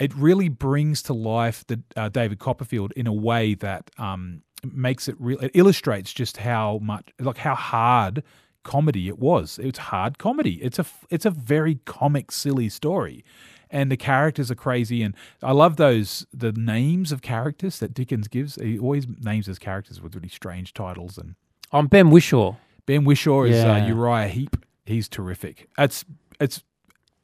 it 0.00 0.14
really 0.14 0.48
brings 0.48 1.02
to 1.02 1.12
life 1.12 1.64
the 1.66 1.80
uh, 1.94 2.08
David 2.08 2.38
Copperfield 2.38 2.92
in 2.96 3.06
a 3.06 3.12
way 3.12 3.54
that 3.54 3.90
um, 3.98 4.42
makes 4.64 5.08
it 5.08 5.16
real. 5.18 5.38
It 5.40 5.50
illustrates 5.54 6.12
just 6.12 6.38
how 6.38 6.78
much 6.82 7.10
like 7.18 7.36
how 7.36 7.54
hard 7.54 8.22
comedy 8.64 9.08
it 9.08 9.18
was. 9.18 9.58
It's 9.62 9.78
hard 9.78 10.18
comedy. 10.18 10.54
It's 10.62 10.78
a 10.78 10.86
it's 11.10 11.26
a 11.26 11.30
very 11.30 11.80
comic, 11.84 12.32
silly 12.32 12.70
story. 12.70 13.24
And 13.70 13.90
the 13.90 13.96
characters 13.96 14.50
are 14.50 14.56
crazy, 14.56 15.02
and 15.02 15.14
I 15.42 15.52
love 15.52 15.76
those 15.76 16.26
the 16.34 16.52
names 16.52 17.12
of 17.12 17.22
characters 17.22 17.78
that 17.78 17.94
Dickens 17.94 18.26
gives. 18.28 18.56
He 18.56 18.78
always 18.78 19.06
names 19.20 19.46
his 19.46 19.58
characters 19.60 20.00
with 20.02 20.14
really 20.16 20.28
strange 20.28 20.74
titles. 20.74 21.16
And 21.16 21.36
I'm 21.72 21.86
Ben 21.86 22.10
Whishaw. 22.10 22.56
Ben 22.86 23.04
Whishaw 23.04 23.48
is 23.48 23.62
uh, 23.64 23.86
Uriah 23.86 24.26
Heep. 24.28 24.56
He's 24.86 25.08
terrific. 25.08 25.68
It's 25.78 26.04
it's 26.40 26.64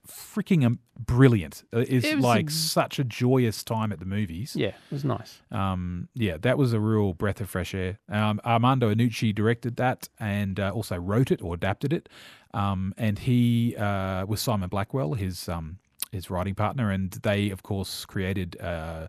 freaking 0.07 0.64
um, 0.64 0.78
brilliant. 0.99 1.64
Uh, 1.74 1.80
It's 1.80 2.07
It 2.07 2.16
was 2.16 2.24
like 2.24 2.49
a- 2.49 2.53
such 2.53 2.99
a 3.01 3.05
joyous 3.05 3.64
time 3.64 3.90
at 3.92 3.99
the 3.99 4.05
movies. 4.05 4.55
Yeah, 4.55 4.68
it 4.68 4.74
was 4.92 5.05
nice. 5.05 5.40
Um, 5.51 6.09
yeah, 6.14 6.36
that 6.42 6.59
was 6.59 6.72
a 6.72 6.78
real 6.80 7.12
breath 7.12 7.40
of 7.40 7.51
fresh 7.51 7.74
air. 7.74 7.99
Um, 8.09 8.40
Armando 8.44 8.94
Iannucci 8.94 9.34
directed 9.34 9.76
that 9.78 10.09
and 10.20 10.61
uh, 10.61 10.70
also 10.72 10.97
wrote 10.97 11.32
it 11.32 11.42
or 11.42 11.55
adapted 11.55 11.92
it. 11.92 12.09
Um, 12.55 12.94
and 12.97 13.18
he 13.18 13.74
uh, 13.76 14.24
with 14.26 14.38
Simon 14.38 14.68
Blackwell, 14.68 15.14
his 15.14 15.49
um, 15.49 15.78
his 16.17 16.31
writing 16.31 16.55
partner, 16.55 16.91
and 16.91 17.12
they, 17.23 17.51
of 17.51 17.62
course, 17.62 18.05
created 18.05 18.61
uh, 18.61 19.07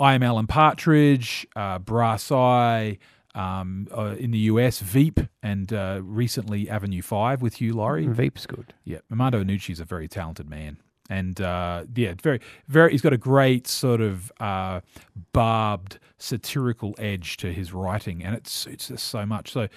I 0.00 0.14
Am 0.14 0.22
Alan 0.22 0.46
Partridge, 0.46 1.46
uh, 1.54 1.78
Brass 1.78 2.32
Eye. 2.32 2.98
Um, 3.34 3.86
uh, 3.96 4.16
in 4.18 4.32
the 4.32 4.38
US, 4.38 4.80
Veep, 4.80 5.20
and 5.44 5.72
uh, 5.72 6.00
recently 6.02 6.68
Avenue 6.68 7.02
Five 7.02 7.40
with 7.40 7.56
Hugh 7.60 7.74
Laurie. 7.74 8.06
Veep's 8.06 8.46
good. 8.46 8.74
Yeah, 8.84 8.98
Armando 9.12 9.44
Iannucci 9.44 9.70
is 9.70 9.78
a 9.78 9.84
very 9.84 10.08
talented 10.08 10.50
man, 10.50 10.78
and 11.08 11.40
uh, 11.40 11.84
yeah, 11.94 12.14
very, 12.20 12.40
very. 12.66 12.90
He's 12.90 13.02
got 13.02 13.12
a 13.12 13.18
great 13.18 13.68
sort 13.68 14.00
of 14.00 14.32
uh, 14.40 14.80
barbed 15.32 16.00
satirical 16.16 16.96
edge 16.98 17.36
to 17.36 17.52
his 17.52 17.72
writing, 17.72 18.24
and 18.24 18.34
it 18.34 18.48
suits 18.48 18.90
us 18.90 19.02
so 19.02 19.24
much. 19.24 19.52
So, 19.52 19.68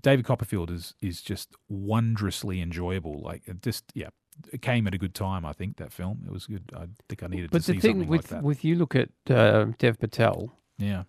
David 0.00 0.24
Copperfield 0.24 0.70
is 0.70 0.94
is 1.02 1.20
just 1.20 1.54
wondrously 1.68 2.62
enjoyable. 2.62 3.20
Like, 3.20 3.42
just 3.60 3.84
yeah, 3.92 4.08
it 4.52 4.62
came 4.62 4.86
at 4.86 4.94
a 4.94 4.98
good 4.98 5.14
time. 5.14 5.44
I 5.44 5.52
think 5.52 5.76
that 5.76 5.92
film 5.92 6.22
it 6.26 6.32
was 6.32 6.46
good. 6.46 6.62
I 6.74 6.86
think 7.08 7.22
I 7.22 7.26
needed 7.26 7.50
But 7.50 7.58
to 7.58 7.64
see 7.64 7.72
thing 7.78 7.92
something 7.92 8.08
with 8.08 8.22
like 8.22 8.28
that. 8.30 8.42
with 8.42 8.64
you 8.64 8.74
look 8.76 8.94
at 8.94 9.10
uh, 9.28 9.66
Dev 9.78 9.98
Patel. 9.98 10.52
yeah, 10.78 11.04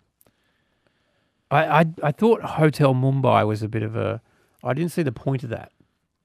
I, 1.50 1.80
I 1.80 1.84
I 2.02 2.12
thought 2.12 2.42
Hotel 2.42 2.94
Mumbai 2.94 3.46
was 3.46 3.62
a 3.62 3.68
bit 3.68 3.82
of 3.82 3.96
a. 3.96 4.20
I 4.64 4.74
didn't 4.74 4.92
see 4.92 5.02
the 5.02 5.12
point 5.12 5.42
of 5.42 5.50
that 5.50 5.72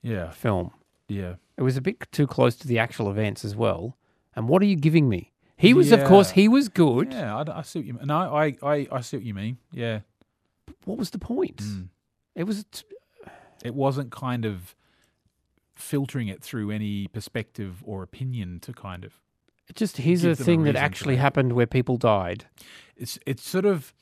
yeah, 0.01 0.29
film. 0.31 0.71
yeah. 1.07 1.35
It 1.57 1.63
was 1.63 1.75
a 1.75 1.81
bit 1.81 2.11
too 2.11 2.27
close 2.27 2.55
to 2.57 2.67
the 2.67 2.77
actual 2.77 3.09
events 3.09 3.43
as 3.43 3.55
well. 3.55 3.97
And 4.35 4.47
what 4.47 4.61
are 4.61 4.65
you 4.65 4.75
giving 4.75 5.09
me? 5.09 5.31
He 5.55 5.73
was, 5.73 5.91
of 5.91 6.03
course, 6.03 6.29
he 6.31 6.47
was 6.47 6.69
good. 6.69 7.11
Yeah, 7.13 7.35
I, 7.35 7.59
I 7.59 7.61
see 7.63 7.79
what 7.79 7.85
you 7.87 7.93
mean. 7.93 8.05
No, 8.05 8.15
I, 8.35 8.55
I, 8.61 8.87
I 8.91 9.01
see 9.01 9.17
what 9.17 9.25
you 9.25 9.33
mean. 9.33 9.57
Yeah, 9.71 10.01
What 10.85 10.99
was 10.99 11.09
the 11.09 11.17
point? 11.17 11.57
Mm. 11.57 11.87
It 12.35 12.43
was. 12.43 12.63
T- 12.71 12.83
it 13.65 13.73
wasn't 13.73 14.11
kind 14.11 14.45
of 14.45 14.75
filtering 15.77 16.27
it 16.27 16.41
through 16.41 16.71
any 16.71 17.07
perspective 17.07 17.83
or 17.85 18.03
opinion 18.03 18.59
to 18.59 18.73
kind 18.73 19.03
of 19.03 19.19
just 19.73 19.97
here's 19.97 20.23
a 20.23 20.29
them 20.29 20.41
a 20.41 20.45
thing 20.45 20.63
that 20.63 20.75
actually 20.75 21.15
it. 21.15 21.19
happened 21.19 21.53
where 21.53 21.67
people 21.67 21.97
died. 21.97 22.45
it's 22.95 23.19
it's 23.25 23.47
sort 23.47 23.65
of 23.65 23.93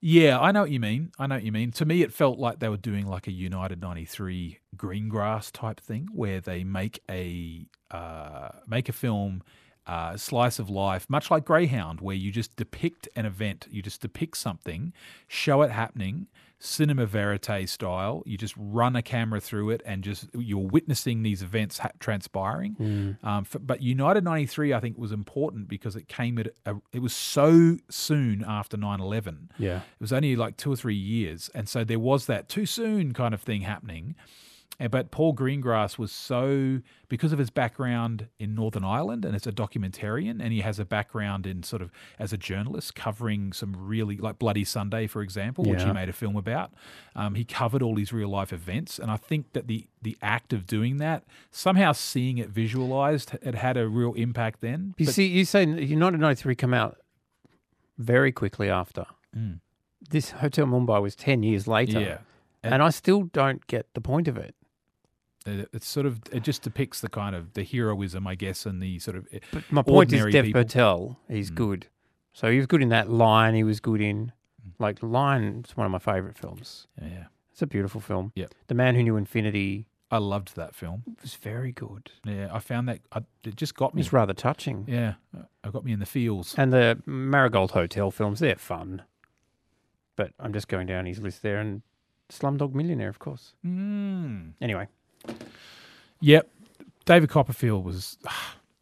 yeah 0.00 0.38
i 0.38 0.52
know 0.52 0.60
what 0.62 0.70
you 0.70 0.80
mean 0.80 1.10
i 1.18 1.26
know 1.26 1.36
what 1.36 1.44
you 1.44 1.52
mean 1.52 1.70
to 1.70 1.84
me 1.84 2.02
it 2.02 2.12
felt 2.12 2.38
like 2.38 2.58
they 2.58 2.68
were 2.68 2.76
doing 2.76 3.06
like 3.06 3.26
a 3.26 3.32
united 3.32 3.80
93 3.80 4.58
greengrass 4.76 5.50
type 5.50 5.80
thing 5.80 6.08
where 6.12 6.40
they 6.40 6.64
make 6.64 7.02
a 7.10 7.66
uh, 7.90 8.48
make 8.66 8.88
a 8.88 8.92
film 8.92 9.42
uh, 9.86 10.16
slice 10.16 10.58
of 10.58 10.68
life 10.68 11.08
much 11.08 11.30
like 11.30 11.44
greyhound 11.44 12.00
where 12.00 12.16
you 12.16 12.32
just 12.32 12.56
depict 12.56 13.08
an 13.14 13.24
event 13.24 13.66
you 13.70 13.80
just 13.80 14.00
depict 14.00 14.36
something 14.36 14.92
show 15.28 15.62
it 15.62 15.70
happening 15.70 16.26
cinema 16.58 17.04
verite 17.06 17.68
style. 17.68 18.22
You 18.24 18.38
just 18.38 18.54
run 18.56 18.96
a 18.96 19.02
camera 19.02 19.40
through 19.40 19.70
it 19.70 19.82
and 19.84 20.02
just 20.02 20.28
you're 20.34 20.58
witnessing 20.66 21.22
these 21.22 21.42
events 21.42 21.78
ha- 21.78 21.90
transpiring. 22.00 23.16
Um, 23.22 23.44
f 23.46 23.56
but 23.60 23.82
united 23.82 24.24
93 24.24 24.72
i 24.72 24.80
think 24.80 24.96
was 24.96 25.12
important 25.12 25.68
because 25.68 25.96
it 25.96 26.08
came 26.08 26.38
at 26.38 26.48
a, 26.64 26.76
it 26.92 27.00
was 27.02 27.14
so 27.14 27.76
soon 27.90 28.42
after 28.46 28.76
9-11 28.78 29.48
Yeah. 29.58 29.76
it 29.78 30.00
was 30.00 30.12
only 30.12 30.34
like 30.36 30.56
two 30.56 30.72
or 30.72 30.76
three 30.76 30.94
years, 30.96 31.50
and 31.54 31.68
so 31.68 31.84
there 31.84 31.98
was 31.98 32.24
that 32.26 32.48
too 32.48 32.64
soon 32.66 33.12
kind 33.12 33.34
of 33.34 33.42
thing 33.42 33.60
happening. 33.62 34.14
But 34.90 35.10
Paul 35.10 35.34
Greengrass 35.34 35.98
was 35.98 36.12
so 36.12 36.80
because 37.08 37.32
of 37.32 37.38
his 37.38 37.48
background 37.50 38.28
in 38.38 38.54
Northern 38.54 38.84
Ireland, 38.84 39.24
and 39.24 39.34
as 39.34 39.46
a 39.46 39.52
documentarian, 39.52 40.40
and 40.42 40.52
he 40.52 40.60
has 40.60 40.78
a 40.78 40.84
background 40.84 41.46
in 41.46 41.62
sort 41.62 41.80
of 41.80 41.90
as 42.18 42.32
a 42.32 42.36
journalist 42.36 42.94
covering 42.94 43.52
some 43.52 43.74
really 43.76 44.16
like 44.18 44.38
Bloody 44.38 44.64
Sunday, 44.64 45.06
for 45.06 45.22
example, 45.22 45.64
which 45.64 45.82
he 45.82 45.92
made 45.92 46.08
a 46.08 46.12
film 46.12 46.36
about. 46.36 46.72
Um, 47.14 47.34
he 47.36 47.44
covered 47.44 47.82
all 47.82 47.94
these 47.94 48.12
real 48.12 48.28
life 48.28 48.52
events, 48.52 48.98
and 48.98 49.10
I 49.10 49.16
think 49.16 49.52
that 49.54 49.66
the 49.66 49.86
the 50.02 50.16
act 50.20 50.52
of 50.52 50.66
doing 50.66 50.98
that, 50.98 51.24
somehow 51.50 51.92
seeing 51.92 52.38
it 52.38 52.50
visualized, 52.50 53.36
it 53.42 53.54
had 53.54 53.76
a 53.76 53.88
real 53.88 54.12
impact 54.14 54.60
then. 54.60 54.94
You 54.98 55.06
But- 55.06 55.14
see, 55.14 55.26
you 55.26 55.44
say 55.44 55.64
United 55.64 56.20
93 56.20 56.54
come 56.54 56.74
out 56.74 56.98
very 57.98 58.30
quickly 58.32 58.68
after. 58.68 59.06
Mm. 59.36 59.60
This 60.10 60.30
Hotel 60.32 60.66
Mumbai 60.66 61.00
was 61.02 61.16
10 61.16 61.42
years 61.42 61.66
later. 61.66 62.00
yeah. 62.00 62.18
And 62.62 62.82
I 62.82 62.90
still 62.90 63.22
don't 63.24 63.64
get 63.68 63.86
the 63.94 64.00
point 64.00 64.26
of 64.28 64.36
it. 64.36 64.54
It- 65.46 65.68
It's 65.72 65.86
sort 65.86 66.06
of 66.06 66.20
it 66.32 66.42
just 66.42 66.62
depicts 66.62 67.00
the 67.00 67.08
kind 67.08 67.34
of 67.36 67.54
the 67.54 67.62
heroism, 67.64 68.26
I 68.26 68.34
guess, 68.34 68.66
and 68.66 68.82
the 68.82 68.98
sort 68.98 69.16
of 69.16 69.26
But 69.52 69.70
my 69.70 69.82
point 69.82 70.12
is 70.12 70.24
Dev 70.32 70.44
people. 70.44 70.62
Patel, 70.62 71.20
he's 71.28 71.50
Mm. 71.50 71.54
good. 71.54 71.86
So 72.32 72.50
he 72.50 72.58
was 72.58 72.66
good 72.66 72.82
in 72.82 72.90
that 72.90 73.08
line. 73.10 73.54
He 73.54 73.64
was 73.64 73.80
good 73.80 74.00
in, 74.00 74.32
like, 74.78 75.02
Lion 75.02 75.60
It's 75.60 75.76
one 75.76 75.86
of 75.86 75.92
my 75.92 75.98
favorite 75.98 76.36
films. 76.36 76.86
yeah. 77.00 77.26
It's 77.50 77.62
a 77.62 77.66
beautiful 77.66 78.00
film. 78.02 78.32
Yeah, 78.34 78.46
The 78.66 78.74
Man 78.74 78.94
Who 78.96 79.02
Knew 79.02 79.16
Infinity 79.16 79.86
I 80.08 80.18
loved 80.18 80.54
that 80.54 80.72
film. 80.74 81.02
It 81.08 81.20
was 81.22 81.34
very 81.34 81.72
good. 81.72 82.12
Yeah, 82.24 82.48
I 82.52 82.60
found 82.60 82.88
that 82.88 83.00
I, 83.10 83.22
it 83.42 83.56
just 83.56 83.74
got 83.74 83.92
me. 83.92 83.98
was 84.00 84.12
rather 84.12 84.34
touching. 84.34 84.84
Yeah, 84.86 85.14
it 85.64 85.72
got 85.72 85.84
me 85.84 85.90
in 85.92 85.98
the 85.98 86.06
feels. 86.06 86.54
And 86.56 86.72
the 86.72 87.02
Marigold 87.06 87.72
Hotel 87.72 88.12
films, 88.12 88.38
they're 88.38 88.54
fun. 88.56 89.02
But 90.14 90.32
I'm 90.38 90.52
just 90.52 90.68
going 90.68 90.86
down 90.86 91.06
his 91.06 91.18
list 91.20 91.42
there. 91.42 91.58
And 91.58 91.82
Slumdog 92.28 92.72
Millionaire, 92.72 93.08
of 93.08 93.18
course. 93.18 93.54
Mm. 93.66 94.52
Anyway, 94.60 94.86
Yep, 96.20 96.48
David 97.04 97.30
Copperfield 97.30 97.84
was. 97.84 98.18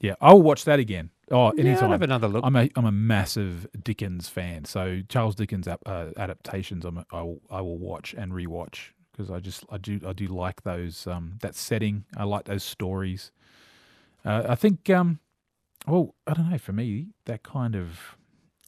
Yeah, 0.00 0.16
I'll 0.20 0.42
watch 0.42 0.64
that 0.66 0.78
again. 0.80 1.10
Oh, 1.30 1.52
yeah, 1.56 1.64
I'll 1.80 1.88
anytime. 1.88 1.90
have 1.92 2.02
another 2.02 2.28
look. 2.28 2.44
I'm 2.44 2.56
a 2.56 2.68
I'm 2.76 2.84
a 2.84 2.92
massive 2.92 3.66
Dickens 3.82 4.28
fan, 4.28 4.66
so 4.66 5.00
Charles 5.08 5.34
Dickens 5.34 5.66
ap- 5.66 5.80
uh, 5.86 6.08
adaptations 6.18 6.84
I'm 6.84 6.98
a, 6.98 7.06
I 7.10 7.22
will 7.22 7.40
I 7.50 7.60
will 7.62 7.78
watch 7.78 8.14
and 8.18 8.32
rewatch 8.32 8.90
because 9.12 9.30
I 9.30 9.40
just 9.40 9.64
I 9.70 9.78
do 9.78 10.00
I 10.06 10.12
do 10.12 10.26
like 10.26 10.62
those 10.62 11.06
um 11.06 11.38
that 11.40 11.54
setting. 11.54 12.04
I 12.18 12.24
like 12.24 12.44
those 12.44 12.64
stories. 12.64 13.32
Uh, 14.26 14.42
I 14.46 14.56
think 14.56 14.90
um 14.90 15.20
well 15.86 16.14
I 16.26 16.34
don't 16.34 16.50
know 16.50 16.58
for 16.58 16.72
me 16.74 17.08
that 17.24 17.42
kind 17.42 17.74
of 17.74 18.16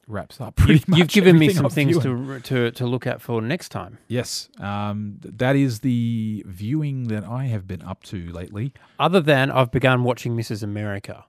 wraps 0.07 0.39
up 0.39 0.55
pretty 0.55 0.73
You've, 0.75 0.87
much. 0.87 0.99
you've 0.99 1.07
given 1.09 1.37
me 1.37 1.49
some 1.49 1.65
I'm 1.65 1.71
things 1.71 1.97
viewing. 1.97 2.41
to, 2.43 2.69
to 2.69 2.71
to 2.71 2.85
look 2.85 3.05
at 3.05 3.21
for 3.21 3.41
next 3.41 3.69
time. 3.69 3.97
Yes, 4.07 4.49
um, 4.59 5.17
that 5.21 5.55
is 5.55 5.81
the 5.81 6.43
viewing 6.47 7.09
that 7.09 7.23
I 7.23 7.45
have 7.45 7.67
been 7.67 7.81
up 7.81 8.03
to 8.05 8.31
lately. 8.31 8.73
Other 8.99 9.19
than 9.21 9.51
I've 9.51 9.71
begun 9.71 10.03
watching 10.03 10.35
Mrs. 10.35 10.63
America, 10.63 11.25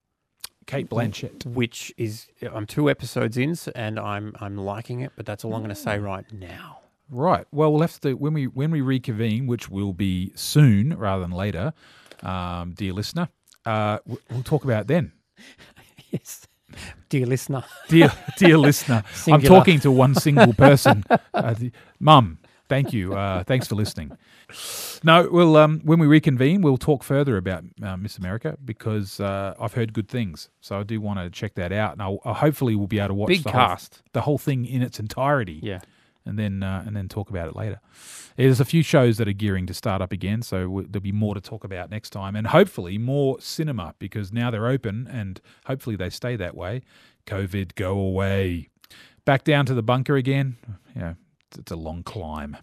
Cate 0.67 0.89
Blanchett. 0.89 1.45
which 1.47 1.93
is 1.97 2.29
I'm 2.53 2.67
two 2.67 2.89
episodes 2.91 3.37
in, 3.37 3.57
and 3.75 3.99
I'm 3.99 4.35
I'm 4.41 4.57
liking 4.57 5.01
it. 5.01 5.13
But 5.17 5.27
that's 5.27 5.45
all 5.45 5.55
I'm 5.55 5.61
going 5.63 5.75
to 5.75 5.81
say 5.81 5.99
right 5.99 6.25
now. 6.33 6.79
Right. 7.11 7.47
Well, 7.53 7.73
we'll 7.73 7.81
have 7.81 7.99
to 8.03 8.13
when 8.15 8.35
we 8.35 8.47
when 8.47 8.71
we 8.71 8.81
reconvene, 8.83 9.47
which 9.47 9.69
will 9.71 9.93
be 9.95 10.31
soon 10.35 10.95
rather 10.97 11.23
than 11.23 11.31
later, 11.31 11.73
um, 12.23 12.75
dear 12.75 12.93
listener. 12.93 13.29
Uh, 13.67 13.99
we'll 14.07 14.43
talk 14.45 14.65
about 14.65 14.83
it 14.83 14.87
then, 14.89 15.13
Yes, 16.11 16.47
dear 17.09 17.27
listener. 17.27 17.65
dear 17.89 18.13
dear 18.37 18.59
listener. 18.59 19.05
I'm 19.27 19.43
talking 19.43 19.81
to 19.81 19.91
one 19.91 20.15
single 20.15 20.53
person, 20.55 21.05
uh, 21.35 21.55
the, 21.55 21.73
Mum. 22.01 22.39
Thank 22.69 22.93
you. 22.93 23.15
Uh, 23.15 23.45
thanks 23.45 23.67
for 23.67 23.77
listening. 23.77 24.13
No, 25.03 25.29
well, 25.31 25.57
um, 25.57 25.81
when 25.85 25.99
we 25.99 26.07
reconvene, 26.07 26.61
we'll 26.61 26.77
talk 26.77 27.03
further 27.03 27.39
about 27.39 27.65
uh, 27.83 27.97
Miss 27.97 28.19
America 28.19 28.59
because 28.63 29.21
uh, 29.21 29.55
I've 29.59 29.73
heard 29.73 29.93
good 29.95 30.09
things. 30.09 30.51
So 30.61 30.79
I 30.79 30.83
do 30.83 31.01
want 31.01 31.19
to 31.19 31.31
check 31.31 31.55
that 31.55 31.73
out, 31.73 31.93
and 31.93 32.03
I'll, 32.03 32.19
uh, 32.25 32.35
hopefully 32.35 32.75
we'll 32.75 32.87
be 32.87 32.99
able 32.99 33.09
to 33.09 33.15
watch 33.15 33.29
Big 33.29 33.43
the 33.43 33.53
whole, 33.53 33.77
the 34.13 34.21
whole 34.21 34.39
thing 34.39 34.67
in 34.67 34.83
its 34.83 35.01
entirety. 35.01 35.61
Yeah. 35.63 35.81
And 36.29 36.39
then 36.39 36.63
uh, 36.63 36.85
and 36.87 36.95
then 36.97 37.09
talk 37.09 37.31
about 37.31 37.49
it 37.49 37.57
later. 37.57 37.81
There's 38.37 38.61
a 38.61 38.65
few 38.65 38.83
shows 38.85 39.17
that 39.17 39.27
are 39.27 39.33
gearing 39.33 39.67
to 39.67 39.75
start 39.75 40.01
up 40.01 40.13
again, 40.13 40.43
so 40.43 40.85
there'll 40.89 41.03
be 41.03 41.11
more 41.11 41.35
to 41.35 41.41
talk 41.41 41.65
about 41.65 41.91
next 41.91 42.11
time, 42.11 42.37
and 42.37 42.47
hopefully 42.47 42.99
more 42.99 43.41
cinema 43.41 43.95
because 43.99 44.33
now 44.33 44.51
they're 44.51 44.69
open, 44.69 45.09
and 45.11 45.41
hopefully 45.67 45.97
they 45.97 46.11
stay 46.11 46.37
that 46.37 46.55
way. 46.57 46.83
COVID, 47.27 47.75
go 47.75 47.99
away. 47.99 48.69
Back 49.25 49.43
down 49.45 49.67
to 49.67 49.75
the 49.75 49.83
bunker 49.83 50.17
again. 50.17 50.57
Yeah, 50.95 51.15
it's, 51.59 51.71
a 51.73 51.77
long 51.77 52.03
climb. 52.05 52.57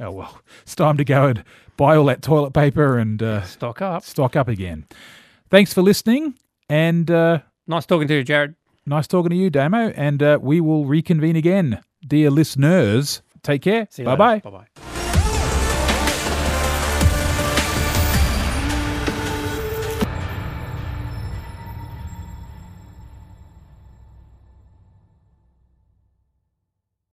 Oh 0.00 0.10
well, 0.12 0.40
it's 0.62 0.74
time 0.74 0.96
to 0.98 1.04
go 1.04 1.26
and 1.26 1.42
buy 1.76 1.96
all 1.96 2.04
that 2.06 2.22
toilet 2.22 2.52
paper 2.52 2.98
and 2.98 3.22
uh, 3.22 3.42
Stock 3.42 3.82
up. 3.82 4.02
stock 4.04 4.36
up 4.36 4.48
again. 4.48 4.86
Thanks 5.50 5.72
for 5.74 5.82
listening, 5.82 6.34
and 6.68 7.10
uh, 7.10 7.40
Nice 7.66 7.86
talking 7.86 8.06
to 8.08 8.14
you, 8.14 8.22
Jared. 8.24 8.54
nice 8.86 9.06
talking 9.08 9.30
to 9.30 9.36
you, 9.36 9.50
Damo. 9.50 9.88
And 9.90 10.22
uh, 10.22 10.38
we 10.40 10.60
will 10.60 10.84
reconvene 10.86 11.34
again, 11.36 11.80
dear 12.06 12.30
listeners. 12.30 13.22
Take 13.42 13.62
care. 13.62 13.86
See 13.90 14.02
you 14.02 14.06
Bye 14.06 14.16
bye. 14.16 14.38
Bye 14.40 14.50
bye. 14.50 14.95